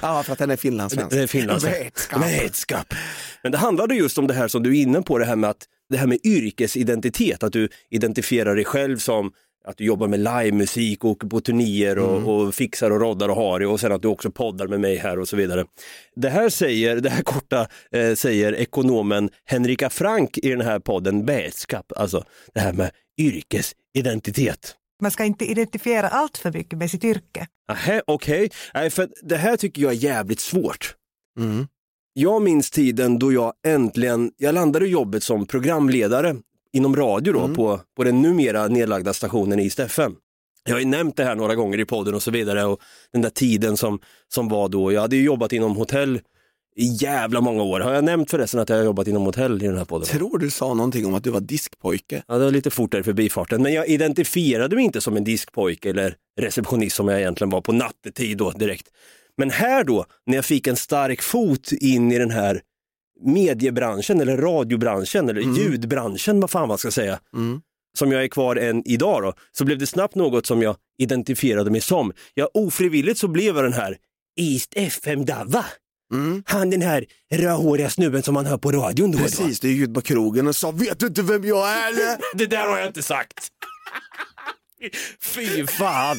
Ja, 0.00 0.22
för- 0.22 0.32
att 0.32 0.38
den 0.38 0.50
är 0.50 0.56
finlandssvensk. 0.56 1.10
Det 1.10 1.22
är 1.22 1.26
finlandssvensk. 1.26 1.82
Vetskap. 1.82 2.22
Vetskap. 2.22 2.94
Men 3.42 3.52
det 3.52 3.58
handlade 3.58 3.94
just 3.94 4.18
om 4.18 4.26
det 4.26 4.34
här 4.34 4.48
som 4.48 4.62
du 4.62 4.78
är 4.78 4.82
inne 4.82 5.02
på, 5.02 5.18
det 5.18 5.24
här 5.24 5.36
med, 5.36 5.50
att, 5.50 5.64
det 5.90 5.96
här 5.96 6.06
med 6.06 6.18
yrkesidentitet, 6.24 7.42
att 7.42 7.52
du 7.52 7.68
identifierar 7.90 8.54
dig 8.54 8.64
själv 8.64 8.98
som 8.98 9.32
att 9.64 9.76
du 9.76 9.84
jobbar 9.84 10.08
med 10.08 10.20
livemusik, 10.20 11.04
åker 11.04 11.28
på 11.28 11.40
turnéer 11.40 11.98
och, 11.98 12.34
och 12.34 12.54
fixar 12.54 12.90
och 12.90 13.00
roddar 13.00 13.28
och 13.28 13.36
har 13.36 13.60
det 13.60 13.66
och 13.66 13.80
sen 13.80 13.92
att 13.92 14.02
du 14.02 14.08
också 14.08 14.30
poddar 14.30 14.66
med 14.66 14.80
mig 14.80 14.96
här 14.96 15.18
och 15.18 15.28
så 15.28 15.36
vidare. 15.36 15.64
Det 16.16 16.28
här 16.28 16.48
säger, 16.48 17.00
det 17.00 17.10
här 17.10 17.22
korta 17.22 17.66
eh, 17.92 18.14
säger 18.14 18.54
ekonomen 18.54 19.30
Henrika 19.44 19.90
Frank 19.90 20.38
i 20.38 20.50
den 20.50 20.60
här 20.60 20.78
podden 20.78 21.26
Vetskap, 21.26 21.92
alltså 21.96 22.24
det 22.54 22.60
här 22.60 22.72
med 22.72 22.90
yrkesidentitet. 23.18 24.76
Man 25.02 25.10
ska 25.10 25.24
inte 25.24 25.44
identifiera 25.44 26.08
allt 26.08 26.38
för 26.38 26.52
mycket 26.52 26.78
med 26.78 26.90
sitt 26.90 27.04
yrke. 27.04 27.46
Okej. 28.06 28.50
Nej, 28.74 28.90
för 28.90 29.08
det 29.22 29.36
här 29.36 29.56
tycker 29.56 29.82
jag 29.82 29.92
är 29.92 29.96
jävligt 29.96 30.40
svårt. 30.40 30.94
Mm. 31.38 31.66
Jag 32.12 32.42
minns 32.42 32.70
tiden 32.70 33.18
då 33.18 33.32
jag 33.32 33.52
äntligen, 33.66 34.32
jag 34.36 34.54
landade 34.54 34.86
jobbet 34.86 35.22
som 35.22 35.46
programledare 35.46 36.36
inom 36.74 36.96
radio 36.96 37.32
då 37.32 37.40
Mm. 37.40 37.54
på, 37.54 37.80
på 37.96 38.04
den 38.04 38.22
numera 38.22 38.68
nedlagda 38.68 39.12
stationen 39.12 39.60
i 39.60 39.66
FM. 39.78 40.14
Jag 40.64 40.74
har 40.74 40.80
ju 40.80 40.86
nämnt 40.86 41.16
det 41.16 41.24
här 41.24 41.34
några 41.34 41.54
gånger 41.54 41.80
i 41.80 41.84
podden 41.84 42.14
och 42.14 42.22
så 42.22 42.30
vidare 42.30 42.64
och 42.64 42.80
den 43.12 43.22
där 43.22 43.30
tiden 43.30 43.76
som, 43.76 43.98
som 44.34 44.48
var 44.48 44.68
då. 44.68 44.92
Jag 44.92 45.00
hade 45.00 45.16
ju 45.16 45.22
jobbat 45.22 45.52
inom 45.52 45.76
hotell 45.76 46.20
i 46.76 46.84
jävla 46.86 47.40
många 47.40 47.62
år. 47.62 47.80
Har 47.80 47.92
jag 47.92 48.04
nämnt 48.04 48.30
förresten 48.30 48.60
att 48.60 48.68
jag 48.68 48.76
har 48.76 48.84
jobbat 48.84 49.06
inom 49.08 49.22
hotell 49.22 49.62
i 49.62 49.66
den 49.66 49.76
här 49.78 49.84
podden? 49.84 50.06
Tror 50.08 50.38
du 50.38 50.50
sa 50.50 50.74
någonting 50.74 51.06
om 51.06 51.14
att 51.14 51.24
du 51.24 51.30
var 51.30 51.40
diskpojke? 51.40 52.22
Ja, 52.28 52.38
det 52.38 52.44
var 52.44 52.50
lite 52.52 52.70
fort 52.70 52.92
där 52.92 53.00
i 53.00 53.02
förbifarten, 53.02 53.62
men 53.62 53.72
jag 53.72 53.88
identifierade 53.88 54.76
mig 54.76 54.84
inte 54.84 55.00
som 55.00 55.16
en 55.16 55.24
diskpojke 55.24 55.90
eller 55.90 56.16
receptionist 56.40 56.96
som 56.96 57.08
jag 57.08 57.20
egentligen 57.20 57.50
var 57.50 57.60
på 57.60 57.72
nattetid 57.72 58.38
då 58.38 58.50
direkt. 58.50 58.86
Men 59.36 59.50
här 59.50 59.84
då, 59.84 60.04
när 60.26 60.36
jag 60.36 60.44
fick 60.44 60.66
en 60.66 60.76
stark 60.76 61.22
fot 61.22 61.72
in 61.72 62.12
i 62.12 62.18
den 62.18 62.30
här 62.30 62.60
mediebranschen 63.24 64.20
eller 64.20 64.36
radiobranschen 64.36 65.28
eller 65.28 65.40
ljudbranschen, 65.40 66.40
vad 66.40 66.50
fan 66.50 66.68
man 66.68 66.78
ska 66.78 66.90
säga, 66.90 67.20
Mm. 67.36 67.60
som 67.98 68.12
jag 68.12 68.24
är 68.24 68.28
kvar 68.28 68.56
än 68.56 68.82
idag 68.88 69.22
då, 69.22 69.32
så 69.52 69.64
blev 69.64 69.78
det 69.78 69.86
snabbt 69.86 70.14
något 70.14 70.46
som 70.46 70.62
jag 70.62 70.76
identifierade 70.98 71.70
mig 71.70 71.80
som. 71.80 72.12
Jag 72.34 72.48
ofrivilligt 72.54 73.18
så 73.18 73.28
blev 73.28 73.56
jag 73.56 73.64
den 73.64 73.72
här 73.72 73.96
East 74.40 74.72
FM 74.76 75.24
Dava. 75.24 75.64
Mm. 76.12 76.42
Han 76.46 76.70
den 76.70 76.82
här 76.82 77.04
rödhåriga 77.34 77.90
snubben 77.90 78.22
som 78.22 78.34
man 78.34 78.46
hör 78.46 78.58
på 78.58 78.72
radion 78.72 79.10
då 79.10 79.18
och 79.18 79.22
då. 79.24 79.28
Precis, 79.28 79.60
du 79.60 79.68
gick 79.72 79.88
ut 79.88 79.94
på 79.94 80.00
krogen 80.00 80.46
och 80.46 80.56
sa 80.56 80.70
vet 80.70 80.98
du 81.00 81.06
inte 81.06 81.22
vem 81.22 81.44
jag 81.44 81.70
är 81.70 81.88
eller? 81.88 82.18
Det 82.34 82.46
där 82.46 82.66
har 82.68 82.78
jag 82.78 82.86
inte 82.86 83.02
sagt. 83.02 83.48
Fy 85.20 85.66
fan. 85.66 86.16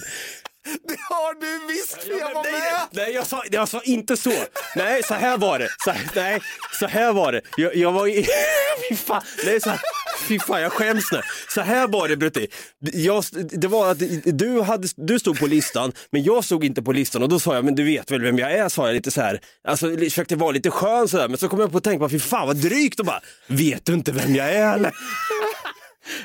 Det 0.66 0.98
har 1.10 1.34
du 1.42 1.74
visst 1.74 2.04
för 2.04 2.20
jag 2.20 2.34
var 2.34 2.44
nej, 2.44 2.52
med! 2.52 2.88
nej 2.92 3.12
jag, 3.14 3.28
sa, 3.28 3.44
jag 3.52 3.70
sa 3.70 3.82
inte 3.84 4.18
så. 4.18 4.34
Nej, 4.76 5.04
så 5.04 5.14
här 5.14 5.38
var 5.38 5.60
det. 5.60 5.70
Så, 5.84 5.94
nej, 6.16 6.42
så 6.80 6.88
här 6.88 7.14
var 7.14 7.32
det. 7.32 7.42
Jag, 7.58 7.76
jag 7.76 7.92
var 7.92 8.08
i... 8.08 8.28
Fy 8.90 8.96
fan. 8.96 9.22
Nej, 9.46 9.62
så 9.62 9.70
här, 9.70 9.80
fy 10.28 10.40
fan, 10.40 10.62
jag 10.62 10.72
skäms 10.72 11.12
nu. 11.12 11.22
Så 11.50 11.62
här 11.62 11.88
var 11.88 12.08
det 12.08 12.18
Brutti. 12.18 12.48
Jag, 12.80 13.24
det 13.34 13.68
var 13.68 13.92
att 13.92 14.00
du, 14.24 14.62
hade, 14.62 14.88
du 14.96 15.20
stod 15.20 15.40
på 15.40 15.48
listan, 15.48 15.92
men 16.12 16.24
jag 16.24 16.44
stod 16.44 16.64
inte 16.64 16.82
på 16.82 16.92
listan 16.92 17.24
och 17.24 17.30
då 17.30 17.40
sa 17.40 17.56
jag, 17.56 17.66
men 17.66 17.76
du 17.76 17.84
vet 17.84 18.12
väl 18.12 18.22
vem 18.22 18.40
jag 18.40 18.52
är, 18.52 18.70
sa 18.70 18.88
jag 18.88 18.94
lite 18.94 19.12
så 19.12 19.22
här. 19.22 19.40
Alltså 19.68 19.98
försökte 19.98 20.36
vara 20.36 20.52
lite 20.52 20.72
skön 20.72 21.08
sådär, 21.08 21.28
men 21.28 21.38
så 21.38 21.50
kom 21.50 21.60
jag 21.60 21.72
på 21.72 21.78
att 21.78 21.84
tänka, 21.84 22.10
fy 22.10 22.20
fan 22.20 22.48
vad 22.48 22.58
drygt 22.58 23.00
och 23.00 23.06
bara, 23.06 23.22
vet 23.48 23.86
du 23.86 23.94
inte 23.94 24.12
vem 24.12 24.36
jag 24.36 24.50
är 24.50 24.74
eller? 24.74 24.92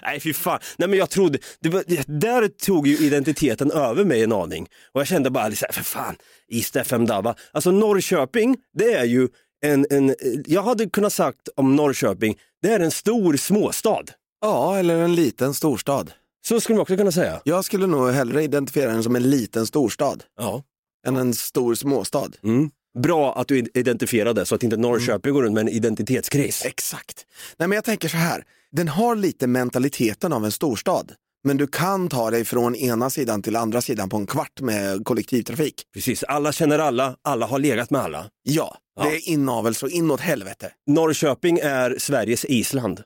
Nej 0.02 0.20
fy 0.20 0.32
fan, 0.32 0.58
nej 0.76 0.88
men 0.88 0.98
jag 0.98 1.10
trodde, 1.10 1.38
var, 1.60 1.84
där 2.20 2.48
tog 2.48 2.86
ju 2.86 2.98
identiteten 2.98 3.70
över 3.70 4.04
mig 4.04 4.22
en 4.22 4.32
aning. 4.32 4.66
Och 4.92 5.00
jag 5.00 5.08
kände 5.08 5.30
bara, 5.30 5.42
här, 5.42 5.72
för 5.72 5.82
fan, 5.82 6.16
East 6.48 6.76
FM 6.76 7.06
Dava. 7.06 7.34
Alltså 7.52 7.70
Norrköping, 7.70 8.56
det 8.78 8.92
är 8.92 9.04
ju 9.04 9.28
en, 9.62 9.86
en, 9.90 10.14
jag 10.46 10.62
hade 10.62 10.86
kunnat 10.88 11.12
sagt 11.12 11.48
om 11.56 11.76
Norrköping, 11.76 12.38
det 12.62 12.72
är 12.72 12.80
en 12.80 12.90
stor 12.90 13.36
småstad. 13.36 14.04
Ja, 14.40 14.78
eller 14.78 14.96
en 14.96 15.14
liten 15.14 15.54
storstad. 15.54 16.12
Så 16.46 16.60
skulle 16.60 16.76
man 16.76 16.82
också 16.82 16.96
kunna 16.96 17.12
säga. 17.12 17.40
Jag 17.44 17.64
skulle 17.64 17.86
nog 17.86 18.10
hellre 18.10 18.42
identifiera 18.42 18.92
den 18.92 19.02
som 19.02 19.16
en 19.16 19.30
liten 19.30 19.66
storstad 19.66 20.24
Ja. 20.38 20.62
än 21.06 21.16
en 21.16 21.34
stor 21.34 21.74
småstad. 21.74 22.28
Mm. 22.44 22.70
Bra 22.98 23.34
att 23.34 23.48
du 23.48 23.58
identifierade 23.74 24.46
så 24.46 24.54
att 24.54 24.62
inte 24.62 24.76
Norrköping 24.76 25.32
går 25.32 25.42
runt 25.42 25.54
med 25.54 25.60
en 25.60 25.68
identitetskris. 25.68 26.64
Exakt. 26.64 27.26
Nej 27.58 27.68
men 27.68 27.76
jag 27.76 27.84
tänker 27.84 28.08
så 28.08 28.16
här, 28.16 28.44
den 28.72 28.88
har 28.88 29.16
lite 29.16 29.46
mentaliteten 29.46 30.32
av 30.32 30.44
en 30.44 30.52
storstad. 30.52 31.12
Men 31.44 31.56
du 31.56 31.66
kan 31.66 32.08
ta 32.08 32.30
dig 32.30 32.44
från 32.44 32.76
ena 32.76 33.10
sidan 33.10 33.42
till 33.42 33.56
andra 33.56 33.80
sidan 33.80 34.08
på 34.08 34.16
en 34.16 34.26
kvart 34.26 34.60
med 34.60 35.04
kollektivtrafik. 35.04 35.82
Precis, 35.94 36.22
alla 36.24 36.52
känner 36.52 36.78
alla, 36.78 37.16
alla 37.22 37.46
har 37.46 37.58
legat 37.58 37.90
med 37.90 38.00
alla. 38.00 38.26
Ja, 38.42 38.76
Ja. 38.96 39.02
det 39.02 39.16
är 39.16 39.28
inavel 39.28 39.74
så 39.74 39.88
inåt 39.88 40.20
helvete. 40.20 40.72
Norrköping 40.86 41.58
är 41.62 41.96
Sveriges 41.98 42.44
Island. 42.44 43.02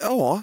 Ja, 0.00 0.42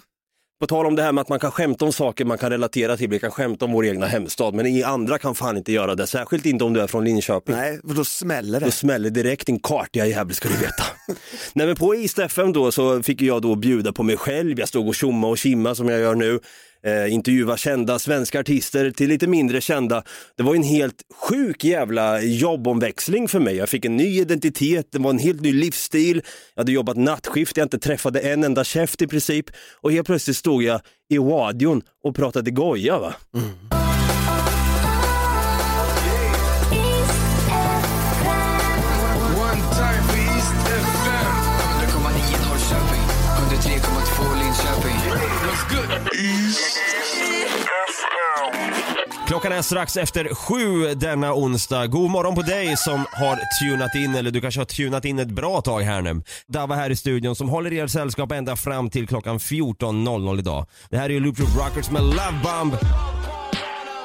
På 0.60 0.68
tal 0.68 0.86
om 0.86 0.96
det 0.96 1.04
här 1.04 1.12
med 1.12 1.22
att 1.22 1.30
man 1.30 1.40
kan 1.40 1.52
skämta 1.52 1.86
om 1.86 1.94
saker 1.94 2.26
man 2.26 2.38
kan 2.38 2.50
relatera 2.50 2.98
till, 2.98 3.10
vi 3.10 3.20
kan 3.20 3.32
skämta 3.32 3.66
om 3.66 3.72
vår 3.72 3.86
egna 3.86 4.06
hemstad, 4.06 4.54
men 4.54 4.66
i 4.66 4.84
andra 4.84 5.18
kan 5.18 5.36
fan 5.36 5.58
inte 5.58 5.72
göra 5.72 5.96
det, 5.96 6.08
särskilt 6.08 6.46
inte 6.46 6.64
om 6.64 6.74
du 6.74 6.82
är 6.82 6.88
från 6.88 7.06
Linköping. 7.06 7.56
nej, 7.56 7.80
för 7.88 7.94
då 7.96 8.06
smäller 8.06 8.60
Då 8.60 8.66
det. 8.66 8.72
smäller 8.72 9.10
direkt 9.10 9.46
din 9.48 9.60
kartiga 9.60 10.06
jävel 10.06 10.36
ska 10.36 10.50
du 10.50 10.56
veta. 10.58 10.84
Nej 11.54 11.68
men 11.68 11.76
på 11.76 11.96
East 11.96 12.20
FM 12.20 12.54
då 12.54 12.72
så 12.72 13.04
fick 13.04 13.22
jag 13.22 13.42
då 13.42 13.56
bjuda 13.56 13.94
på 13.94 14.04
mig 14.04 14.18
själv, 14.18 14.60
jag 14.60 14.68
stod 14.68 14.88
och 14.88 14.96
tjomma 14.96 15.28
och 15.28 15.38
kimma 15.38 15.76
som 15.76 15.90
jag 15.90 16.00
gör 16.00 16.16
nu. 16.16 16.40
Eh, 16.88 17.14
intervjua 17.14 17.58
kända 17.58 18.00
svenska 18.00 18.40
artister 18.40 18.92
till 18.92 19.10
lite 19.10 19.28
mindre 19.28 19.62
kända. 19.62 20.04
Det 20.38 20.44
var 20.44 20.56
en 20.56 20.64
helt 20.64 21.04
sjuk 21.16 21.64
jävla 21.64 22.22
jobbomväxling 22.22 23.28
för 23.28 23.40
mig. 23.40 23.56
Jag 23.56 23.70
fick 23.70 23.86
en 23.86 23.98
ny 23.98 24.20
identitet, 24.20 24.88
det 24.92 25.00
var 25.00 25.10
en 25.10 25.20
helt 25.20 25.42
ny 25.42 25.54
livsstil. 25.54 26.22
Jag 26.56 26.62
hade 26.62 26.72
jobbat 26.72 26.98
nattskift, 26.98 27.58
jag 27.58 27.66
inte 27.66 27.80
träffade 27.80 28.20
en 28.20 28.44
enda 28.44 28.64
käft 28.64 29.02
i 29.02 29.08
princip. 29.08 29.46
Och 29.82 29.92
helt 29.92 30.08
plötsligt 30.08 30.38
stod 30.38 30.64
jag 30.64 30.82
i 31.10 31.18
radion 31.18 31.82
och 32.04 32.16
pratade 32.16 32.52
goja 32.52 33.00
va. 33.00 33.14
One 39.34 39.62
time 39.76 40.08
East 46.18 46.77
Klockan 49.38 49.58
är 49.58 49.62
strax 49.62 49.98
efter 49.98 50.36
sju 50.36 50.96
denna 50.96 51.34
onsdag. 51.34 51.88
God 51.88 52.10
morgon 52.12 52.36
på 52.36 52.42
dig 52.42 52.78
som 52.78 53.06
har 53.12 53.40
tunat 53.62 53.96
in, 53.96 54.16
eller 54.16 54.32
du 54.32 54.42
kanske 54.42 54.60
har 54.60 54.66
tunat 54.66 55.06
in 55.06 55.20
ett 55.20 55.28
bra 55.28 55.62
tag 55.62 55.82
här 55.82 56.02
nu. 56.02 56.22
Dava 56.48 56.76
här 56.76 56.90
i 56.90 56.96
studion 56.96 57.36
som 57.36 57.50
håller 57.50 57.74
er 57.74 57.88
sällskap 57.88 58.32
ända 58.32 58.56
fram 58.56 58.90
till 58.90 59.08
klockan 59.08 59.38
14.00 59.38 60.40
idag. 60.40 60.66
Det 60.90 60.98
här 60.98 61.06
är 61.06 61.14
ju 61.14 61.20
Loop 61.20 61.40
Rockers 61.40 61.92
med 61.92 62.02
Love 62.02 62.40
Bomb. 62.44 62.74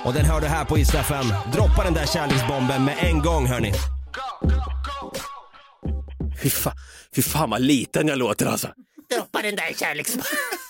Och 0.05 0.13
den 0.13 0.25
hör 0.25 0.41
du 0.41 0.47
här 0.47 0.65
på 0.65 0.79
East 0.79 0.95
FM. 0.95 1.27
Droppa 1.53 1.85
den 1.85 1.95
där 1.95 2.07
kärleksbomben 2.07 2.85
med 2.85 2.95
en 3.01 3.19
gång 3.23 3.47
hörni. 3.47 3.73
Fy 6.43 6.51
fan, 6.51 6.75
fy 7.15 7.23
fan 7.23 7.51
vad 7.51 7.61
liten 7.61 8.09
jag 8.09 8.19
låter 8.19 8.47
alltså. 8.47 8.69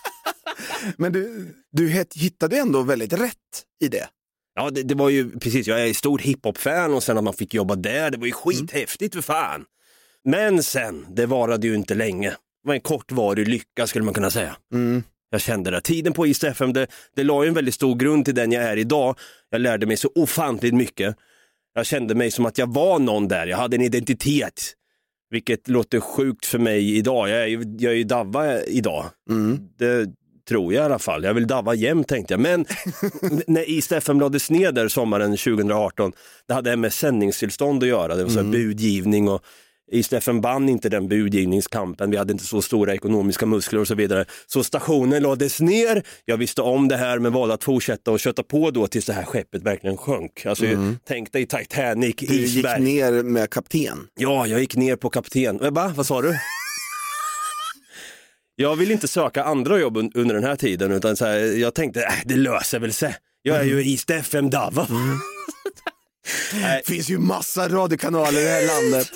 Men 0.97 1.13
du, 1.13 1.55
du 1.73 2.07
hittade 2.15 2.59
ändå 2.59 2.83
väldigt 2.83 3.13
rätt 3.13 3.37
i 3.81 3.89
det. 3.89 4.09
Ja, 4.55 4.71
det, 4.71 4.83
det 4.83 4.95
var 4.95 5.11
ju 5.11 5.39
precis, 5.39 5.67
jag 5.67 5.89
är 5.89 5.95
stor 5.95 6.19
hiphop-fan 6.19 6.95
och 6.95 7.03
sen 7.03 7.19
att 7.19 7.25
man 7.25 7.35
fick 7.35 7.55
jobba 7.55 7.75
där, 7.75 8.11
det 8.11 8.19
var 8.19 8.27
ju 8.27 8.33
skithäftigt 8.33 9.15
för 9.15 9.23
fan. 9.23 9.65
Men 10.25 10.63
sen, 10.63 11.07
det 11.11 11.27
varade 11.27 11.67
ju 11.67 11.75
inte 11.75 11.95
länge. 11.95 12.31
Det 12.31 12.69
var 12.69 12.75
en 12.75 12.81
kortvarig 12.81 13.49
lycka 13.49 13.87
skulle 13.87 14.05
man 14.05 14.15
kunna 14.15 14.31
säga. 14.31 14.57
Mm. 14.73 15.03
Jag 15.31 15.41
kände 15.41 15.71
det. 15.71 15.81
Tiden 15.81 16.13
på 16.13 16.27
East 16.27 16.45
FM, 16.45 16.73
det, 16.73 16.87
det 17.17 17.25
la 17.25 17.45
ju 17.45 17.49
en 17.49 17.55
väldigt 17.55 17.75
stor 17.75 17.95
grund 17.97 18.25
till 18.25 18.35
den 18.35 18.53
jag 18.53 18.65
är 18.65 18.77
idag. 18.77 19.19
Jag 19.51 19.61
lärde 19.61 19.87
mig 19.87 19.97
så 19.97 20.11
ofantligt 20.15 20.75
mycket. 20.75 21.17
Jag 21.75 21.87
kände 21.87 22.15
mig 22.15 22.31
som 22.31 22.47
att 22.47 22.59
jag 22.59 22.75
var 22.75 22.99
någon 22.99 23.29
där, 23.29 23.47
jag 23.47 23.57
hade 23.57 23.77
en 23.77 23.83
identitet. 23.83 24.75
Vilket 25.31 25.69
låter 25.69 26.01
sjukt 26.01 26.47
för 26.47 26.59
mig 26.59 26.97
idag. 26.97 27.29
Jag 27.29 27.43
är 27.43 27.47
ju, 27.47 27.77
jag 27.79 27.93
är 27.93 27.97
ju 27.97 28.05
Davva 28.05 28.63
idag. 28.63 29.05
Mm. 29.31 29.69
Det 29.79 30.11
tror 30.53 30.75
jag 30.75 30.83
i 30.83 30.85
alla 30.85 30.99
fall. 30.99 31.25
Jag 31.25 31.35
vill 31.35 31.47
Davva 31.47 31.75
jämt 31.75 32.09
tänkte 32.09 32.35
jag. 32.35 32.41
Men 32.41 32.65
när 33.47 33.71
lades 34.21 34.51
ner 34.51 34.73
där 34.73 34.89
sommaren 34.89 35.31
2018, 35.37 36.13
det 36.49 36.55
hade 36.55 36.77
med 36.77 36.93
sändningstillstånd 36.93 37.83
att 37.83 37.89
göra. 37.89 38.17
Det 38.17 38.23
var 38.25 38.31
så 38.31 38.43
här 38.43 38.53
budgivning 38.53 39.29
och 39.29 39.43
FM 40.13 40.41
vann 40.41 40.69
inte 40.69 40.89
den 40.89 41.09
budgivningskampen, 41.09 42.11
vi 42.11 42.17
hade 42.17 42.33
inte 42.33 42.45
så 42.45 42.63
stora 42.63 42.95
ekonomiska 42.95 43.47
muskler 43.47 43.81
och 43.81 43.89
så 43.89 43.95
vidare. 43.95 44.25
Så 44.47 44.65
stationen 44.65 45.23
lades 45.23 45.61
ner, 45.61 46.03
jag 46.25 46.37
visste 46.37 46.63
om 46.63 46.89
det 46.89 46.97
här 46.97 47.19
men 47.19 47.33
valde 47.33 47.55
att 47.55 47.65
fortsätta 47.65 48.11
och 48.11 48.21
köta 48.21 48.43
på 48.43 48.71
då 48.71 48.87
tills 48.87 49.07
det 49.07 49.13
här 49.13 49.25
skeppet 49.25 49.63
verkligen 49.63 49.97
sjönk. 49.97 50.47
Alltså, 50.47 50.65
Tänk 51.09 51.33
dig 51.33 51.47
Titanic, 51.47 52.15
Du 52.19 52.27
gick 52.27 52.57
isberg. 52.57 52.81
ner 52.83 53.23
med 53.23 53.51
kapten. 53.51 53.99
Ja, 54.15 54.47
jag 54.47 54.61
gick 54.61 54.77
ner 54.77 54.97
på 54.97 55.11
kapten. 55.11 55.61
Eh, 55.61 55.71
Va? 55.71 55.93
Vad 55.97 56.07
sa 56.07 56.23
du? 56.23 56.35
Jag 58.57 58.77
vill 58.77 58.91
inte 58.91 59.09
söka 59.09 59.45
andra 59.45 59.79
jobb 59.79 59.97
un- 59.97 60.11
under 60.15 60.35
den 60.35 60.45
här 60.45 60.57
tiden 60.57 60.93
utan 60.93 61.17
så 61.17 61.25
här, 61.25 61.39
jag 61.39 61.75
tänkte, 61.75 62.03
äh, 62.03 62.13
det 62.25 62.37
löser 62.37 62.79
väl 62.79 62.93
sig. 62.93 63.17
Jag 63.43 63.57
är 63.57 63.65
ju 63.65 63.91
East 63.93 64.11
FM 64.11 64.51
Dava. 64.51 64.87
Det 66.53 66.83
finns 66.87 67.09
ju 67.11 67.19
massa 67.19 67.69
radiokanaler 67.69 68.41
i 68.41 68.45
det 68.45 68.51
här 68.51 68.67
landet. 68.83 69.09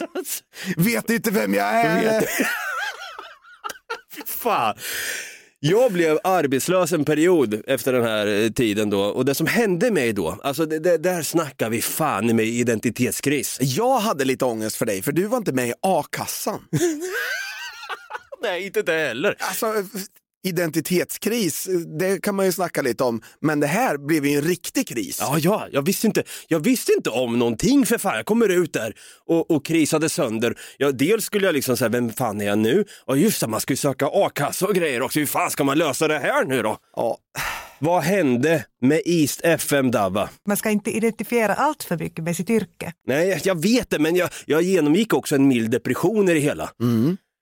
Vet 0.76 1.10
inte 1.10 1.30
vem 1.30 1.54
jag 1.54 1.66
är? 1.66 2.24
Fan. 4.26 4.74
Jag 5.60 5.92
blev 5.92 6.18
arbetslös 6.24 6.92
en 6.92 7.04
period 7.04 7.62
efter 7.66 7.92
den 7.92 8.02
här 8.04 8.26
eh, 8.26 8.50
tiden 8.50 8.90
då 8.90 9.00
och 9.00 9.24
det 9.24 9.34
som 9.34 9.46
hände 9.46 9.90
mig 9.90 10.12
då, 10.12 10.38
alltså 10.42 10.66
det, 10.66 10.78
det, 10.78 10.98
där 10.98 11.22
snackar 11.22 11.70
vi 11.70 11.82
fan 11.82 12.36
med 12.36 12.46
identitetskris. 12.46 13.58
Jag 13.60 13.98
hade 13.98 14.24
lite 14.24 14.44
ångest 14.44 14.76
för 14.76 14.86
dig, 14.86 15.02
för 15.02 15.12
du 15.12 15.22
var 15.26 15.38
inte 15.38 15.52
med 15.52 15.68
i 15.68 15.72
a-kassan. 15.82 16.60
Nej, 18.42 18.66
inte 18.66 18.82
det 18.82 18.92
heller. 18.92 19.36
Alltså, 19.38 19.74
identitetskris, 20.46 21.68
det 21.98 22.22
kan 22.22 22.34
man 22.34 22.46
ju 22.46 22.52
snacka 22.52 22.82
lite 22.82 23.04
om, 23.04 23.22
men 23.40 23.60
det 23.60 23.66
här 23.66 23.98
blev 23.98 24.26
ju 24.26 24.36
en 24.36 24.42
riktig 24.42 24.88
kris. 24.88 25.18
Ja, 25.20 25.38
ja, 25.38 25.66
jag 25.70 25.82
visste 25.82 26.06
inte, 26.06 26.22
jag 26.48 26.60
visste 26.60 26.92
inte 26.92 27.10
om 27.10 27.38
någonting 27.38 27.86
för 27.86 27.98
fan. 27.98 28.16
Jag 28.16 28.26
kommer 28.26 28.48
ut 28.48 28.72
där 28.72 28.94
och, 29.26 29.50
och 29.50 29.64
krisade 29.64 30.08
sönder. 30.08 30.54
Ja, 30.78 30.92
dels 30.92 31.24
skulle 31.24 31.46
jag 31.46 31.54
liksom 31.54 31.76
säga, 31.76 31.88
vem 31.88 32.10
fan 32.10 32.40
är 32.40 32.46
jag 32.46 32.58
nu? 32.58 32.84
Och 33.04 33.18
just 33.18 33.40
det, 33.40 33.48
man 33.48 33.60
ska 33.60 33.72
ju 33.72 33.76
söka 33.76 34.06
a-kassa 34.12 34.66
och 34.66 34.74
grejer 34.74 35.02
också. 35.02 35.18
Hur 35.18 35.26
fan 35.26 35.50
ska 35.50 35.64
man 35.64 35.78
lösa 35.78 36.08
det 36.08 36.18
här 36.18 36.44
nu 36.44 36.62
då? 36.62 36.76
Ja. 36.96 37.18
Vad 37.78 38.02
hände 38.02 38.64
med 38.80 39.02
East 39.04 39.40
FM 39.44 39.90
Dava? 39.90 40.28
Man 40.46 40.56
ska 40.56 40.70
inte 40.70 40.90
identifiera 40.90 41.54
allt 41.54 41.82
för 41.82 41.96
mycket 41.96 42.24
med 42.24 42.36
sitt 42.36 42.50
yrke. 42.50 42.92
Nej, 43.06 43.40
jag 43.44 43.62
vet 43.62 43.90
det, 43.90 43.98
men 43.98 44.16
jag, 44.16 44.30
jag 44.46 44.62
genomgick 44.62 45.14
också 45.14 45.34
en 45.34 45.48
mild 45.48 45.70
depression 45.70 46.28
i 46.28 46.34
det 46.34 46.40
hela. 46.40 46.70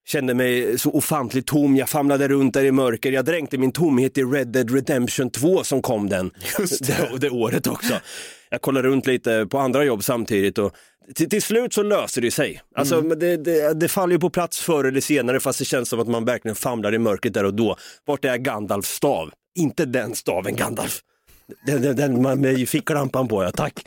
Kände 0.07 0.35
mig 0.35 0.79
så 0.79 0.91
ofantligt 0.91 1.47
tom, 1.47 1.77
jag 1.77 1.89
famlade 1.89 2.29
runt 2.29 2.55
där 2.55 2.65
i 2.65 2.73
mörker, 2.73 3.13
jag 3.13 3.25
dränkte 3.25 3.59
min 3.59 3.73
tomhet 3.73 4.19
i 4.19 4.23
Red 4.23 4.49
Dead 4.49 4.71
Redemption 4.71 5.31
2 5.31 5.65
som 5.65 5.83
kom 5.83 6.09
den, 6.09 6.31
det. 6.81 7.19
det 7.19 7.31
året 7.31 7.67
också. 7.67 7.95
Jag 8.51 8.61
kollade 8.61 8.89
runt 8.89 9.07
lite 9.07 9.47
på 9.51 9.59
andra 9.59 9.85
jobb 9.85 10.05
samtidigt 10.05 10.59
och 10.59 10.75
till, 11.15 11.29
till 11.29 11.43
slut 11.43 11.75
så 11.75 11.83
löser 11.83 12.23
det 12.23 12.31
sig. 12.31 12.61
Alltså, 12.75 13.03
men 13.03 13.19
det, 13.19 13.37
det, 13.37 13.75
det 13.75 13.89
faller 13.89 14.13
ju 14.13 14.21
på 14.21 14.31
plats 14.31 14.61
förr 14.61 14.85
eller 14.85 15.01
senare 15.01 15.41
fast 15.41 15.59
det 15.59 15.65
känns 15.65 15.89
som 15.89 16.01
att 16.01 16.09
man 16.09 16.25
verkligen 16.25 16.55
famlar 16.55 16.95
i 16.95 16.99
mörkret 16.99 17.35
där 17.35 17.45
och 17.45 17.55
då. 17.55 17.77
Vart 18.05 18.25
är 18.25 18.37
Gandalfs 18.37 18.89
stav? 18.89 19.31
Inte 19.55 19.85
den 19.85 20.15
staven 20.15 20.57
Gandalf. 20.57 21.01
Den, 21.67 21.83
den, 21.83 21.97
den 21.97 22.23
man 22.23 22.41
med 22.41 22.69
ficklampan 22.69 23.29
på, 23.29 23.45
ja 23.45 23.51
tack. 23.51 23.87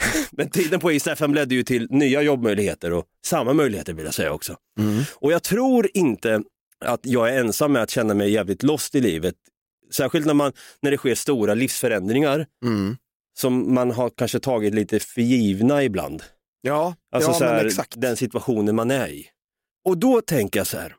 Men 0.30 0.50
tiden 0.50 0.80
på 0.80 0.92
East 0.92 1.06
FM 1.06 1.34
ledde 1.34 1.54
ju 1.54 1.62
till 1.62 1.86
nya 1.90 2.22
jobbmöjligheter 2.22 2.92
och 2.92 3.04
samma 3.26 3.52
möjligheter 3.52 3.92
vill 3.92 4.04
jag 4.04 4.14
säga 4.14 4.32
också. 4.32 4.56
Och 5.14 5.32
jag 5.32 5.42
tror 5.42 5.88
inte 5.94 6.42
att 6.84 7.00
jag 7.02 7.28
är 7.34 7.38
ensam 7.40 7.72
med 7.72 7.82
att 7.82 7.90
känna 7.90 8.14
mig 8.14 8.30
jävligt 8.32 8.62
lost 8.62 8.94
i 8.94 9.00
livet. 9.00 9.34
Särskilt 9.92 10.26
när, 10.26 10.34
man, 10.34 10.52
när 10.82 10.90
det 10.90 10.96
sker 10.96 11.14
stora 11.14 11.54
livsförändringar 11.54 12.46
Mm. 12.64 12.96
som 13.38 13.74
man 13.74 13.90
har 13.90 14.10
kanske 14.10 14.38
tagit 14.40 14.74
lite 14.74 15.00
för 15.00 15.20
givna 15.20 15.84
ibland. 15.84 16.22
Ja, 16.60 16.94
Alltså 17.12 17.30
ja 17.30 17.34
så 17.38 17.44
här, 17.44 17.64
exakt. 17.64 18.00
den 18.00 18.16
situationen 18.16 18.74
man 18.76 18.90
är 18.90 19.08
i. 19.08 19.26
Och 19.84 19.98
då 19.98 20.20
tänker 20.20 20.60
jag 20.60 20.66
så 20.66 20.76
här, 20.76 20.94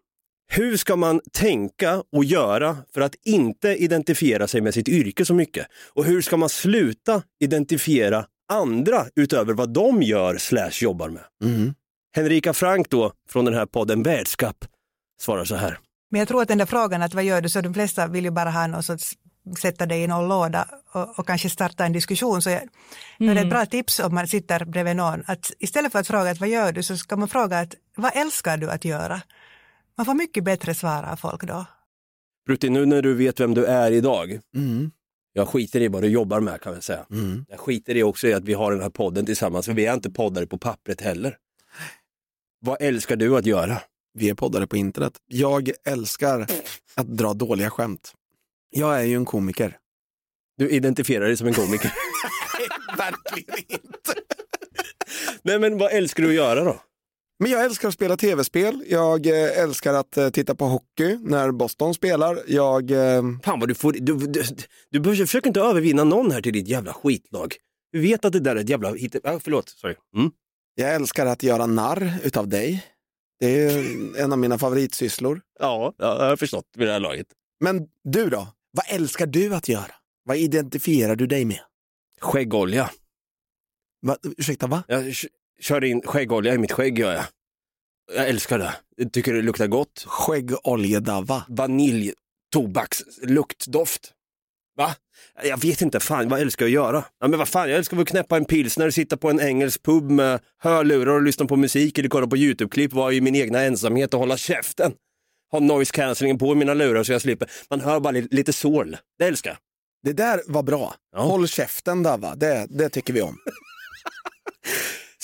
hur 0.52 0.78
ska 0.78 0.95
man 0.95 1.22
tänka 1.34 2.04
och 2.12 2.24
göra 2.26 2.78
för 2.93 3.02
att 3.02 3.16
inte 3.26 3.70
identifiera 3.70 4.48
sig 4.48 4.62
med 4.62 4.74
sitt 4.74 4.88
yrke 4.88 5.26
så 5.26 5.34
mycket? 5.34 5.68
Och 5.93 6.06
hur 6.06 6.22
ska 6.22 6.38
man 6.38 6.50
sluta 6.50 7.24
identifiera 7.39 8.26
andra 8.50 9.06
utöver 9.16 9.54
vad 9.54 9.70
de 9.70 10.02
gör 10.02 10.38
slash 10.38 10.72
jobbar 10.82 11.10
med? 11.10 11.24
Mm. 11.43 11.74
Henrika 12.16 12.54
Frank 12.54 12.89
då, 12.89 13.12
från 13.30 13.45
den 13.45 13.54
här 13.54 13.66
podden 13.66 14.04
Världskapp, 14.04 14.66
svarar 15.22 15.45
så 15.45 15.56
här. 15.56 15.80
Men 16.12 16.20
jag 16.20 16.28
tror 16.28 16.41
att 16.41 16.48
den 16.48 16.58
där 16.58 16.66
frågan 16.66 17.02
att 17.02 17.14
vad 17.14 17.24
gör 17.24 17.41
du, 17.41 17.50
så 17.50 17.62
de 17.62 17.74
flesta 17.74 18.08
vill 18.08 18.24
ju 18.24 18.32
bara 18.32 18.52
ha 18.52 18.68
någon 18.68 18.84
sorts 18.84 19.14
sätta 19.62 19.86
dig 19.86 20.04
i 20.04 20.08
någon 20.08 20.28
låda 20.28 20.68
och, 20.91 21.20
och 21.20 21.28
kanske 21.28 21.50
starta 21.50 21.86
en 21.86 21.93
diskussion. 21.93 22.41
Så 22.41 22.50
jag, 22.50 22.62
mm. 23.20 23.36
det 23.36 23.41
är 23.41 23.45
ett 23.45 23.50
bra 23.50 23.66
tips 23.66 24.00
om 24.00 24.16
man 24.16 24.28
sitter 24.28 24.66
bredvid 24.66 24.95
någon 24.95 25.24
att 25.28 25.52
istället 25.60 25.91
för 25.91 26.00
att 26.00 26.08
fråga 26.08 26.32
att 26.32 26.39
vad 26.39 26.50
gör 26.50 26.72
du 26.72 26.84
så 26.84 26.98
ska 26.98 27.16
man 27.16 27.28
fråga 27.28 27.60
att 27.60 27.76
vad 27.95 28.12
älskar 28.16 28.58
du 28.58 28.70
att 28.70 28.86
göra? 28.86 29.22
Man 29.98 30.06
får 30.06 30.14
mycket 30.14 30.43
bättre 30.43 30.74
svar 30.76 31.04
av 31.04 31.16
folk 31.16 31.43
då. 31.43 31.66
Brutti, 32.45 32.70
nu 32.70 32.86
när 32.86 33.02
du 33.02 33.14
vet 33.14 33.39
vem 33.39 33.54
du 33.54 33.66
är 33.66 33.91
idag, 33.91 34.39
Mm. 34.56 34.91
Jag 35.38 35.48
skiter 35.48 35.82
i 35.82 35.88
vad 35.88 36.02
du 36.02 36.08
jobbar 36.08 36.40
med 36.40 36.62
kan 36.62 36.74
jag 36.74 36.84
säga. 36.84 37.06
Mm. 37.12 37.46
Jag 37.50 37.60
skiter 37.60 37.98
i 37.98 38.04
också 38.04 38.28
i 38.28 38.34
att 38.34 38.44
vi 38.44 38.54
har 38.54 38.72
den 38.72 38.82
här 38.82 38.90
podden 38.90 39.26
tillsammans, 39.26 39.66
för 39.66 39.74
vi 39.74 39.86
är 39.86 39.94
inte 39.94 40.10
poddare 40.10 40.48
på 40.48 40.58
pappret 40.58 41.02
heller. 41.02 41.38
Vad 42.60 42.82
älskar 42.82 43.16
du 43.16 43.38
att 43.38 43.46
göra? 43.46 43.82
Vi 44.14 44.30
är 44.30 44.34
poddare 44.34 44.68
på 44.68 44.78
internet. 44.78 45.14
Jag 45.28 45.72
älskar 45.86 46.48
att 46.96 47.08
dra 47.08 47.34
dåliga 47.34 47.70
skämt. 47.70 48.14
Jag 48.70 49.00
är 49.00 49.04
ju 49.04 49.16
en 49.16 49.26
komiker. 49.26 49.78
Du 50.58 50.70
identifierar 50.70 51.26
dig 51.26 51.38
som 51.38 51.48
en 51.48 51.54
komiker. 51.54 51.94
Verkligen 52.98 53.58
inte. 53.68 54.14
Nej 55.42 55.60
men 55.60 55.78
vad 55.78 55.92
älskar 55.92 56.24
du 56.24 56.30
att 56.30 56.36
göra 56.36 56.64
då? 56.64 56.82
Men 57.40 57.52
jag 57.52 57.66
älskar 57.66 57.88
att 57.88 57.94
spela 57.94 58.18
tv-spel. 58.18 58.84
Jag 58.88 59.26
eh, 59.28 59.60
älskar 59.60 59.94
att 59.94 60.18
eh, 60.18 60.30
titta 60.30 60.56
på 60.56 60.66
hockey 60.66 61.18
när 61.22 61.52
Boston 61.52 61.94
spelar. 61.94 62.40
Jag... 62.48 62.92
Eh, 62.92 63.24
Fan 63.44 63.60
vad 63.60 63.68
du 63.70 63.76
får, 63.76 63.92
du, 63.94 64.00
du, 64.18 64.44
du, 64.92 65.00
du 65.00 65.16
försöker 65.16 65.48
inte 65.48 65.60
övervinna 65.62 66.04
någon 66.04 66.32
här 66.32 66.42
till 66.42 66.54
ditt 66.54 66.68
jävla 66.68 66.94
skitlag. 66.94 67.56
Du 67.92 68.02
vet 68.02 68.26
att 68.26 68.34
det 68.34 68.40
där 68.40 68.56
är 68.56 68.60
ett 68.60 68.70
jävla, 68.70 68.90
ah, 69.24 69.40
förlåt, 69.40 69.70
sorry. 69.70 69.96
Mm. 70.16 70.32
jag 70.76 70.96
älskar 70.96 71.26
att 71.26 71.44
göra 71.44 71.66
narr 71.66 72.14
utav 72.24 72.48
dig. 72.48 72.86
Det 73.40 73.46
är 73.66 73.84
en 74.24 74.32
av 74.32 74.38
mina 74.40 74.58
favoritsysslor. 74.58 75.42
Ja, 75.60 75.94
ja, 75.98 76.18
jag 76.24 76.30
har 76.30 76.36
förstått 76.38 76.66
vid 76.78 76.88
det 76.88 76.92
här 76.94 77.00
laget. 77.00 77.28
Men 77.60 77.88
du 78.04 78.30
då? 78.30 78.48
Vad 78.72 78.86
älskar 79.00 79.26
du 79.28 79.56
att 79.56 79.70
göra? 79.70 79.92
Vad 80.26 80.38
identifierar 80.38 81.16
du 81.16 81.28
dig 81.28 81.46
med? 81.46 81.60
Skäggolja. 82.22 82.90
Va, 84.02 84.18
ursäkta, 84.38 84.68
va? 84.68 84.84
Jag 84.88 85.04
k- 85.04 85.28
kör 85.62 85.84
in 85.84 86.01
skäggolja 86.01 86.53
i 86.53 86.58
mitt 86.58 86.72
skägg 86.72 86.99
gör 86.99 87.14
jag. 87.14 87.24
Jag 88.16 88.28
älskar 88.28 88.60
det. 88.60 88.76
Jag 88.95 89.12
tycker 89.14 89.34
det 89.34 89.41
luktar 89.41 89.68
gott. 89.68 90.03
Skäggoljedava. 90.08 91.43
Vanilj, 91.49 92.14
tobaks, 92.53 93.03
luktdoft. 93.24 94.14
Va? 94.78 94.95
Jag 95.43 95.62
vet 95.62 95.82
inte, 95.82 95.99
fan 95.99 96.30
vad 96.30 96.39
älskar 96.41 96.66
jag 96.66 96.70
att 96.70 96.86
göra? 96.93 97.03
Ja, 97.20 97.28
men 97.28 97.39
vad 97.39 97.47
fan, 97.47 97.70
jag 97.70 97.78
älskar 97.78 97.97
att 97.97 98.08
knäppa 98.08 98.38
en 98.38 98.45
pilsner, 98.45 98.89
sitta 98.91 99.18
på 99.18 99.30
en 99.30 99.39
engelsk 99.39 99.84
pub 99.84 100.12
med 100.12 100.39
hörlurar 100.58 101.12
och 101.14 101.22
lyssna 101.22 101.45
på 101.45 101.55
musik 101.55 101.97
eller 101.97 102.10
kolla 102.10 102.28
på 102.28 102.38
YouTube-klipp, 102.38 102.93
vara 102.93 103.14
i 103.14 103.22
min 103.22 103.36
egna 103.36 103.62
ensamhet 103.62 104.14
och 104.14 104.20
hålla 104.20 104.38
käften. 104.38 104.93
Ha 105.51 105.60
noise 105.60 105.91
cancellingen 105.93 106.38
på 106.38 106.51
i 106.51 106.55
mina 106.55 106.74
lurar 106.74 107.03
så 107.03 107.12
jag 107.12 107.22
slipper. 107.22 107.49
Man 107.70 107.82
hör 107.82 107.99
bara 107.99 108.12
li- 108.12 108.28
lite 108.32 108.53
sorl. 108.53 108.97
Det 109.20 109.26
älskar 109.26 109.49
jag. 109.49 109.58
Det 110.03 110.14
där 110.24 110.41
var 110.47 110.64
bra. 110.64 110.95
Ja. 111.16 111.22
Håll 111.22 111.47
käften 111.47 112.03
Dava, 112.03 112.36
det, 112.36 112.68
det 112.70 112.89
tycker 112.89 113.14
vi 113.14 113.22
om. 113.22 113.38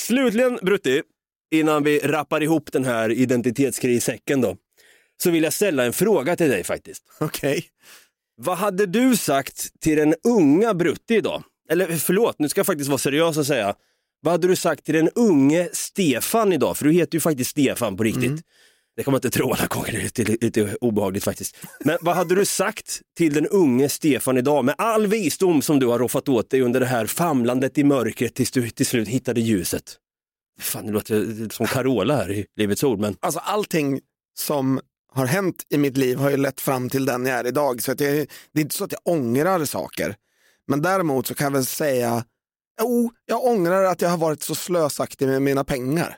Slutligen, 0.03 0.59
Brutti, 0.61 1.01
innan 1.51 1.83
vi 1.83 1.99
rappar 1.99 2.43
ihop 2.43 2.71
den 2.71 2.85
här 2.85 3.11
identitetskrissäcken 3.11 4.41
då, 4.41 4.57
så 5.23 5.31
vill 5.31 5.43
jag 5.43 5.53
ställa 5.53 5.85
en 5.85 5.93
fråga 5.93 6.35
till 6.35 6.49
dig 6.49 6.63
faktiskt. 6.63 7.03
Okej. 7.19 7.65
Vad 8.37 8.57
hade 8.57 8.85
du 8.85 9.17
sagt 9.17 9.79
till 9.79 9.97
den 9.97 10.15
unga 10.23 10.73
Brutti 10.73 11.15
idag? 11.15 11.43
Eller 11.69 11.87
förlåt, 11.87 12.39
nu 12.39 12.49
ska 12.49 12.59
jag 12.59 12.65
faktiskt 12.65 12.89
vara 12.89 12.97
seriös 12.97 13.37
och 13.37 13.47
säga. 13.47 13.75
Vad 14.21 14.31
hade 14.31 14.47
du 14.47 14.55
sagt 14.55 14.85
till 14.85 14.95
den 14.95 15.09
unge 15.15 15.69
Stefan 15.73 16.53
idag? 16.53 16.77
För 16.77 16.85
du 16.85 16.91
heter 16.91 17.15
ju 17.15 17.19
faktiskt 17.19 17.51
Stefan 17.51 17.97
på 17.97 18.03
riktigt. 18.03 18.41
Det 18.95 19.03
kan 19.03 19.11
man 19.11 19.17
inte 19.17 19.29
tro 19.29 19.53
alla 19.53 19.67
gånger, 19.67 19.91
det 19.91 19.97
är 19.97 20.25
lite, 20.25 20.45
lite 20.45 20.75
obehagligt 20.81 21.23
faktiskt. 21.23 21.57
Men 21.79 21.97
vad 22.01 22.15
hade 22.15 22.35
du 22.35 22.45
sagt 22.45 23.01
till 23.17 23.33
den 23.33 23.47
unge 23.47 23.89
Stefan 23.89 24.37
idag 24.37 24.65
med 24.65 24.75
all 24.77 25.07
visdom 25.07 25.61
som 25.61 25.79
du 25.79 25.87
har 25.87 25.99
roffat 25.99 26.29
åt 26.29 26.49
dig 26.49 26.61
under 26.61 26.79
det 26.79 26.85
här 26.85 27.05
famlandet 27.05 27.77
i 27.77 27.83
mörkret 27.83 28.35
tills 28.35 28.51
du 28.51 28.69
till 28.69 28.85
slut 28.85 29.07
hittade 29.07 29.41
ljuset? 29.41 29.97
Fan, 30.59 30.85
det 30.85 30.91
låter 30.91 31.49
som 31.53 31.65
Carola 31.65 32.15
här 32.15 32.31
i 32.31 32.45
Livets 32.55 32.83
Ord, 32.83 32.99
men 32.99 33.15
Alltså 33.19 33.39
allting 33.39 33.99
som 34.39 34.79
har 35.13 35.25
hänt 35.25 35.63
i 35.69 35.77
mitt 35.77 35.97
liv 35.97 36.17
har 36.17 36.29
ju 36.29 36.37
lett 36.37 36.61
fram 36.61 36.89
till 36.89 37.05
den 37.05 37.25
jag 37.25 37.39
är 37.39 37.47
idag. 37.47 37.83
Så 37.83 37.91
att 37.91 37.99
jag, 37.99 38.27
det 38.51 38.59
är 38.59 38.61
inte 38.61 38.75
så 38.75 38.83
att 38.83 38.91
jag 38.91 39.01
ångrar 39.13 39.65
saker. 39.65 40.15
Men 40.67 40.81
däremot 40.81 41.27
så 41.27 41.35
kan 41.35 41.45
jag 41.45 41.51
väl 41.51 41.65
säga, 41.65 42.25
jo, 42.81 43.11
jag 43.25 43.45
ångrar 43.45 43.83
att 43.83 44.01
jag 44.01 44.09
har 44.09 44.17
varit 44.17 44.43
så 44.43 44.55
slösaktig 44.55 45.27
med 45.27 45.41
mina 45.41 45.63
pengar. 45.63 46.17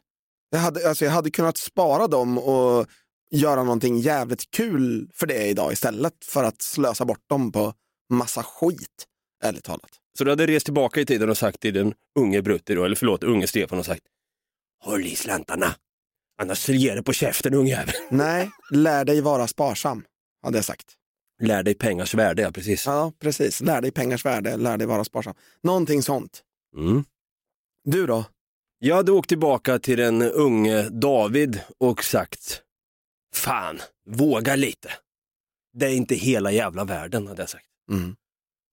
Jag 0.56 0.62
hade, 0.62 0.89
alltså 0.89 1.06
jag 1.06 1.12
hade 1.12 1.32
kunnat 1.32 1.58
spara 1.58 2.08
dem 2.08 2.38
och 2.38 2.88
göra 3.32 3.64
någonting 3.64 3.99
jävligt 3.99 4.51
kul 4.51 5.10
för 5.14 5.28
det 5.28 5.47
idag 5.47 5.74
istället 5.74 6.14
för 6.26 6.43
att 6.43 6.62
slösa 6.62 7.06
bort 7.06 7.30
dem 7.30 7.51
på 7.51 7.74
massa 8.10 8.43
skit, 8.43 9.06
ärligt 9.43 9.64
talat. 9.64 9.89
Så 10.18 10.24
du 10.24 10.30
hade 10.30 10.47
rest 10.47 10.66
tillbaka 10.66 11.01
i 11.01 11.06
tiden 11.06 11.30
och 11.30 11.38
sagt 11.38 11.60
till 11.60 11.74
den 11.74 11.93
unge 12.20 12.41
Brutti 12.41 12.76
då, 12.76 12.84
eller 12.86 12.95
förlåt, 12.95 13.24
unge 13.24 13.47
Stefan 13.47 13.80
och 13.80 13.86
sagt 13.86 14.01
håll 14.84 15.06
i 15.06 15.16
slantarna. 15.16 15.76
Annars 16.41 16.70
ger 16.70 16.95
det 16.95 17.03
på 17.03 17.14
käften 17.14 17.53
ungjävel. 17.53 17.95
Nej, 18.10 18.49
lär 18.72 19.06
dig 19.06 19.22
vara 19.22 19.47
sparsam, 19.47 20.03
hade 20.43 20.58
jag 20.58 20.66
sagt. 20.66 20.93
Lär 21.41 21.64
dig 21.64 21.76
pengars 21.76 22.14
värde, 22.14 22.41
ja 22.41 22.51
precis. 22.51 22.86
Ja, 22.86 23.14
precis. 23.20 23.62
Lär 23.62 23.82
dig 23.82 23.91
pengars 23.91 24.26
värde, 24.26 24.58
lär 24.58 24.78
dig 24.78 24.88
vara 24.88 25.03
sparsam. 25.03 25.34
Någonting 25.64 26.03
sånt. 26.03 26.41
Mm. 26.78 27.03
Du 27.84 28.06
då? 28.08 28.26
Jag 28.80 28.95
hade 28.95 29.11
åkt 29.11 29.30
tillbaka 29.30 29.80
till 29.80 29.97
den 29.97 30.21
unge 30.21 30.89
David 30.89 31.59
och 31.78 32.03
sagt, 32.03 32.61
fan, 33.34 33.80
våga 34.09 34.55
lite. 34.55 34.89
Det 35.73 35.86
är 35.86 35.89
inte 35.95 36.15
hela 36.15 36.51
jävla 36.51 36.84
världen, 36.84 37.28
hade 37.28 37.41
jag 37.41 37.49
sagt. 37.49 37.65
Mm. 37.91 38.15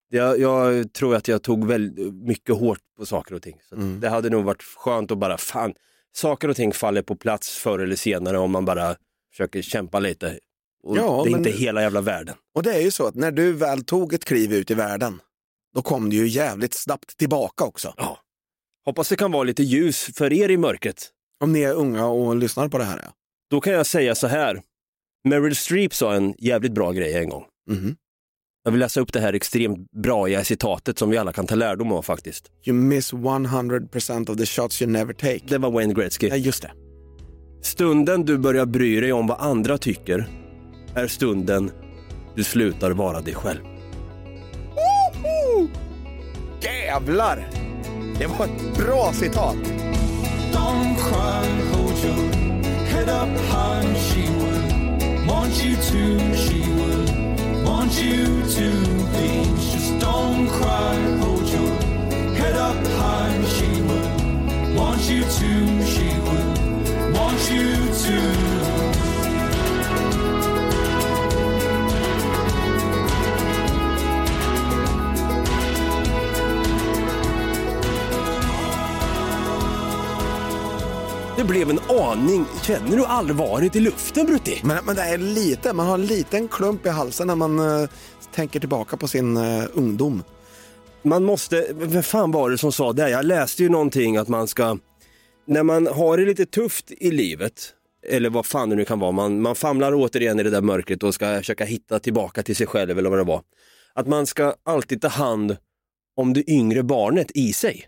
Jag, 0.09 0.39
jag 0.41 0.93
tror 0.93 1.15
att 1.17 1.29
jag 1.29 1.43
tog 1.43 1.67
väldigt 1.67 2.15
mycket 2.15 2.57
hårt 2.57 2.79
på 2.99 3.07
saker 3.07 3.35
och 3.35 3.43
ting. 3.43 3.57
Så 3.69 3.75
Mm. 3.75 4.01
Det 4.01 4.09
hade 4.09 4.31
nog 4.31 4.45
varit 4.45 4.63
skönt 4.63 5.11
att 5.11 5.19
bara, 5.19 5.39
fan, 5.39 5.75
saker 6.15 6.49
och 6.49 6.57
ting 6.57 6.73
faller 6.73 7.03
på 7.03 7.17
plats 7.17 7.51
förr 7.59 7.79
eller 7.79 7.97
senare 7.97 8.39
om 8.39 8.51
man 8.51 8.65
bara 8.65 8.97
försöker 9.31 9.63
kämpa 9.63 9.99
lite. 10.01 10.39
Och 10.83 10.97
Ja, 10.97 11.23
det 11.25 11.31
är 11.31 11.33
men- 11.33 11.47
inte 11.47 11.59
hela 11.59 11.83
jävla 11.83 12.01
världen. 12.01 12.35
Och 12.55 12.63
det 12.63 12.73
är 12.75 12.81
ju 12.81 12.91
så 12.91 13.07
att 13.07 13.15
när 13.15 13.31
du 13.31 13.53
väl 13.53 13.85
tog 13.85 14.15
ett 14.15 14.25
kliv 14.25 14.53
ut 14.53 14.71
i 14.71 14.75
världen, 14.75 15.21
då 15.75 15.83
kom 15.83 16.11
du 16.11 16.17
ju 16.17 16.27
jävligt 16.29 16.75
snabbt 16.75 17.17
tillbaka 17.17 17.65
också. 17.65 17.95
Ja. 17.97 18.19
Hoppas 18.87 19.09
det 19.09 19.17
kan 19.17 19.33
vara 19.33 19.45
lite 19.45 19.63
ljus 19.63 20.11
för 20.15 20.33
er 20.33 20.49
i 20.49 20.57
mörkret. 20.57 21.11
Om 21.41 21.53
ni 21.53 21.61
är 21.61 21.75
unga 21.75 22.07
och 22.07 22.37
lyssnar 22.37 22.69
på 22.69 22.79
det 22.79 22.85
här. 22.85 23.01
Ja. 23.05 23.13
Då 23.51 23.61
kan 23.61 23.73
jag 23.73 23.87
säga 23.87 24.15
så 24.15 24.27
här. 24.27 24.63
Meryl 25.29 25.57
Streep 25.57 25.95
sa 25.95 26.15
en 26.15 26.35
jävligt 26.39 26.73
bra 26.73 26.93
grej 26.93 27.15
en 27.15 27.29
gång. 27.29 27.45
Mhm. 27.71 27.97
Jag 28.65 28.73
vill 28.73 28.81
läsa 28.81 29.01
upp 29.01 29.13
det 29.13 29.21
här 29.21 29.33
extremt 29.33 29.91
bra 29.91 30.45
citatet 30.45 30.99
som 30.99 31.11
vi 31.11 31.17
alla 31.17 31.33
kan 31.33 31.47
ta 31.47 31.55
lärdom 31.55 31.93
av 31.93 32.03
faktiskt. 32.03 32.51
You 32.65 32.77
miss 32.77 33.13
100% 33.13 34.31
of 34.31 34.37
the 34.37 34.47
shots 34.47 34.83
you 34.83 34.91
never 34.91 35.13
take. 35.15 35.41
Det 35.47 35.59
var 35.59 35.71
Wayne 35.71 35.95
Gretzky. 35.95 36.29
Ja, 36.29 36.37
just 36.37 36.63
det. 36.63 36.73
Stunden 37.63 38.25
du 38.25 38.39
börjar 38.39 38.67
bry 38.67 39.01
dig 39.01 39.13
om 39.13 39.27
vad 39.27 39.41
andra 39.41 39.79
tycker 39.79 40.29
är 40.95 41.07
stunden 41.07 41.71
du 42.35 42.45
slutar 42.45 42.91
vara 42.91 43.21
dig 43.21 43.35
själv. 43.35 43.61
Jävlar! 46.63 47.62
Det 48.23 48.29
var 48.29 48.45
ett 48.45 48.77
bra 48.77 49.13
citat. 49.13 49.57
Don't 50.53 50.97
cry, 50.97 51.49
hold 51.73 52.05
your 52.05 52.33
head 52.87 53.09
up 53.09 53.41
high. 53.51 53.95
She 53.95 54.29
would 54.39 55.29
want 55.29 55.65
you 55.65 55.77
to, 55.77 56.37
she 56.37 56.61
would 56.61 57.11
want 57.67 58.03
you 58.03 58.27
to 58.43 58.71
be. 59.13 59.45
Just 59.73 60.01
don't 60.01 60.49
cry, 60.49 60.95
hold 61.21 61.49
your 61.49 61.73
head 62.35 62.55
up 62.55 62.87
high. 62.87 63.45
She 63.45 63.83
would 63.83 64.77
want 64.77 65.11
you 65.11 65.23
to, 65.23 65.85
she 65.85 66.09
would 66.21 67.15
want 67.15 67.51
you 67.51 67.75
to. 68.05 68.92
Det 81.43 81.49
blev 81.49 81.71
en 81.71 81.81
aning, 81.89 82.47
känner 82.63 82.97
du 82.97 83.05
allvaret 83.05 83.77
i 83.77 83.81
luften 83.81 84.27
Brutti? 84.27 84.61
Men, 84.65 84.85
men 84.85 84.97
det 84.97 85.03
är 85.03 85.19
lite, 85.19 85.73
man 85.73 85.87
har 85.87 85.95
en 85.95 86.07
liten 86.07 86.49
klump 86.49 86.87
i 86.87 86.89
halsen 86.89 87.27
när 87.27 87.35
man 87.35 87.59
eh, 87.59 87.89
tänker 88.35 88.61
tillbaka 88.61 88.97
på 88.97 89.09
sin 89.09 89.37
eh, 89.37 89.65
ungdom. 89.75 90.23
Man 91.03 91.25
måste, 91.25 91.67
vem 91.73 92.03
fan 92.03 92.31
var 92.31 92.51
det 92.51 92.59
som 92.59 92.73
sa 92.73 92.93
det? 92.93 93.11
Jag 93.11 93.25
läste 93.25 93.63
ju 93.63 93.69
någonting 93.69 94.17
att 94.17 94.29
man 94.29 94.49
ska, 94.49 94.79
när 95.47 95.63
man 95.63 95.87
har 95.87 96.17
det 96.17 96.25
lite 96.25 96.47
tufft 96.47 96.91
i 96.91 97.11
livet, 97.11 97.73
eller 98.09 98.31
vad 98.31 98.47
fan 98.47 98.71
det 98.71 98.77
nu 98.77 98.85
kan 98.85 98.99
vara, 98.99 99.13
man, 99.13 99.43
man 99.43 99.55
famlar 99.55 99.95
återigen 99.95 100.41
i 100.41 100.43
det 100.43 100.51
där 100.51 100.63
mörkret 100.63 101.03
och 101.03 101.15
ska 101.15 101.39
försöka 101.39 101.65
hitta 101.65 101.99
tillbaka 101.99 102.43
till 102.43 102.57
sig 102.57 102.67
själv 102.67 102.99
eller 102.99 103.11
vad 103.11 103.19
det 103.19 103.25
var. 103.25 103.43
Att 103.95 104.07
man 104.07 104.27
ska 104.27 104.55
alltid 104.65 105.01
ta 105.01 105.09
hand 105.09 105.57
om 106.17 106.33
det 106.33 106.51
yngre 106.51 106.83
barnet 106.83 107.31
i 107.35 107.53
sig. 107.53 107.85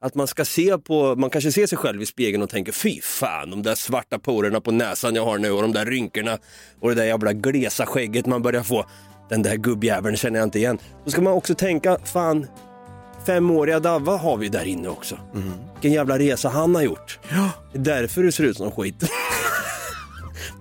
Att 0.00 0.14
man 0.14 0.26
ska 0.26 0.44
se 0.44 0.78
på, 0.78 1.16
man 1.16 1.30
kanske 1.30 1.52
ser 1.52 1.66
sig 1.66 1.78
själv 1.78 2.02
i 2.02 2.06
spegeln 2.06 2.42
och 2.42 2.50
tänker 2.50 2.72
fy 2.72 3.00
fan 3.00 3.50
de 3.50 3.62
där 3.62 3.74
svarta 3.74 4.18
porerna 4.18 4.60
på 4.60 4.70
näsan 4.70 5.14
jag 5.14 5.24
har 5.24 5.38
nu 5.38 5.50
och 5.50 5.62
de 5.62 5.72
där 5.72 5.86
rynkorna 5.86 6.38
och 6.80 6.88
det 6.88 6.94
där 6.94 7.04
jävla 7.04 7.32
glesa 7.32 7.86
skägget 7.86 8.26
man 8.26 8.42
börjar 8.42 8.62
få. 8.62 8.86
Den 9.28 9.42
där 9.42 9.56
gubbjäveln 9.56 10.16
känner 10.16 10.38
jag 10.38 10.46
inte 10.46 10.58
igen. 10.58 10.78
Då 11.04 11.10
ska 11.10 11.22
man 11.22 11.32
också 11.32 11.54
tänka, 11.54 11.98
fan 12.04 12.46
femåriga 13.26 13.80
Davva 13.80 14.16
har 14.16 14.36
vi 14.36 14.48
där 14.48 14.64
inne 14.64 14.88
också. 14.88 15.18
Vilken 15.72 15.92
jävla 15.92 16.18
resa 16.18 16.48
han 16.48 16.74
har 16.74 16.82
gjort. 16.82 17.18
Det 17.72 17.78
är 17.78 18.00
därför 18.00 18.22
du 18.22 18.32
ser 18.32 18.44
ut 18.44 18.56
som 18.56 18.70
skit. 18.70 19.04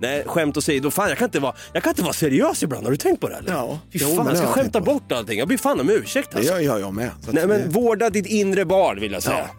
Nej, 0.01 0.23
skämt 0.27 0.57
åsido, 0.57 0.91
fan 0.91 1.09
jag 1.09 1.17
kan, 1.17 1.25
inte 1.25 1.39
vara, 1.39 1.53
jag 1.73 1.83
kan 1.83 1.89
inte 1.91 2.01
vara 2.01 2.13
seriös 2.13 2.63
ibland, 2.63 2.83
har 2.83 2.91
du 2.91 2.97
tänkt 2.97 3.19
på 3.21 3.29
det 3.29 3.35
eller? 3.35 3.51
Ja. 3.51 3.79
Fy 3.93 3.99
fan, 3.99 4.09
det 4.09 4.23
jag 4.31 4.37
ska 4.37 4.45
jag 4.45 4.53
skämta 4.55 4.79
på. 4.79 4.85
bort 4.85 5.11
allting. 5.11 5.39
Jag 5.39 5.47
ber 5.47 5.57
fan 5.57 5.79
om 5.79 5.89
ursäkt 5.89 6.31
Det 6.31 6.37
alltså. 6.37 6.53
gör 6.53 6.59
jag, 6.59 6.79
jag 6.79 6.93
med. 6.93 7.09
Nej 7.31 7.47
men 7.47 7.61
det- 7.61 7.67
vårda 7.67 8.09
ditt 8.09 8.25
inre 8.25 8.65
barn 8.65 8.99
vill 8.99 9.11
jag 9.11 9.23
säga. 9.23 9.37
Ja. 9.37 9.55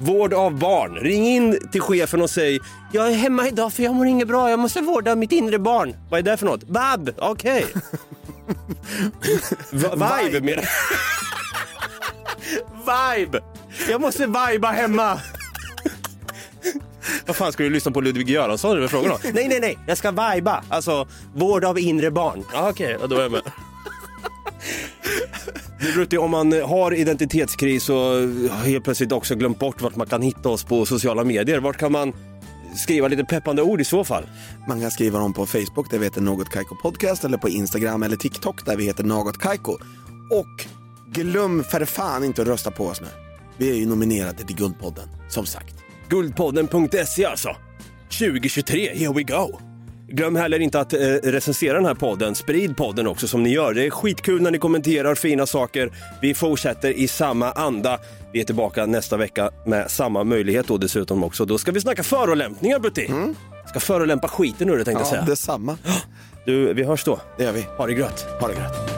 Vård 0.00 0.34
av 0.34 0.58
barn. 0.58 0.94
Ring 0.96 1.26
in 1.26 1.68
till 1.72 1.80
chefen 1.80 2.22
och 2.22 2.30
säg 2.30 2.58
Jag 2.92 3.08
är 3.12 3.14
hemma 3.14 3.48
idag 3.48 3.72
för 3.72 3.82
jag 3.82 3.94
mår 3.94 4.06
inget 4.06 4.28
bra, 4.28 4.50
jag 4.50 4.58
måste 4.58 4.80
vårda 4.80 5.14
mitt 5.16 5.32
inre 5.32 5.58
barn. 5.58 5.96
Vad 6.10 6.18
är 6.18 6.22
det 6.22 6.36
för 6.36 6.46
något? 6.46 6.64
Bab, 6.64 7.10
okej. 7.18 7.64
Va- 9.72 10.20
Vibe 10.22 10.40
menar 10.40 10.64
Vibe! 13.18 13.40
Jag 13.90 14.00
måste 14.00 14.26
viba 14.26 14.68
hemma. 14.70 15.20
Vad 17.26 17.36
fan 17.36 17.52
ska 17.52 17.62
du 17.62 17.70
lyssna 17.70 17.90
på 17.90 18.00
Ludvig 18.00 18.30
Göransson? 18.30 18.74
Det 18.74 18.80
var 18.80 18.88
frågan 18.88 19.12
om. 19.12 19.18
Nej, 19.22 19.48
nej, 19.48 19.60
nej, 19.60 19.78
jag 19.86 19.98
ska 19.98 20.10
viba. 20.10 20.64
Alltså, 20.68 21.08
vård 21.34 21.64
av 21.64 21.78
inre 21.78 22.10
barn. 22.10 22.44
Ja, 22.52 22.70
Okej, 22.70 22.96
ja, 23.00 23.06
då 23.06 23.16
är 23.16 23.22
jag 23.22 23.32
med. 23.32 23.42
Det 25.80 25.92
Brutti, 25.94 26.18
om 26.18 26.30
man 26.30 26.52
har 26.52 26.94
identitetskris 26.94 27.88
och 27.88 28.14
helt 28.64 28.84
plötsligt 28.84 29.12
också 29.12 29.34
glömt 29.34 29.58
bort 29.58 29.82
vart 29.82 29.96
man 29.96 30.06
kan 30.06 30.22
hitta 30.22 30.48
oss 30.48 30.64
på 30.64 30.86
sociala 30.86 31.24
medier, 31.24 31.60
vart 31.60 31.76
kan 31.76 31.92
man 31.92 32.12
skriva 32.76 33.08
lite 33.08 33.24
peppande 33.24 33.62
ord 33.62 33.80
i 33.80 33.84
så 33.84 34.04
fall? 34.04 34.26
Man 34.68 34.80
kan 34.80 34.90
skriva 34.90 35.18
dem 35.18 35.32
på 35.32 35.46
Facebook 35.46 35.90
där 35.90 35.98
vi 35.98 36.04
heter 36.04 36.20
Något 36.20 36.48
Kaiko 36.50 36.74
Podcast 36.82 37.24
eller 37.24 37.38
på 37.38 37.48
Instagram 37.48 38.02
eller 38.02 38.16
TikTok 38.16 38.66
där 38.66 38.76
vi 38.76 38.84
heter 38.84 39.04
Något 39.04 39.38
Kaiko. 39.38 39.72
Och 40.30 40.66
glöm 41.12 41.64
för 41.64 41.84
fan 41.84 42.24
inte 42.24 42.42
att 42.42 42.48
rösta 42.48 42.70
på 42.70 42.86
oss 42.86 43.00
nu. 43.00 43.08
Vi 43.56 43.70
är 43.70 43.74
ju 43.74 43.86
nominerade 43.86 44.44
till 44.44 44.56
Guldpodden, 44.56 45.08
som 45.28 45.46
sagt. 45.46 45.74
Guldpodden.se 46.10 47.24
alltså. 47.24 47.56
2023, 48.18 48.94
here 48.94 49.12
we 49.12 49.22
go. 49.22 49.58
Glöm 50.08 50.36
heller 50.36 50.58
inte 50.60 50.80
att 50.80 50.92
eh, 50.92 50.98
recensera 51.22 51.74
den 51.74 51.86
här 51.86 51.94
podden. 51.94 52.34
Sprid 52.34 52.76
podden 52.76 53.06
också 53.06 53.28
som 53.28 53.42
ni 53.42 53.50
gör. 53.52 53.74
Det 53.74 53.86
är 53.86 53.90
skitkul 53.90 54.42
när 54.42 54.50
ni 54.50 54.58
kommenterar 54.58 55.14
fina 55.14 55.46
saker. 55.46 55.92
Vi 56.22 56.34
fortsätter 56.34 56.90
i 56.90 57.08
samma 57.08 57.52
anda. 57.52 57.98
Vi 58.32 58.40
är 58.40 58.44
tillbaka 58.44 58.86
nästa 58.86 59.16
vecka 59.16 59.50
med 59.66 59.90
samma 59.90 60.24
möjlighet 60.24 60.66
då 60.68 60.76
dessutom 60.76 61.24
också. 61.24 61.44
Då 61.44 61.58
ska 61.58 61.72
vi 61.72 61.80
snacka 61.80 62.02
förolämpningar 62.02 62.78
Butti. 62.78 63.10
Ska 63.68 63.80
förolämpa 63.80 64.28
skiten 64.28 64.68
ur 64.70 64.78
det 64.78 64.84
tänkte 64.84 65.00
jag 65.02 65.06
Ja, 65.06 65.10
säga. 65.10 65.22
detsamma. 65.22 65.78
Du, 66.46 66.74
vi 66.74 66.84
hörs 66.84 67.04
då. 67.04 67.20
Det 67.36 67.44
gör 67.44 67.52
vi. 67.52 67.66
Ha 67.76 67.86
det 67.86 67.94
grött. 67.94 68.26
Ha 68.40 68.48
det 68.48 68.54
gött. 68.54 68.97